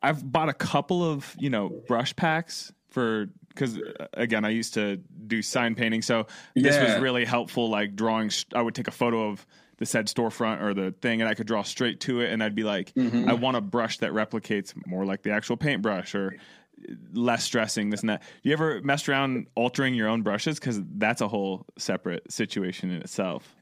I've 0.01 0.29
bought 0.29 0.49
a 0.49 0.53
couple 0.53 1.01
of 1.09 1.33
you 1.39 1.49
know 1.49 1.69
brush 1.87 2.13
packs 2.15 2.73
for 2.89 3.27
because 3.49 3.79
again 4.13 4.43
I 4.43 4.49
used 4.49 4.73
to 4.73 4.97
do 5.27 5.41
sign 5.41 5.75
painting, 5.75 6.01
so 6.01 6.27
this 6.55 6.77
was 6.77 7.01
really 7.01 7.23
helpful. 7.23 7.69
Like 7.69 7.95
drawing, 7.95 8.31
I 8.53 8.61
would 8.61 8.75
take 8.75 8.89
a 8.89 8.91
photo 8.91 9.29
of 9.29 9.45
the 9.77 9.85
said 9.85 10.07
storefront 10.07 10.61
or 10.61 10.73
the 10.73 10.91
thing, 11.01 11.21
and 11.21 11.29
I 11.29 11.35
could 11.35 11.47
draw 11.47 11.63
straight 11.63 11.99
to 12.01 12.19
it, 12.21 12.31
and 12.31 12.43
I'd 12.43 12.53
be 12.55 12.63
like, 12.63 12.93
Mhm. 12.95 13.29
I 13.29 13.33
want 13.33 13.55
a 13.57 13.61
brush 13.61 13.97
that 13.99 14.11
replicates 14.11 14.73
more 14.85 15.05
like 15.05 15.23
the 15.23 15.31
actual 15.31 15.55
paintbrush 15.57 16.13
or 16.15 16.35
less 17.13 17.43
stressing 17.43 17.89
this 17.89 18.01
and 18.01 18.09
that. 18.09 18.21
Do 18.21 18.49
you 18.49 18.53
ever 18.53 18.81
messed 18.81 19.07
around 19.09 19.47
altering 19.55 19.93
your 19.93 20.07
own 20.07 20.21
brushes? 20.21 20.59
Because 20.59 20.81
that's 20.95 21.21
a 21.21 21.27
whole 21.27 21.65
separate 21.77 22.31
situation 22.31 22.91
in 22.91 23.01
itself. 23.01 23.55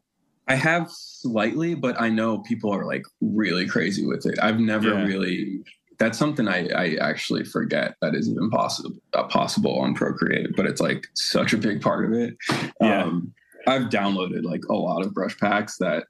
I 0.47 0.55
have 0.55 0.89
slightly, 0.89 1.76
but 1.76 1.99
I 2.01 2.09
know 2.09 2.39
people 2.39 2.74
are 2.74 2.86
like 2.86 3.03
really 3.22 3.67
crazy 3.67 4.05
with 4.05 4.26
it. 4.26 4.38
I've 4.41 4.59
never 4.59 4.89
Yeah. 4.89 5.05
really. 5.05 5.61
That's 5.99 6.17
something 6.17 6.47
I, 6.47 6.67
I 6.69 6.95
actually 6.95 7.43
forget 7.43 7.95
that 8.01 8.15
is 8.15 8.28
even 8.28 8.49
possible 8.49 8.91
uh, 9.13 9.24
possible 9.26 9.78
on 9.80 9.93
Procreate, 9.93 10.55
but 10.55 10.65
it's 10.65 10.82
like 10.82 11.07
such 11.13 11.53
a 11.53 11.57
big 11.57 11.80
part 11.80 12.05
of 12.05 12.13
it. 12.13 12.36
Yeah. 12.82 13.03
Um, 13.03 13.34
I've 13.67 13.89
downloaded 13.89 14.43
like 14.43 14.63
a 14.65 14.74
lot 14.74 15.05
of 15.05 15.13
brush 15.13 15.38
packs 15.38 15.78
that 15.78 16.05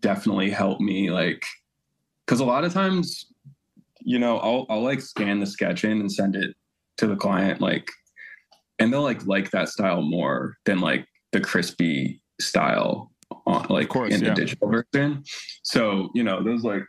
definitely 0.00 0.50
help 0.50 0.80
me 0.80 1.10
like 1.10 1.44
because 2.24 2.38
a 2.40 2.44
lot 2.44 2.64
of 2.64 2.72
times, 2.72 3.26
you 4.04 4.18
know, 4.18 4.38
I'll 4.38 4.66
I'll 4.68 4.82
like 4.82 5.00
scan 5.00 5.40
the 5.40 5.46
sketch 5.46 5.84
in 5.84 5.98
and 6.00 6.12
send 6.12 6.36
it 6.36 6.54
to 6.98 7.06
the 7.06 7.16
client 7.16 7.60
like, 7.60 7.90
and 8.78 8.92
they'll 8.92 9.02
like 9.02 9.26
like 9.26 9.50
that 9.50 9.68
style 9.68 10.02
more 10.02 10.56
than 10.64 10.80
like 10.80 11.06
the 11.32 11.40
crispy 11.40 12.22
style 12.40 13.10
on 13.46 13.66
like 13.68 13.88
course, 13.88 14.14
in 14.14 14.22
the 14.22 14.32
digital 14.34 14.68
version. 14.68 15.24
So 15.62 16.10
you 16.14 16.22
know 16.22 16.42
those 16.42 16.62
like 16.62 16.82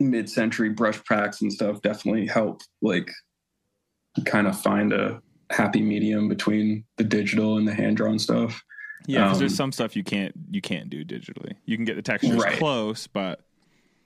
mid-century 0.00 0.70
brush 0.70 1.02
packs 1.04 1.40
and 1.40 1.52
stuff 1.52 1.80
definitely 1.82 2.26
help 2.26 2.60
like 2.82 3.10
kind 4.26 4.46
of 4.46 4.60
find 4.60 4.92
a 4.92 5.20
happy 5.50 5.82
medium 5.82 6.28
between 6.28 6.84
the 6.98 7.04
digital 7.04 7.56
and 7.58 7.66
the 7.66 7.74
hand-drawn 7.74 8.18
stuff. 8.18 8.62
Yeah, 9.06 9.24
because 9.24 9.36
Um, 9.36 9.40
there's 9.40 9.56
some 9.56 9.72
stuff 9.72 9.96
you 9.96 10.04
can't 10.04 10.34
you 10.50 10.60
can't 10.60 10.90
do 10.90 11.04
digitally. 11.04 11.54
You 11.64 11.76
can 11.76 11.84
get 11.84 11.96
the 11.96 12.02
textures 12.02 12.42
Right. 12.42 12.58
close, 12.58 13.06
but 13.06 13.40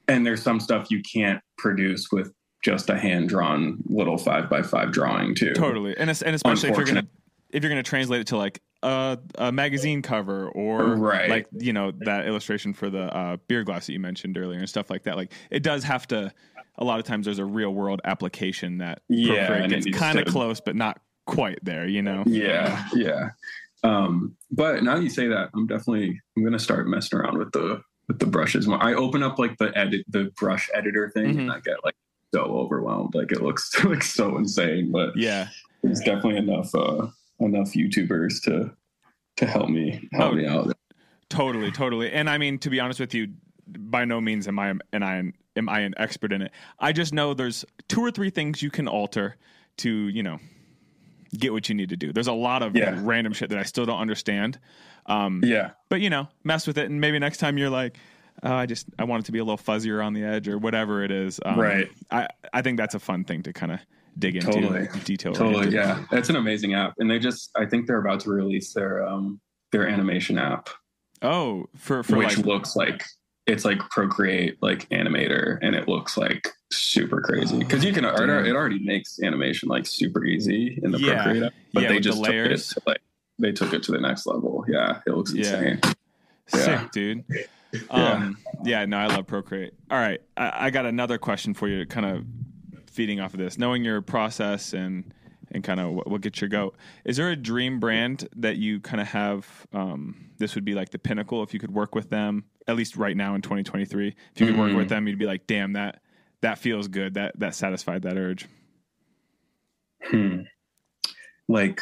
and 0.09 0.26
there's 0.26 0.42
some 0.42 0.61
stuff 0.61 0.90
you 0.90 1.03
can't 1.03 1.40
produce 1.59 2.09
with 2.12 2.32
just 2.64 2.90
a 2.90 2.98
hand-drawn 2.98 3.78
little 3.86 4.16
five 4.18 4.48
by 4.48 4.62
five 4.62 4.92
drawing 4.92 5.34
too. 5.34 5.53
totally. 5.55 5.96
And 5.96 6.09
and 6.11 6.34
especially 6.34 6.70
if 6.70 6.76
you're 6.76 6.86
gonna 6.86 7.07
if 7.50 7.62
you're 7.62 7.70
gonna 7.70 7.82
translate 7.82 8.20
it 8.20 8.26
to 8.28 8.36
like 8.36 8.61
a, 8.84 9.18
a 9.36 9.53
magazine 9.53 10.00
cover 10.03 10.48
or 10.50 10.96
Right. 10.96 11.28
like 11.30 11.46
you 11.59 11.72
know 11.72 11.92
that 12.00 12.26
illustration 12.26 12.72
for 12.72 12.88
the 12.90 13.14
uh, 13.16 13.36
beer 13.48 13.62
glass 13.64 13.86
that 13.86 13.92
you 13.92 14.00
mentioned 14.00 14.36
earlier 14.38 14.59
and 14.59 14.68
stuff 14.68 14.90
like 14.90 15.05
that. 15.05 15.16
Like 15.16 15.32
it 15.50 15.62
does 15.62 15.84
have 15.84 16.07
to. 16.09 16.32
A 16.78 16.84
lot 16.84 16.98
of 16.98 17.05
times 17.05 17.26
there's 17.26 17.38
a 17.38 17.44
real 17.44 17.74
world 17.74 18.00
application 18.05 18.78
that 18.78 19.03
Yeah, 19.09 19.46
Procreate 19.46 19.62
and 19.64 19.72
it 19.74 19.84
gets 19.84 19.98
kind 19.98 20.18
of 20.18 20.26
close, 20.26 20.59
but 20.61 20.74
not 20.74 21.00
quite 21.26 21.59
there. 21.62 21.86
You 21.86 22.00
know. 22.03 22.22
Yeah, 22.26 22.86
yeah. 22.94 23.30
Um, 23.84 24.36
but 24.50 24.82
now 24.82 24.96
you 24.96 25.11
say 25.11 25.26
that, 25.28 25.50
I'm 25.55 25.66
definitely 25.66 26.18
I'm 26.36 26.42
gonna 26.44 26.59
start 26.59 26.86
messing 26.88 27.18
around 27.18 27.36
with 27.38 27.53
the 27.53 27.82
with 28.09 28.18
the 28.18 28.26
brushes 28.26 28.66
more. 28.66 28.82
I 28.82 28.94
open 28.94 29.22
up 29.22 29.38
like 29.38 29.59
the 29.59 29.76
edit 29.76 30.05
the 30.09 30.32
brush 30.36 30.68
editor 30.74 31.09
thing 31.11 31.34
Mhm. 31.34 31.38
and 31.40 31.53
I 31.53 31.61
get 31.61 31.84
like 31.84 31.94
so 32.34 32.42
overwhelmed. 32.42 33.14
Like 33.14 33.32
it 33.32 33.42
looks 33.42 33.72
like 33.84 34.03
so 34.03 34.36
insane. 34.38 34.90
But 34.90 35.16
Yeah. 35.16 35.48
there's 35.82 36.00
definitely 36.00 36.36
enough 36.36 36.74
uh 36.74 37.09
enough 37.40 37.72
YouTubers 37.72 38.42
to 38.44 38.72
to 39.36 39.46
help 39.46 39.68
me 39.70 40.09
help 40.12 40.32
Oh, 40.32 40.36
me 40.36 40.46
out. 40.46 40.72
Totally, 41.28 41.70
totally. 41.70 42.12
And 42.12 42.28
I 42.28 42.36
mean, 42.38 42.59
to 42.59 42.70
be 42.70 42.78
honest 42.78 43.00
with 43.00 43.14
you, 43.14 43.28
by 43.66 44.05
no 44.05 44.20
means 44.20 44.46
am 44.48 44.59
I 44.59 44.74
and 44.92 45.05
I 45.05 45.32
am 45.57 45.68
I 45.68 45.80
an 45.80 45.94
expert 45.96 46.32
in 46.32 46.42
it. 46.42 46.53
I 46.78 46.92
just 46.92 47.14
know 47.14 47.32
there's 47.34 47.64
two 47.88 48.00
or 48.03 48.11
three 48.11 48.30
things 48.30 48.62
you 48.62 48.70
can 48.70 48.86
alter 48.88 49.36
to, 49.78 49.90
you 50.09 50.22
know, 50.22 50.38
get 51.38 51.53
what 51.53 51.68
you 51.70 51.74
need 51.74 51.88
to 51.88 51.96
do. 51.96 52.12
There's 52.12 52.26
a 52.26 52.32
lot 52.34 52.62
of 52.62 52.76
Yeah. 52.76 52.98
random 53.03 53.32
shit 53.32 53.48
that 53.48 53.59
I 53.59 53.62
still 53.62 53.86
don't 53.86 53.98
understand. 54.00 54.59
Um, 55.07 55.42
Yeah. 55.44 55.70
but 55.88 56.00
you 56.00 56.11
know, 56.11 56.28
mess 56.44 56.66
with 56.66 56.78
it, 56.78 56.88
and 56.90 57.00
maybe 57.00 57.18
next 57.18 57.38
time 57.38 57.59
you're 57.59 57.70
like, 57.70 57.96
oh, 58.42 58.55
I 58.55 58.66
just 58.66 58.86
I 58.98 59.05
want 59.05 59.24
it 59.24 59.26
to 59.26 59.32
be 59.32 59.38
a 59.38 59.44
little 59.44 59.59
fuzzier 59.59 60.05
on 60.05 60.12
the 60.14 60.22
edge 60.24 60.48
or 60.48 60.59
whatever 60.59 61.03
it 61.05 61.11
is. 61.11 61.40
Um, 61.44 61.59
Right. 61.59 61.88
I 62.11 62.28
I 62.53 62.62
think 62.62 62.78
that's 62.78 62.94
a 62.94 63.00
fun 63.00 63.24
thing 63.24 63.42
to 63.44 63.53
kind 63.53 63.72
of 63.72 63.80
dig 64.18 64.36
into 64.36 64.53
Totally. 64.53 64.88
detail. 65.05 65.32
Totally, 65.32 65.70
yeah. 65.74 66.05
It's 66.12 66.28
an 66.28 66.36
amazing 66.36 66.74
app. 66.74 66.94
And 66.98 67.11
they 67.11 67.18
just 67.18 67.50
I 67.57 67.66
think 67.66 67.86
they're 67.86 67.98
about 68.00 68.20
to 68.20 68.30
release 68.30 68.72
their 68.74 69.07
um 69.07 69.40
their 69.72 69.86
animation 69.88 70.38
app. 70.38 70.68
Oh, 71.22 71.66
for 71.76 72.03
for 72.03 72.16
which 72.16 72.36
like 72.38 72.46
looks 72.46 72.74
like 72.76 73.03
it's 73.46 73.64
like 73.64 73.78
Procreate 73.90 74.57
like 74.62 74.88
animator, 74.90 75.59
and 75.62 75.74
it 75.74 75.88
looks 75.88 76.16
like 76.16 76.48
super 76.72 77.20
crazy 77.20 77.59
because 77.59 77.84
you 77.84 77.92
can 77.92 78.05
it, 78.05 78.14
it 78.18 78.55
already 78.57 78.82
makes 78.84 79.18
animation 79.20 79.68
like 79.68 79.84
super 79.86 80.24
easy 80.24 80.78
in 80.82 80.90
the 80.90 80.98
Yeah. 80.98 81.22
Procreate 81.22 81.42
app, 81.44 81.53
but 81.74 81.82
Yeah, 81.82 81.88
they 81.88 81.94
with 81.96 82.05
the 82.05 82.11
just 82.11 82.24
took 82.24 82.28
it 82.28 82.32
layers. 82.32 82.68
to, 82.70 82.82
like 82.86 83.01
they 83.43 83.53
took 83.53 83.74
it 83.74 83.82
to 83.84 83.93
the 83.93 84.01
next 84.01 84.24
level. 84.26 84.64
Yeah, 84.68 85.01
it 85.07 85.11
looks 85.11 85.34
Yeah. 85.34 85.61
insane. 85.61 85.80
Sick, 86.47 86.66
Yeah. 86.66 86.88
dude. 86.93 87.24
Yeah. 87.72 87.80
Um, 88.12 88.36
yeah, 88.64 88.84
no, 88.84 88.99
I 88.99 89.07
love 89.07 89.26
Procreate. 89.26 89.72
All 89.90 89.99
right, 89.99 90.20
I, 90.36 90.66
I 90.66 90.70
got 90.70 90.84
another 90.84 91.16
question 91.16 91.55
for 91.55 91.68
you, 91.68 91.86
kind 91.86 92.05
of 92.05 92.26
feeding 92.90 93.18
off 93.18 93.32
of 93.32 93.38
this. 93.40 93.57
Knowing 93.57 93.82
your 93.82 94.03
process 94.03 94.74
and 94.74 95.14
and 95.53 95.64
kind 95.64 95.80
of 95.80 95.93
what, 95.95 96.07
what 96.07 96.20
gets 96.20 96.38
your 96.43 96.51
goat, 96.51 96.76
is 97.07 97.16
there 97.16 97.30
a 97.30 97.36
dream 97.36 97.80
brand 97.80 98.28
that 98.36 98.57
you 98.59 98.78
kind 98.80 99.01
of 99.01 99.07
have? 99.09 99.66
Um, 99.72 100.32
this 100.36 100.55
would 100.55 100.66
be 100.66 100.74
like 100.74 100.90
the 100.90 100.99
pinnacle 100.99 101.43
if 101.43 101.55
you 101.55 101.61
could 101.61 101.72
work 101.72 101.95
with 101.95 102.11
them, 102.11 102.45
at 102.68 102.76
least 102.76 102.95
right 102.95 103.16
now 103.16 103.34
in 103.34 103.40
2023. 103.40 104.09
If 104.34 104.40
you 104.43 104.47
could 104.49 104.59
work 104.59 104.72
Mhm. 104.72 104.76
with 104.76 104.90
them, 104.90 105.09
you'd 105.09 105.18
be 105.18 105.24
like, 105.24 105.47
damn, 105.47 105.72
that 105.72 106.03
that 106.43 106.59
feels 106.59 106.88
good. 106.88 107.14
That 107.14 107.38
that 107.38 107.55
satisfied 107.55 108.03
that 108.03 108.18
urge. 108.18 108.45
Hmm. 110.05 110.40
Like 111.49 111.80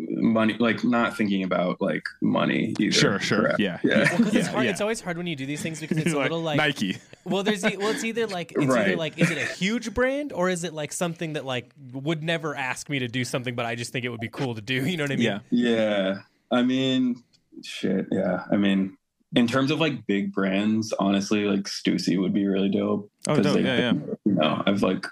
money, 0.00 0.54
like 0.58 0.84
not 0.84 1.16
thinking 1.16 1.42
about 1.42 1.80
like 1.80 2.02
money 2.22 2.74
either. 2.78 2.92
Sure, 2.92 3.18
sure, 3.18 3.40
correct? 3.42 3.60
yeah. 3.60 3.78
yeah. 3.82 4.04
Well, 4.10 4.18
because 4.18 4.34
it's 4.36 4.48
hard. 4.48 4.64
yeah. 4.64 4.70
It's 4.70 4.80
always 4.80 5.00
hard 5.00 5.16
when 5.16 5.26
you 5.26 5.36
do 5.36 5.44
these 5.46 5.60
things 5.62 5.80
because 5.80 5.98
it's 5.98 6.12
a 6.12 6.16
Like, 6.16 6.24
little 6.30 6.42
like 6.42 6.56
Nike. 6.56 6.98
Well, 7.24 7.42
there's 7.42 7.62
well, 7.62 7.88
it's 7.88 8.04
either 8.04 8.26
like 8.26 8.52
it's 8.52 8.64
either 8.64 8.96
like 8.96 9.18
is 9.18 9.30
it 9.30 9.38
a 9.38 9.44
huge 9.44 9.92
brand 9.94 10.32
or 10.32 10.48
is 10.48 10.64
it 10.64 10.72
like 10.72 10.92
something 10.92 11.32
that 11.34 11.44
like 11.44 11.72
would 11.92 12.22
never 12.22 12.54
ask 12.54 12.88
me 12.88 13.00
to 13.00 13.08
do 13.08 13.24
something, 13.24 13.54
but 13.54 13.66
I 13.66 13.74
just 13.74 13.92
think 13.92 14.04
it 14.04 14.08
would 14.10 14.20
be 14.20 14.28
cool 14.30 14.54
to 14.54 14.60
do. 14.62 14.86
You 14.86 14.96
know 14.96 15.04
what 15.04 15.12
I 15.12 15.16
mean? 15.16 15.24
Yeah. 15.24 15.38
Yeah. 15.50 16.18
I 16.50 16.62
mean, 16.62 17.22
shit. 17.64 18.06
Yeah. 18.10 18.44
I 18.50 18.56
mean, 18.56 18.96
in 19.34 19.46
terms 19.46 19.70
of 19.70 19.78
like 19.80 20.06
big 20.06 20.32
brands, 20.32 20.94
honestly, 20.98 21.44
like 21.44 21.64
Stussy 21.64 22.18
would 22.18 22.32
be 22.32 22.46
really 22.46 22.70
dope. 22.70 23.10
Oh, 23.28 23.34
'Cause 23.34 23.44
dope. 23.44 23.54
they- 23.56 23.62
Yeah, 23.64 23.76
yeah. 23.78 23.92
You 24.24 24.32
know, 24.32 24.62
I've 24.66 24.82
like, 24.82 25.04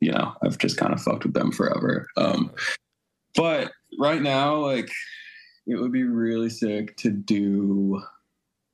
you 0.00 0.10
know, 0.10 0.34
I've 0.44 0.58
just 0.58 0.76
kind 0.78 0.92
of 0.92 1.00
fucked 1.00 1.24
with 1.24 1.34
them 1.34 1.52
forever. 1.52 2.08
Um, 2.16 2.50
but 3.36 3.70
right 3.98 4.20
now, 4.22 4.56
like, 4.56 4.90
it 5.66 5.76
would 5.76 5.92
be 5.92 6.02
really 6.04 6.50
sick 6.50 6.96
to 6.98 7.10
do 7.10 8.02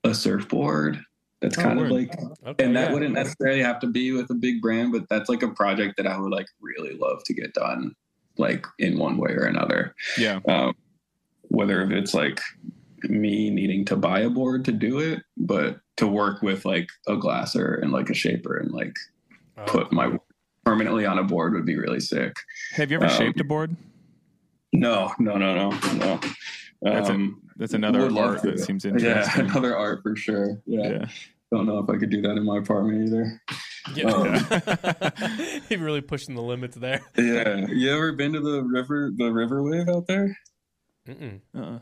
a 0.05 0.15
surfboard. 0.15 0.99
That's 1.41 1.57
Oh, 1.59 1.63
kind 1.63 1.81
of 1.81 1.91
like 1.91 2.15
Okay. 2.47 2.65
and 2.65 2.75
that 2.77 2.89
yeah. 2.89 2.93
wouldn't 2.95 3.15
necessarily 3.15 3.63
have 3.63 3.79
to 3.81 3.87
be 3.87 4.11
with 4.13 4.29
a 4.31 4.35
big 4.35 4.61
brand 4.61 4.91
but 4.91 5.09
that's 5.09 5.29
like 5.29 5.43
a 5.45 5.49
project 5.53 5.97
that 5.97 6.07
i 6.07 6.19
would 6.19 6.33
like 6.33 6.47
really 6.61 6.95
love 6.95 7.23
to 7.25 7.33
get 7.35 7.55
done 7.55 7.95
like 8.39 8.67
in 8.81 8.99
one 8.99 9.19
way 9.19 9.31
or 9.33 9.45
another 9.45 9.95
Yeah. 10.17 10.41
um, 10.49 10.75
whether 11.43 11.81
if 11.83 11.91
it's 11.93 12.13
like 12.15 12.41
me 13.05 13.51
needing 13.51 13.85
to 13.85 13.97
buy 13.97 14.21
a 14.21 14.31
board 14.31 14.65
to 14.65 14.73
do 14.73 14.99
it 14.99 15.23
but 15.37 15.79
to 15.99 16.09
work 16.09 16.43
with 16.43 16.65
like 16.65 16.89
a 17.07 17.17
glasser 17.17 17.75
and 17.75 17.93
like 17.93 18.11
a 18.11 18.15
shaper 18.15 18.57
and 18.57 18.73
like 18.73 18.97
Oh, 19.57 19.65
put 19.67 19.93
my 19.93 20.19
permanently 20.65 21.07
on 21.07 21.19
a 21.19 21.25
board 21.25 21.53
would 21.53 21.67
be 21.67 21.77
really 21.77 22.01
sick 22.01 22.33
Have 22.73 22.91
you 22.91 22.97
ever 22.97 23.07
Um, 23.07 23.13
shaped 23.13 23.41
a 23.41 23.45
board? 23.45 23.77
No 24.73 25.13
no 25.19 25.37
no 25.37 25.55
no 25.55 25.71
no 25.95 26.21
That's 26.83 27.09
a- 27.09 27.13
um, 27.13 27.43
That's 27.57 27.75
another 27.75 28.01
would 28.03 28.13
love 28.13 28.31
art 28.35 28.43
that 28.43 28.53
to. 28.53 28.59
seems 28.59 28.85
yeah 28.85 29.29
another 29.41 29.77
art 29.77 30.03
for 30.03 30.15
sure 30.17 30.61
yeah. 30.67 30.89
yeah. 30.89 31.05
don't 31.53 31.67
know 31.67 31.79
if 31.79 31.89
i 31.91 31.97
could 31.97 32.11
do 32.11 32.21
that 32.23 32.37
in 32.37 32.45
my 32.45 32.59
apartment 32.59 33.07
either 33.09 33.41
Yeah. 33.97 34.11
Um, 34.11 35.63
You're 35.71 35.81
really 35.81 36.03
pushing 36.03 36.35
the 36.35 36.43
limits 36.43 36.77
there. 36.77 37.01
Yeah. 37.17 37.67
You 37.69 37.91
ever 37.95 38.13
been 38.13 38.35
to 38.35 38.41
the 38.41 38.63
river 38.63 39.11
the 39.17 39.33
river 39.33 39.63
wave 39.63 39.89
out 39.89 40.07
there? 40.07 40.37
Mm-mm. 41.09 41.41
Uh-uh. 41.57 41.79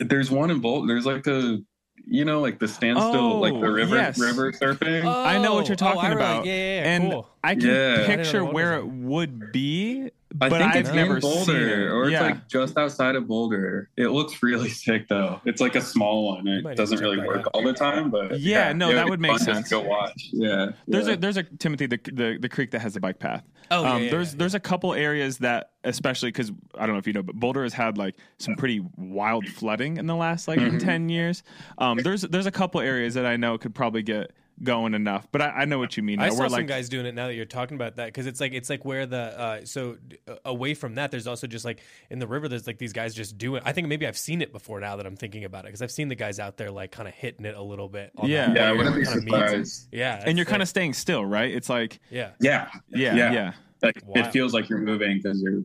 There's 0.00 0.28
one 0.30 0.50
in 0.50 0.58
Bolt. 0.58 0.88
There's 0.88 1.06
like 1.06 1.22
the 1.22 1.64
you 2.04 2.24
know, 2.24 2.40
like 2.40 2.58
the 2.58 2.66
standstill, 2.66 3.38
like 3.40 3.52
Oh, 3.52 3.60
the 3.60 3.70
river 3.70 3.94
yes. 3.94 4.18
river 4.18 4.50
surfing. 4.52 5.04
I 5.04 5.38
know 5.38 5.54
what 5.54 5.68
you're 5.68 5.76
Oh, 5.80 5.86
oh, 5.86 5.94
talking 5.94 6.10
really- 6.10 6.14
about. 6.22 6.44
Yeah, 6.46 6.52
yeah, 6.52 6.80
yeah. 6.82 6.90
and 6.96 7.10
cool. 7.12 7.28
I 7.44 7.54
can 7.54 7.66
Yeah. 7.68 8.06
picture 8.06 8.44
I 8.44 8.50
where 8.50 8.80
what 8.84 8.84
it 8.84 8.90
would 8.90 9.52
be. 9.52 10.10
I 10.32 10.48
but 10.48 10.50
think 10.52 10.62
I've 10.62 10.76
it's 10.82 10.92
never 10.92 11.16
in 11.16 11.22
seen 11.22 11.30
Boulder, 11.46 11.88
it. 11.88 11.92
or 11.92 12.02
it's 12.04 12.12
Yeah. 12.12 12.22
like 12.22 12.48
just 12.48 12.78
outside 12.78 13.16
of 13.16 13.26
Boulder. 13.26 13.88
It 13.96 14.08
looks 14.08 14.42
really 14.44 14.68
sick 14.84 15.08
though. 15.08 15.40
It's 15.44 15.60
like 15.60 15.74
a 15.74 15.80
small 15.80 16.36
one. 16.36 16.46
It 16.46 16.76
doesn't 16.76 17.00
really 17.00 17.18
work 17.18 17.38
out. 17.40 17.46
all 17.52 17.64
the 17.64 17.72
time, 17.72 18.10
but 18.10 18.38
Yeah, 18.38 18.72
no, 18.72 18.90
it 18.90 18.94
that 18.94 19.08
would 19.08 19.20
make 19.20 19.38
sense. 19.40 19.68
to 19.70 19.74
Go 19.76 19.80
watch. 19.82 20.28
Yeah, 20.32 20.70
There's 20.86 21.08
yeah. 21.08 21.14
a 21.14 21.16
there's 21.16 21.36
a 21.36 21.42
Timothy 21.42 21.86
the, 21.86 21.98
the 22.04 22.38
the 22.40 22.48
creek 22.48 22.70
that 22.70 22.80
has 22.80 22.94
a 22.96 23.00
bike 23.00 23.18
path. 23.18 23.42
Oh, 23.72 23.82
yeah, 23.82 23.92
um, 23.92 24.02
yeah, 24.04 24.10
there's 24.10 24.32
yeah, 24.32 24.38
there's 24.38 24.54
a 24.54 24.60
couple 24.60 24.94
areas 24.94 25.38
that 25.38 25.70
especially 25.84 26.28
because 26.28 26.52
I 26.76 26.86
don't 26.86 26.94
know 26.94 26.98
if 27.00 27.06
you 27.06 27.12
know, 27.12 27.22
but 27.22 27.34
Boulder 27.36 27.62
has 27.64 27.72
had 27.72 27.98
like 27.98 28.14
some 28.38 28.54
pretty 28.54 28.84
wild 28.96 29.48
flooding 29.48 29.96
in 29.96 30.06
the 30.06 30.16
last 30.16 30.46
like 30.46 30.58
Mm-hmm. 30.60 30.78
ten 30.78 31.08
years. 31.08 31.42
Um, 31.78 31.98
there's 31.98 32.22
there's 32.22 32.46
a 32.46 32.50
couple 32.52 32.80
areas 32.80 33.14
that 33.14 33.26
I 33.26 33.36
know 33.36 33.58
could 33.58 33.74
probably 33.74 34.02
get 34.02 34.32
going 34.62 34.94
enough, 34.94 35.26
but 35.32 35.40
I, 35.40 35.48
I 35.50 35.64
know 35.64 35.78
what 35.78 35.96
you 35.96 36.02
mean. 36.02 36.20
I 36.20 36.28
saw 36.28 36.40
We're 36.40 36.48
some 36.48 36.52
like 36.58 36.66
guys 36.66 36.88
doing 36.88 37.06
it 37.06 37.14
now 37.14 37.26
that 37.28 37.34
you're 37.34 37.44
talking 37.46 37.76
about 37.76 37.96
that 37.96 38.06
because 38.06 38.26
it's 38.26 38.40
like 38.40 38.52
it's 38.52 38.68
like 38.68 38.84
where 38.84 39.06
the 39.06 39.16
uh, 39.40 39.64
so 39.64 39.96
uh, 40.28 40.34
away 40.44 40.74
from 40.74 40.96
that 40.96 41.10
there's 41.10 41.26
also 41.26 41.46
just 41.46 41.64
like 41.64 41.80
in 42.10 42.18
the 42.18 42.26
river 42.26 42.46
there's 42.48 42.66
like 42.66 42.78
these 42.78 42.92
guys 42.92 43.14
just 43.14 43.38
doing 43.38 43.62
I 43.64 43.72
think 43.72 43.88
maybe 43.88 44.06
I've 44.06 44.18
seen 44.18 44.42
it 44.42 44.52
before 44.52 44.78
now 44.80 44.96
that 44.96 45.06
I'm 45.06 45.16
thinking 45.16 45.44
about 45.44 45.64
it 45.64 45.68
because 45.68 45.82
I've 45.82 45.90
seen 45.90 46.08
the 46.08 46.14
guys 46.14 46.38
out 46.38 46.56
there 46.58 46.70
like 46.70 46.90
kind 46.92 47.08
of 47.08 47.14
hitting 47.14 47.46
it 47.46 47.56
a 47.56 47.62
little 47.62 47.88
bit 47.88 48.12
on 48.18 48.28
Yeah. 48.28 48.52
yeah, 48.54 48.68
I 48.68 48.72
wouldn't 48.72 48.96
be 48.96 49.02
it 49.02 49.08
surprised. 49.08 49.88
yeah 49.92 50.22
and 50.26 50.36
you're 50.36 50.44
kind 50.44 50.60
of 50.62 50.66
of 50.66 50.68
staying 50.68 50.92
still, 50.92 51.24
right? 51.24 51.50
It's 51.54 51.68
like 51.70 52.00
yeah 52.10 52.32
Yeah, 52.40 52.68
yeah, 52.90 53.14
yeah. 53.14 53.32
Yeah. 53.32 53.52
like 53.82 54.02
Wow. 54.04 54.22
it 54.22 54.32
feels 54.32 54.52
like 54.52 54.68
you're 54.68 54.78
moving 54.78 55.16
because 55.22 55.40
you're, 55.42 55.62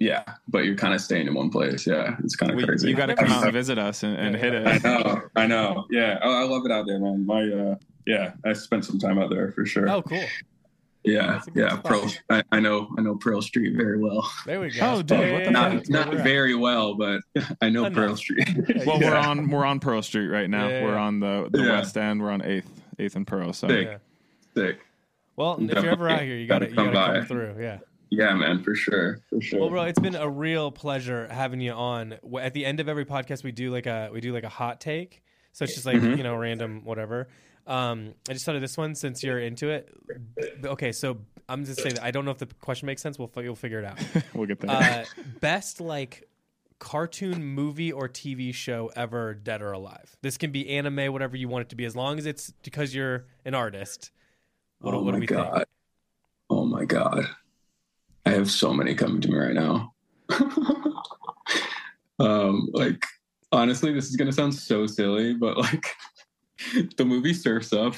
yeah, 0.00 0.24
but 0.48 0.64
you're 0.64 0.74
kind 0.74 0.92
of 0.92 1.00
staying 1.00 1.28
in 1.28 1.34
one 1.34 1.50
place. 1.50 1.86
Yeah, 1.86 2.16
it's 2.24 2.34
kind 2.34 2.50
of 2.50 2.56
We- 2.56 2.64
crazy. 2.64 2.88
you 2.88 2.96
got 2.96 3.06
to 3.06 3.14
come 3.16 3.30
out 3.30 3.44
and 3.44 3.52
visit 3.52 3.78
us 3.78 4.02
and, 4.02 4.16
and 4.16 4.34
Yeah. 4.34 4.40
hit 4.40 4.66
I 4.66 4.74
it. 4.74 4.82
know, 4.84 5.22
I 5.36 5.46
know. 5.46 5.84
Yeah, 5.90 6.18
oh, 6.20 6.32
I 6.32 6.42
love 6.48 6.66
it 6.66 6.72
out 6.72 6.84
there, 6.86 6.98
man. 6.98 7.24
My, 7.24 7.42
uh, 7.48 7.76
yeah, 8.06 8.32
I 8.44 8.52
spent 8.52 8.84
some 8.84 8.98
time 8.98 9.18
out 9.18 9.30
there 9.30 9.52
for 9.52 9.64
sure. 9.66 9.88
oh 9.88 10.02
cool 10.02 10.22
yeah, 11.06 11.26
that's 11.32 11.48
a 11.48 11.50
good 11.50 11.60
yeah. 11.64 11.68
spot. 11.70 11.84
Pearl, 11.84 12.12
I, 12.30 12.42
I 12.50 12.60
know, 12.60 12.88
I 12.96 13.02
know 13.02 13.14
Pearl 13.16 13.42
Street 13.42 13.76
very 13.76 13.98
well. 13.98 14.26
there 14.46 14.58
we 14.58 14.70
go 14.70 14.94
Oh, 14.94 15.02
dude, 15.02 15.18
Yeah, 15.20 15.32
what 15.34 15.44
the 15.44 15.50
yeah, 15.50 15.62
fuck? 15.64 15.72
that's 15.74 15.90
Not 15.90 16.08
where 16.08 16.16
not 16.16 16.24
very 16.24 16.54
well, 16.54 16.94
but 16.94 17.20
I 17.60 17.68
know 17.68 17.84
Enough. 17.84 17.92
Pearl 17.92 18.16
Street. 18.16 18.48
Well, 18.86 18.98
Yeah. 19.00 19.10
we're 19.10 19.16
on 19.16 19.50
we're 19.50 19.66
on 19.66 19.80
Pearl 19.80 20.00
Street 20.00 20.28
right 20.28 20.48
now. 20.48 20.66
Yeah, 20.66 20.78
yeah, 20.78 20.84
we're 20.84 20.94
yeah. 20.94 21.00
on 21.02 21.20
the 21.20 21.48
the 21.50 21.58
Yeah. 21.62 21.72
west 21.72 21.98
end. 21.98 22.22
We're 22.22 22.30
on 22.30 22.40
Eighth 22.42 22.70
Eighth 22.98 23.16
and 23.16 23.26
Pearl. 23.26 23.52
So 23.52 23.68
Sick. 23.68 23.86
Yeah. 23.86 23.98
Sick. 24.54 24.78
well 25.36 25.58
if 25.60 25.70
you're 25.82 25.92
ever 25.92 26.08
out 26.08 26.22
here 26.22 26.36
you 26.36 26.46
gotta 26.46 26.66
Gotta 26.68 26.70
you 26.70 26.76
come 26.76 26.92
gotta 26.94 27.12
come 27.12 27.20
by. 27.22 27.26
through 27.28 27.56
yeah 27.62 27.78
Yeah, 28.08 28.32
man, 28.34 28.62
for 28.62 28.74
sure, 28.74 29.18
for 29.28 29.42
sure. 29.42 29.60
Well, 29.60 29.68
bro, 29.68 29.82
it's 29.82 29.98
been 30.00 30.14
a 30.14 30.28
real 30.30 30.70
pleasure 30.70 31.28
having 31.30 31.60
you 31.60 31.72
on. 31.72 32.14
At 32.40 32.54
the 32.54 32.64
end 32.64 32.80
of 32.80 32.88
every 32.88 33.04
podcast, 33.04 33.44
we 33.44 33.52
do 33.52 33.70
like 33.70 33.84
a 33.86 34.08
we 34.10 34.22
do 34.22 34.32
like 34.32 34.44
a 34.44 34.48
hot 34.48 34.80
take. 34.80 35.22
So 35.52 35.64
it's 35.64 35.74
just 35.74 35.84
like 35.84 35.96
Mhm. 35.96 36.16
you 36.16 36.22
know 36.22 36.34
random 36.36 36.82
whatever. 36.84 37.28
Um, 37.66 38.14
I 38.28 38.32
just 38.34 38.44
thought 38.44 38.56
of 38.56 38.60
this 38.60 38.76
one 38.76 38.94
since 38.94 39.22
you're 39.22 39.38
into 39.38 39.70
it. 39.70 39.88
Okay, 40.64 40.92
so 40.92 41.18
I'm 41.48 41.64
just 41.64 41.80
saying 41.80 41.96
that 41.96 42.04
I 42.04 42.10
don't 42.10 42.24
know 42.24 42.30
if 42.30 42.38
the 42.38 42.46
question 42.46 42.86
makes 42.86 43.02
sense. 43.02 43.18
We'll 43.18 43.28
fi- 43.28 43.42
you'll 43.42 43.54
figure 43.54 43.78
it 43.78 43.84
out. 43.84 43.98
we'll 44.34 44.46
get 44.46 44.60
there. 44.60 44.70
Uh, 44.70 45.04
best 45.40 45.80
like 45.80 46.28
cartoon 46.78 47.42
movie 47.42 47.92
or 47.92 48.08
TV 48.08 48.54
show 48.54 48.90
ever, 48.94 49.34
dead 49.34 49.62
or 49.62 49.72
alive. 49.72 50.16
This 50.22 50.36
can 50.36 50.52
be 50.52 50.68
anime, 50.68 51.12
whatever 51.12 51.36
you 51.36 51.48
want 51.48 51.62
it 51.62 51.68
to 51.70 51.76
be, 51.76 51.84
as 51.84 51.96
long 51.96 52.18
as 52.18 52.26
it's 52.26 52.52
because 52.62 52.94
you're 52.94 53.26
an 53.44 53.54
artist. 53.54 54.10
What, 54.80 54.94
oh 54.94 55.02
what 55.02 55.12
do 55.12 55.18
my 55.18 55.20
we 55.20 55.26
god. 55.26 55.54
think? 55.54 55.68
Oh 56.50 56.64
my 56.66 56.84
god. 56.84 57.24
I 58.26 58.30
have 58.30 58.50
so 58.50 58.72
many 58.72 58.94
coming 58.94 59.20
to 59.22 59.28
me 59.28 59.36
right 59.36 59.54
now. 59.54 59.94
um, 62.18 62.68
like 62.72 63.04
honestly, 63.52 63.92
this 63.92 64.08
is 64.08 64.16
gonna 64.16 64.32
sound 64.32 64.54
so 64.54 64.86
silly, 64.86 65.34
but 65.34 65.56
like 65.56 65.94
the 66.96 67.04
movie 67.04 67.34
Surfs 67.34 67.72
Up. 67.72 67.94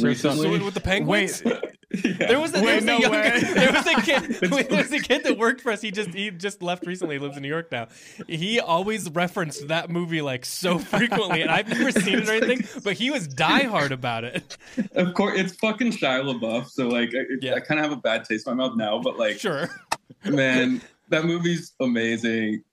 recently. 0.00 0.58
So 0.58 0.64
with 0.64 0.74
the 0.74 0.80
penguins. 0.80 1.42
Wait, 1.44 1.58
Yeah. 2.04 2.12
There 2.26 2.40
was 2.40 2.52
a, 2.52 2.54
there 2.54 2.64
Wait, 2.64 2.74
was 2.76 2.84
no 2.86 2.96
a 2.96 3.00
younger, 3.02 3.40
there 3.52 3.70
was 3.70 3.86
a 3.86 4.00
kid 4.00 4.50
wait, 4.50 4.70
there 4.70 4.78
was 4.82 4.92
a 4.92 4.98
kid 5.00 5.24
that 5.24 5.36
worked 5.36 5.60
for 5.60 5.70
us. 5.72 5.82
He 5.82 5.90
just 5.90 6.08
he 6.14 6.30
just 6.30 6.62
left 6.62 6.86
recently. 6.86 7.16
He 7.16 7.18
lives 7.18 7.36
in 7.36 7.42
New 7.42 7.50
York 7.50 7.70
now. 7.70 7.88
He 8.26 8.58
always 8.60 9.10
referenced 9.10 9.68
that 9.68 9.90
movie 9.90 10.22
like 10.22 10.46
so 10.46 10.78
frequently, 10.78 11.42
and 11.42 11.50
I've 11.50 11.68
never 11.68 11.90
seen 11.92 12.20
it 12.20 12.28
or 12.30 12.32
anything. 12.32 12.66
But 12.82 12.94
he 12.94 13.10
was 13.10 13.28
diehard 13.28 13.90
about 13.90 14.24
it. 14.24 14.56
of 14.94 15.12
course, 15.12 15.38
it's 15.38 15.54
fucking 15.56 15.92
Shia 15.92 16.22
LaBeouf. 16.24 16.70
So 16.70 16.88
like, 16.88 17.10
I, 17.14 17.24
Yeah. 17.42 17.56
I 17.56 17.60
kind 17.60 17.78
of 17.78 17.84
have 17.90 17.92
a 17.98 18.00
bad 18.00 18.24
taste 18.24 18.46
in 18.48 18.56
my 18.56 18.66
mouth 18.66 18.74
now. 18.78 18.98
But 18.98 19.18
like, 19.18 19.38
Sure. 19.38 19.68
man, 20.24 20.80
that 21.10 21.26
movie's 21.26 21.74
amazing. 21.78 22.64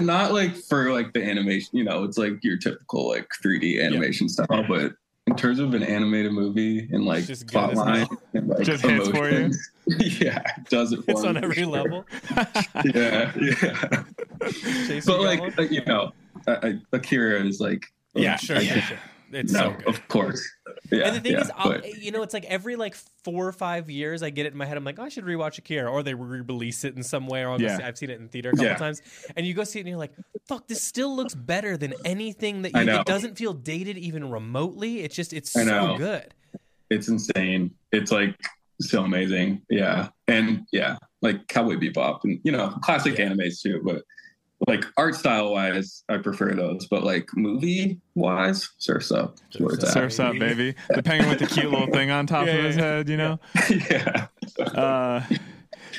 Not 0.00 0.32
like 0.32 0.56
for 0.56 0.92
like 0.92 1.12
the 1.12 1.22
animation, 1.22 1.76
you 1.76 1.84
know, 1.84 2.04
it's 2.04 2.18
like 2.18 2.42
your 2.42 2.56
typical 2.56 3.08
like 3.08 3.28
3D 3.44 3.82
animation 3.84 4.28
style, 4.28 4.64
but 4.68 4.92
in 5.26 5.36
terms 5.36 5.58
of 5.60 5.74
an 5.74 5.82
animated 5.82 6.32
movie 6.32 6.88
and 6.90 7.04
like 7.04 7.24
Just 7.24 7.46
plot 7.46 7.74
line 7.74 7.98
hell. 8.06 8.22
and 8.34 8.48
like 8.48 8.62
Just 8.62 8.84
hits 8.84 9.08
for 9.08 9.28
you? 9.30 9.36
emotions, 9.36 9.70
yeah, 10.20 10.42
it 10.58 10.68
does 10.68 10.92
it 10.92 11.04
for 11.04 11.12
It's 11.12 11.24
on 11.24 11.36
every 11.36 11.54
sure. 11.56 11.66
level. 11.66 12.06
Yeah, 12.94 13.32
yeah. 13.36 14.02
Chase 14.86 15.06
but 15.06 15.20
like, 15.20 15.70
you 15.70 15.84
know, 15.84 16.12
I, 16.48 16.52
I, 16.52 16.74
Akira 16.92 17.44
is 17.44 17.60
like 17.60 17.84
yeah, 18.14 18.36
sure, 18.36 18.56
I 18.56 18.60
yeah, 18.60 18.80
sure. 18.80 18.98
It's 19.32 19.52
no, 19.52 19.58
so 19.60 19.70
good. 19.72 19.86
of 19.88 20.08
course. 20.08 20.50
Yeah, 20.90 21.06
and 21.08 21.16
the 21.16 21.20
thing 21.20 21.32
yeah, 21.32 21.40
is, 21.40 21.50
but- 21.64 21.84
eh, 21.84 21.92
you 21.98 22.10
know, 22.12 22.22
it's 22.22 22.34
like 22.34 22.44
every 22.46 22.76
like 22.76 22.94
four 23.24 23.46
or 23.46 23.52
five 23.52 23.90
years, 23.90 24.22
I 24.22 24.30
get 24.30 24.46
it 24.46 24.52
in 24.52 24.58
my 24.58 24.64
head. 24.66 24.76
I'm 24.76 24.84
like, 24.84 24.98
oh, 24.98 25.04
I 25.04 25.08
should 25.08 25.24
rewatch 25.24 25.58
Akira, 25.58 25.90
or 25.90 26.02
they 26.02 26.14
re-release 26.14 26.84
it 26.84 26.96
in 26.96 27.02
some 27.02 27.26
way, 27.26 27.44
or 27.44 27.58
Yeah. 27.60 27.78
I've 27.82 27.98
seen 27.98 28.10
it 28.10 28.20
in 28.20 28.28
theater 28.28 28.50
a 28.50 28.52
couple 28.52 28.66
Yeah. 28.66 28.76
times, 28.76 29.02
and 29.36 29.46
you 29.46 29.54
go 29.54 29.64
see 29.64 29.78
it, 29.78 29.82
and 29.82 29.88
you're 29.90 29.98
like, 29.98 30.12
fuck, 30.46 30.66
this 30.68 30.82
still 30.82 31.14
looks 31.14 31.34
better 31.34 31.76
than 31.76 31.94
anything 32.04 32.62
that 32.62 32.72
you. 32.74 32.80
It 32.92 33.06
doesn't 33.06 33.36
feel 33.38 33.52
dated 33.52 33.98
even 33.98 34.30
remotely. 34.30 35.00
It's 35.00 35.14
just, 35.14 35.32
it's 35.32 35.56
I 35.56 35.64
so 35.64 35.86
know. 35.86 35.96
good. 35.98 36.34
it's 36.90 37.08
insane. 37.08 37.70
It's 37.92 38.10
like 38.10 38.34
so 38.80 39.04
amazing. 39.04 39.62
Yeah. 39.70 40.08
And 40.26 40.66
yeah, 40.72 40.96
like 41.22 41.46
Cowboy 41.48 41.76
Bebop 41.76 42.20
and 42.24 42.40
you 42.42 42.50
know, 42.52 42.70
classic 42.82 43.14
animes 43.16 43.60
too, 43.62 43.80
but 43.84 44.02
like 44.68 44.84
art 44.96 45.14
style 45.14 45.52
wise, 45.52 46.04
I 46.08 46.18
prefer 46.18 46.54
those. 46.54 46.86
But 46.88 47.02
like 47.04 47.28
movie 47.34 47.98
wise, 48.14 48.68
Surf's 48.78 49.10
Up 49.12 49.36
is 49.52 49.60
where. 49.60 49.78
Surfs 49.80 50.18
up, 50.20 50.38
baby. 50.38 50.74
The 50.90 51.02
penguin 51.02 51.30
with 51.30 51.38
the 51.38 51.46
cute 51.46 51.70
little 51.70 51.86
thing 51.88 52.10
on 52.10 52.26
top 52.26 52.46
Yeah, 52.46 52.52
of 52.54 52.64
his 52.64 52.76
yeah. 52.76 52.82
head, 52.82 53.08
you 53.08 53.16
know. 53.16 53.40
yeah. 53.90 54.26
Uh, 54.58 55.22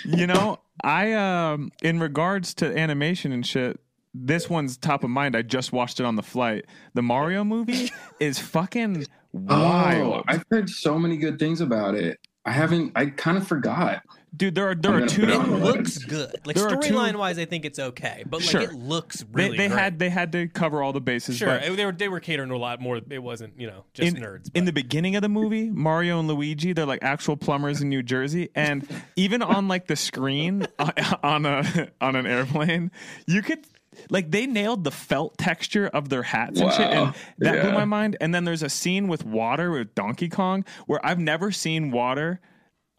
you 0.05 0.27
know, 0.27 0.59
I 0.83 1.13
um, 1.13 1.71
in 1.81 1.99
regards 1.99 2.53
to 2.55 2.77
animation 2.77 3.31
and 3.31 3.45
shit, 3.45 3.79
this 4.13 4.49
one's 4.49 4.77
top 4.77 5.03
of 5.03 5.09
mind. 5.09 5.35
I 5.35 5.41
just 5.41 5.71
watched 5.71 5.99
it 5.99 6.05
on 6.05 6.15
the 6.15 6.23
flight. 6.23 6.65
The 6.93 7.01
Mario 7.01 7.43
movie 7.43 7.91
is 8.19 8.37
fucking 8.39 9.05
wild, 9.33 10.13
Oh, 10.13 10.23
I've 10.27 10.43
heard 10.51 10.69
so 10.69 10.99
many 10.99 11.17
good 11.17 11.39
things 11.39 11.61
about 11.61 11.95
it. 11.95 12.19
I 12.45 12.51
haven't 12.51 12.91
I 12.95 13.05
kind 13.07 13.37
of 13.37 13.47
forgot. 13.47 14.01
Dude. 14.35 14.55
There 14.55 14.69
are 14.69 14.75
there 14.75 14.93
are 15.03 15.05
two. 15.07 15.23
it 15.23 15.29
It 15.29 15.35
on 15.35 15.49
the 15.49 15.57
looks 15.57 15.97
good. 15.99 16.35
Like 16.45 16.55
There 16.55 16.67
are 16.67 16.77
two- 16.77 16.93
storyline 16.93 17.15
wise, 17.15 17.37
I 17.39 17.45
think 17.45 17.65
it's 17.65 17.79
okay, 17.79 18.23
but 18.25 18.41
like 18.41 18.49
Sure. 18.49 18.61
it 18.61 18.73
looks 18.73 19.17
They, 19.21 19.25
really. 19.45 19.57
they 19.57 19.67
great. 19.67 19.79
had 19.79 19.99
they 19.99 20.09
had 20.09 20.31
to 20.33 20.47
cover 20.47 20.81
all 20.81 20.93
the 20.93 21.01
bases. 21.01 21.37
sure 21.37 21.47
but 21.59 21.75
they 21.75 21.85
were 21.85 21.91
they 21.91 22.07
were 22.09 22.19
catering 22.19 22.49
to 22.49 22.55
a 22.55 22.57
lot 22.57 22.79
more. 22.81 22.99
It 23.09 23.21
wasn't 23.23 23.59
you 23.59 23.67
know 23.67 23.85
just 23.93 24.15
in, 24.15 24.21
nerds. 24.23 24.49
in 24.53 24.65
the 24.65 24.73
beginning 24.73 25.15
of 25.15 25.21
the 25.21 25.29
movie, 25.29 25.69
Mario 25.69 26.19
and 26.19 26.27
Luigi, 26.27 26.73
they're 26.73 26.85
like 26.85 27.03
actual 27.03 27.37
plumbers 27.37 27.81
in 27.81 27.89
New 27.89 28.03
Jersey, 28.03 28.49
and 28.55 28.87
even 29.15 29.41
on 29.41 29.67
like 29.67 29.87
the 29.87 29.95
screen 29.95 30.67
uh, 30.79 30.91
on 31.23 31.45
a 31.45 31.89
on 31.99 32.15
an 32.15 32.25
airplane, 32.25 32.91
you 33.27 33.41
could 33.41 33.65
like 34.09 34.31
they 34.31 34.47
nailed 34.47 34.85
the 34.85 34.91
felt 34.91 35.37
texture 35.37 35.87
of 35.87 36.07
their 36.07 36.23
hats 36.23 36.59
and 36.61 36.71
shit, 36.71 36.87
and 36.87 37.13
that 37.39 37.61
blew 37.61 37.73
my 37.73 37.83
mind. 37.85 38.15
And 38.21 38.33
then 38.33 38.45
there's 38.45 38.63
a 38.63 38.69
scene 38.69 39.09
with 39.09 39.25
water 39.25 39.69
with 39.71 39.93
Donkey 39.95 40.29
Kong 40.29 40.63
where 40.87 41.05
I've 41.05 41.19
never 41.19 41.51
seen 41.51 41.91
water. 41.91 42.39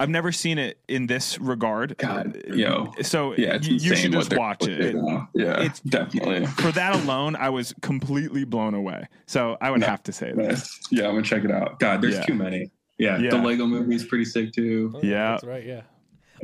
I've 0.02 0.08
never 0.10 0.32
seen 0.32 0.58
it 0.58 0.78
in 0.88 1.06
this 1.06 1.38
regard. 1.38 1.96
God, 1.96 2.36
uh, 2.50 2.54
yo. 2.54 2.92
So 3.02 3.34
Yeah, 3.36 3.54
it's 3.54 3.68
you, 3.68 3.74
you 3.76 3.94
should 3.94 4.10
just 4.10 4.36
watch 4.36 4.66
it. 4.66 4.80
they're 4.80 4.96
It- 4.96 5.22
Yeah, 5.32 5.60
it's- 5.60 5.78
definitely. 5.80 6.44
For 6.46 6.72
that 6.72 6.96
alone, 6.96 7.36
I 7.36 7.50
was 7.50 7.72
completely 7.82 8.42
blown 8.44 8.74
away. 8.74 9.06
So 9.26 9.56
I 9.60 9.70
would 9.70 9.80
No. 9.82 9.86
have 9.86 10.02
to 10.02 10.12
say 10.12 10.32
that. 10.32 10.36
Nice. 10.36 10.80
Yeah, 10.90 11.04
I'm 11.06 11.12
gonna 11.14 11.22
check 11.22 11.44
it 11.44 11.52
out. 11.52 11.78
God, 11.78 12.02
there's 12.02 12.16
Yeah. 12.16 12.22
too 12.24 12.34
many. 12.34 12.72
Yeah, 12.98 13.18
Yeah. 13.18 13.30
the 13.30 13.36
Lego 13.38 13.64
movie's 13.66 14.04
pretty 14.04 14.24
sick 14.24 14.52
too. 14.52 14.90
Oh, 14.96 15.00
Yeah. 15.04 15.30
that's 15.30 15.44
right. 15.44 15.64
Yeah. 15.64 15.82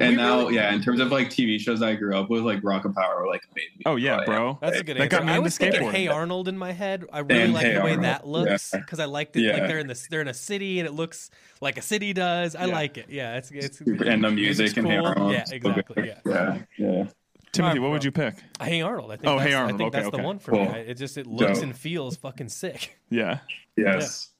And 0.01 0.11
We 0.11 0.17
now, 0.17 0.39
really- 0.41 0.55
yeah, 0.55 0.73
in 0.73 0.81
terms 0.81 1.01
of 1.01 1.11
like 1.11 1.29
TV 1.29 1.59
shows 1.59 1.83
I 1.83 1.95
grew 1.97 2.17
up 2.17 2.31
with, 2.31 2.43
like 2.43 2.61
Rocket 2.63 2.95
Power, 2.95 3.27
like 3.27 3.43
made 3.57 3.65
me. 3.77 3.83
Oh 3.85 3.97
yeah, 3.97 4.17
oh, 4.17 4.21
yeah. 4.21 4.25
bro. 4.27 4.59
That's 4.61 4.79
a 4.79 4.85
good 4.85 4.97
That 4.97 5.03
answer. 5.05 5.17
got 5.19 5.27
me 5.27 5.33
I 5.33 5.39
was 5.41 5.59
thinking 5.59 5.81
skateboarding. 5.83 5.91
Hey 5.93 6.07
Arnold 6.09 6.47
in 6.49 6.57
my 6.57 6.71
head. 6.73 7.05
I 7.13 7.19
really 7.21 7.43
And 7.43 7.53
like 7.53 7.65
Hey 7.67 7.75
the 7.75 7.81
way 7.81 7.91
Arnold, 7.91 8.05
that 8.05 8.27
looks 8.27 8.71
yeah. 8.73 8.81
because 8.81 9.01
I 9.01 9.07
liked 9.07 9.37
it. 9.37 9.41
Like 9.47 9.57
Yeah. 9.57 9.67
they're 9.67 9.79
in 9.81 9.87
this, 9.89 10.07
they're 10.09 10.21
in 10.21 10.29
a 10.29 10.35
city 10.35 10.79
and 10.79 10.87
it 10.89 10.93
looks 10.93 11.31
like 11.61 11.79
a 11.79 11.83
city 11.83 12.13
does. 12.13 12.55
I 12.55 12.67
Yeah. 12.67 12.73
like 12.75 12.97
it. 12.99 13.07
Yeah, 13.09 13.37
it's 13.39 13.51
it's 13.51 13.81
and 13.81 14.23
the 14.25 14.31
music 14.31 14.77
music's 14.77 14.77
and 14.79 14.87
Hey 14.87 14.97
cool. 14.99 15.07
Arnold. 15.07 15.33
Yeah, 15.33 15.45
exactly. 15.51 15.95
good. 15.95 16.07
Yeah. 16.07 16.21
yeah, 16.25 16.59
yeah. 16.79 17.05
Timothy, 17.51 17.79
what 17.81 17.91
would 17.91 18.05
you 18.05 18.13
pick? 18.13 18.37
Hey 18.63 18.83
Arnold. 18.83 19.11
I 19.11 19.17
think. 19.17 19.27
Oh, 19.27 19.39
that's, 19.39 19.49
Hey 19.51 19.57
I 19.57 19.67
think 19.69 19.81
Okay, 19.81 19.91
that's 20.03 20.11
the 20.17 20.23
one 20.23 20.39
for 20.39 20.53
Cool. 20.53 20.67
me. 20.67 20.79
It 20.81 20.95
just 20.95 21.17
it 21.19 21.27
looks 21.27 21.55
Dope. 21.55 21.63
and 21.65 21.77
feels 21.77 22.17
fucking 22.17 22.51
sick. 22.51 22.97
Yeah. 23.11 23.39
Yes. 23.77 24.31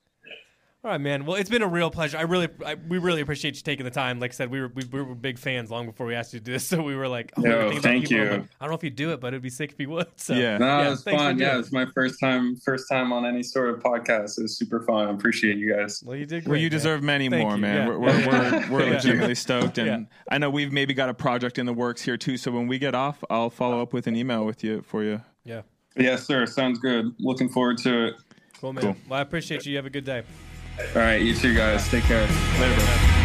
All 0.89 0.93
All 0.93 0.97
right, 0.99 1.03
man. 1.03 1.27
Well, 1.27 1.37
it's 1.37 1.51
been 1.51 1.61
a 1.61 1.69
real 1.69 1.91
pleasure. 1.91 2.17
I 2.17 2.23
really, 2.23 2.49
I, 2.65 2.77
we 2.77 2.97
really 2.97 3.21
appreciate 3.21 3.57
you 3.57 3.63
taking 3.63 3.85
the 3.85 3.91
time. 3.91 4.21
Like 4.21 4.31
I 4.31 4.35
said, 4.35 4.51
we 4.51 4.59
were 4.63 4.69
we, 4.75 4.85
we 4.91 5.03
were 5.03 5.15
big 5.15 5.39
fans 5.39 5.71
long 5.71 5.85
before 5.85 6.07
we 6.07 6.15
asked 6.15 6.33
you 6.33 6.39
to 6.41 6.45
do 6.47 6.53
this, 6.53 6.65
so 6.67 6.83
we 6.83 6.97
were 6.97 7.07
like, 7.09 7.31
oh, 7.37 7.43
we 7.43 7.51
were 7.51 7.55
Yo, 7.57 7.79
thinking 7.79 7.79
about 7.79 7.83
thank. 7.83 8.11
I'm 8.11 8.17
you. 8.17 8.31
like, 8.31 8.41
I 8.59 8.65
don't 8.65 8.71
know 8.71 8.75
if 8.77 8.83
you'd 8.85 8.97
do 8.97 9.13
it, 9.13 9.21
but 9.21 9.29
it'd 9.29 9.43
be 9.43 9.51
sick 9.51 9.73
if 9.73 9.79
you 9.81 9.91
would. 9.91 10.07
So 10.17 10.33
Yeah. 10.33 10.57
No, 10.57 10.67
Yeah, 10.67 10.87
it 10.87 10.91
was 10.91 11.03
fun. 11.03 11.39
Yeah, 11.39 11.57
it. 11.57 11.61
it's 11.61 11.73
my 11.73 11.85
first 11.95 12.19
time 12.19 12.57
first 12.57 12.89
time 12.91 13.13
on 13.13 13.27
any 13.27 13.43
sort 13.43 13.69
of 13.69 13.81
podcast. 13.83 14.39
It 14.39 14.43
was 14.45 14.57
super 14.57 14.81
fun. 14.81 15.09
I 15.09 15.11
appreciate 15.11 15.59
you 15.59 15.75
guys. 15.75 16.03
well, 16.07 16.17
you 16.17 16.25
did. 16.25 16.45
Great, 16.45 16.49
Well, 16.53 16.57
you 16.59 16.65
man. 16.69 16.71
deserve 16.71 17.03
many 17.03 17.29
Thank 17.29 17.43
more, 17.43 17.57
you. 17.57 17.61
man. 17.61 17.77
Yeah. 17.77 17.89
We're, 17.89 17.99
we're, 17.99 18.27
we're, 18.27 18.67
we're 18.71 18.85
Yeah. 18.87 18.93
legitimately 18.95 19.35
stoked, 19.35 19.77
and 19.77 19.87
Yeah. 19.87 19.99
I 20.35 20.39
know 20.39 20.49
we've 20.49 20.73
maybe 20.73 20.95
got 20.95 21.11
a 21.11 21.15
project 21.15 21.59
in 21.59 21.67
the 21.67 21.75
works 21.75 22.01
here 22.01 22.17
too. 22.17 22.39
So 22.39 22.51
when 22.51 22.67
we 22.67 22.79
get 22.79 22.95
off, 22.95 23.23
I'll 23.29 23.51
follow 23.51 23.83
up 23.83 23.93
with 23.93 24.07
an 24.07 24.17
email 24.17 24.47
with 24.47 24.65
you 24.65 24.81
for 24.81 25.05
you. 25.05 25.21
Yeah. 25.45 25.63
Yes, 25.99 26.25
sir. 26.27 26.47
Sounds 26.47 26.79
good. 26.79 27.13
Looking 27.19 27.51
forward 27.51 27.77
to 27.79 28.07
it. 28.07 28.15
Cool, 28.59 28.73
man. 28.73 28.83
Cool. 28.85 28.97
Well, 29.07 29.19
I 29.19 29.23
appreciate 29.23 29.67
you. 29.67 29.73
You 29.73 29.77
have 29.77 29.87
a 29.87 29.91
good 29.91 30.05
day. 30.07 30.23
All 30.81 31.03
right, 31.03 31.21
you 31.21 31.35
too, 31.35 31.55
guys. 31.55 31.89
Take 31.89 32.05
care. 32.05 32.27
Later, 32.61 32.75
bro. 32.75 33.18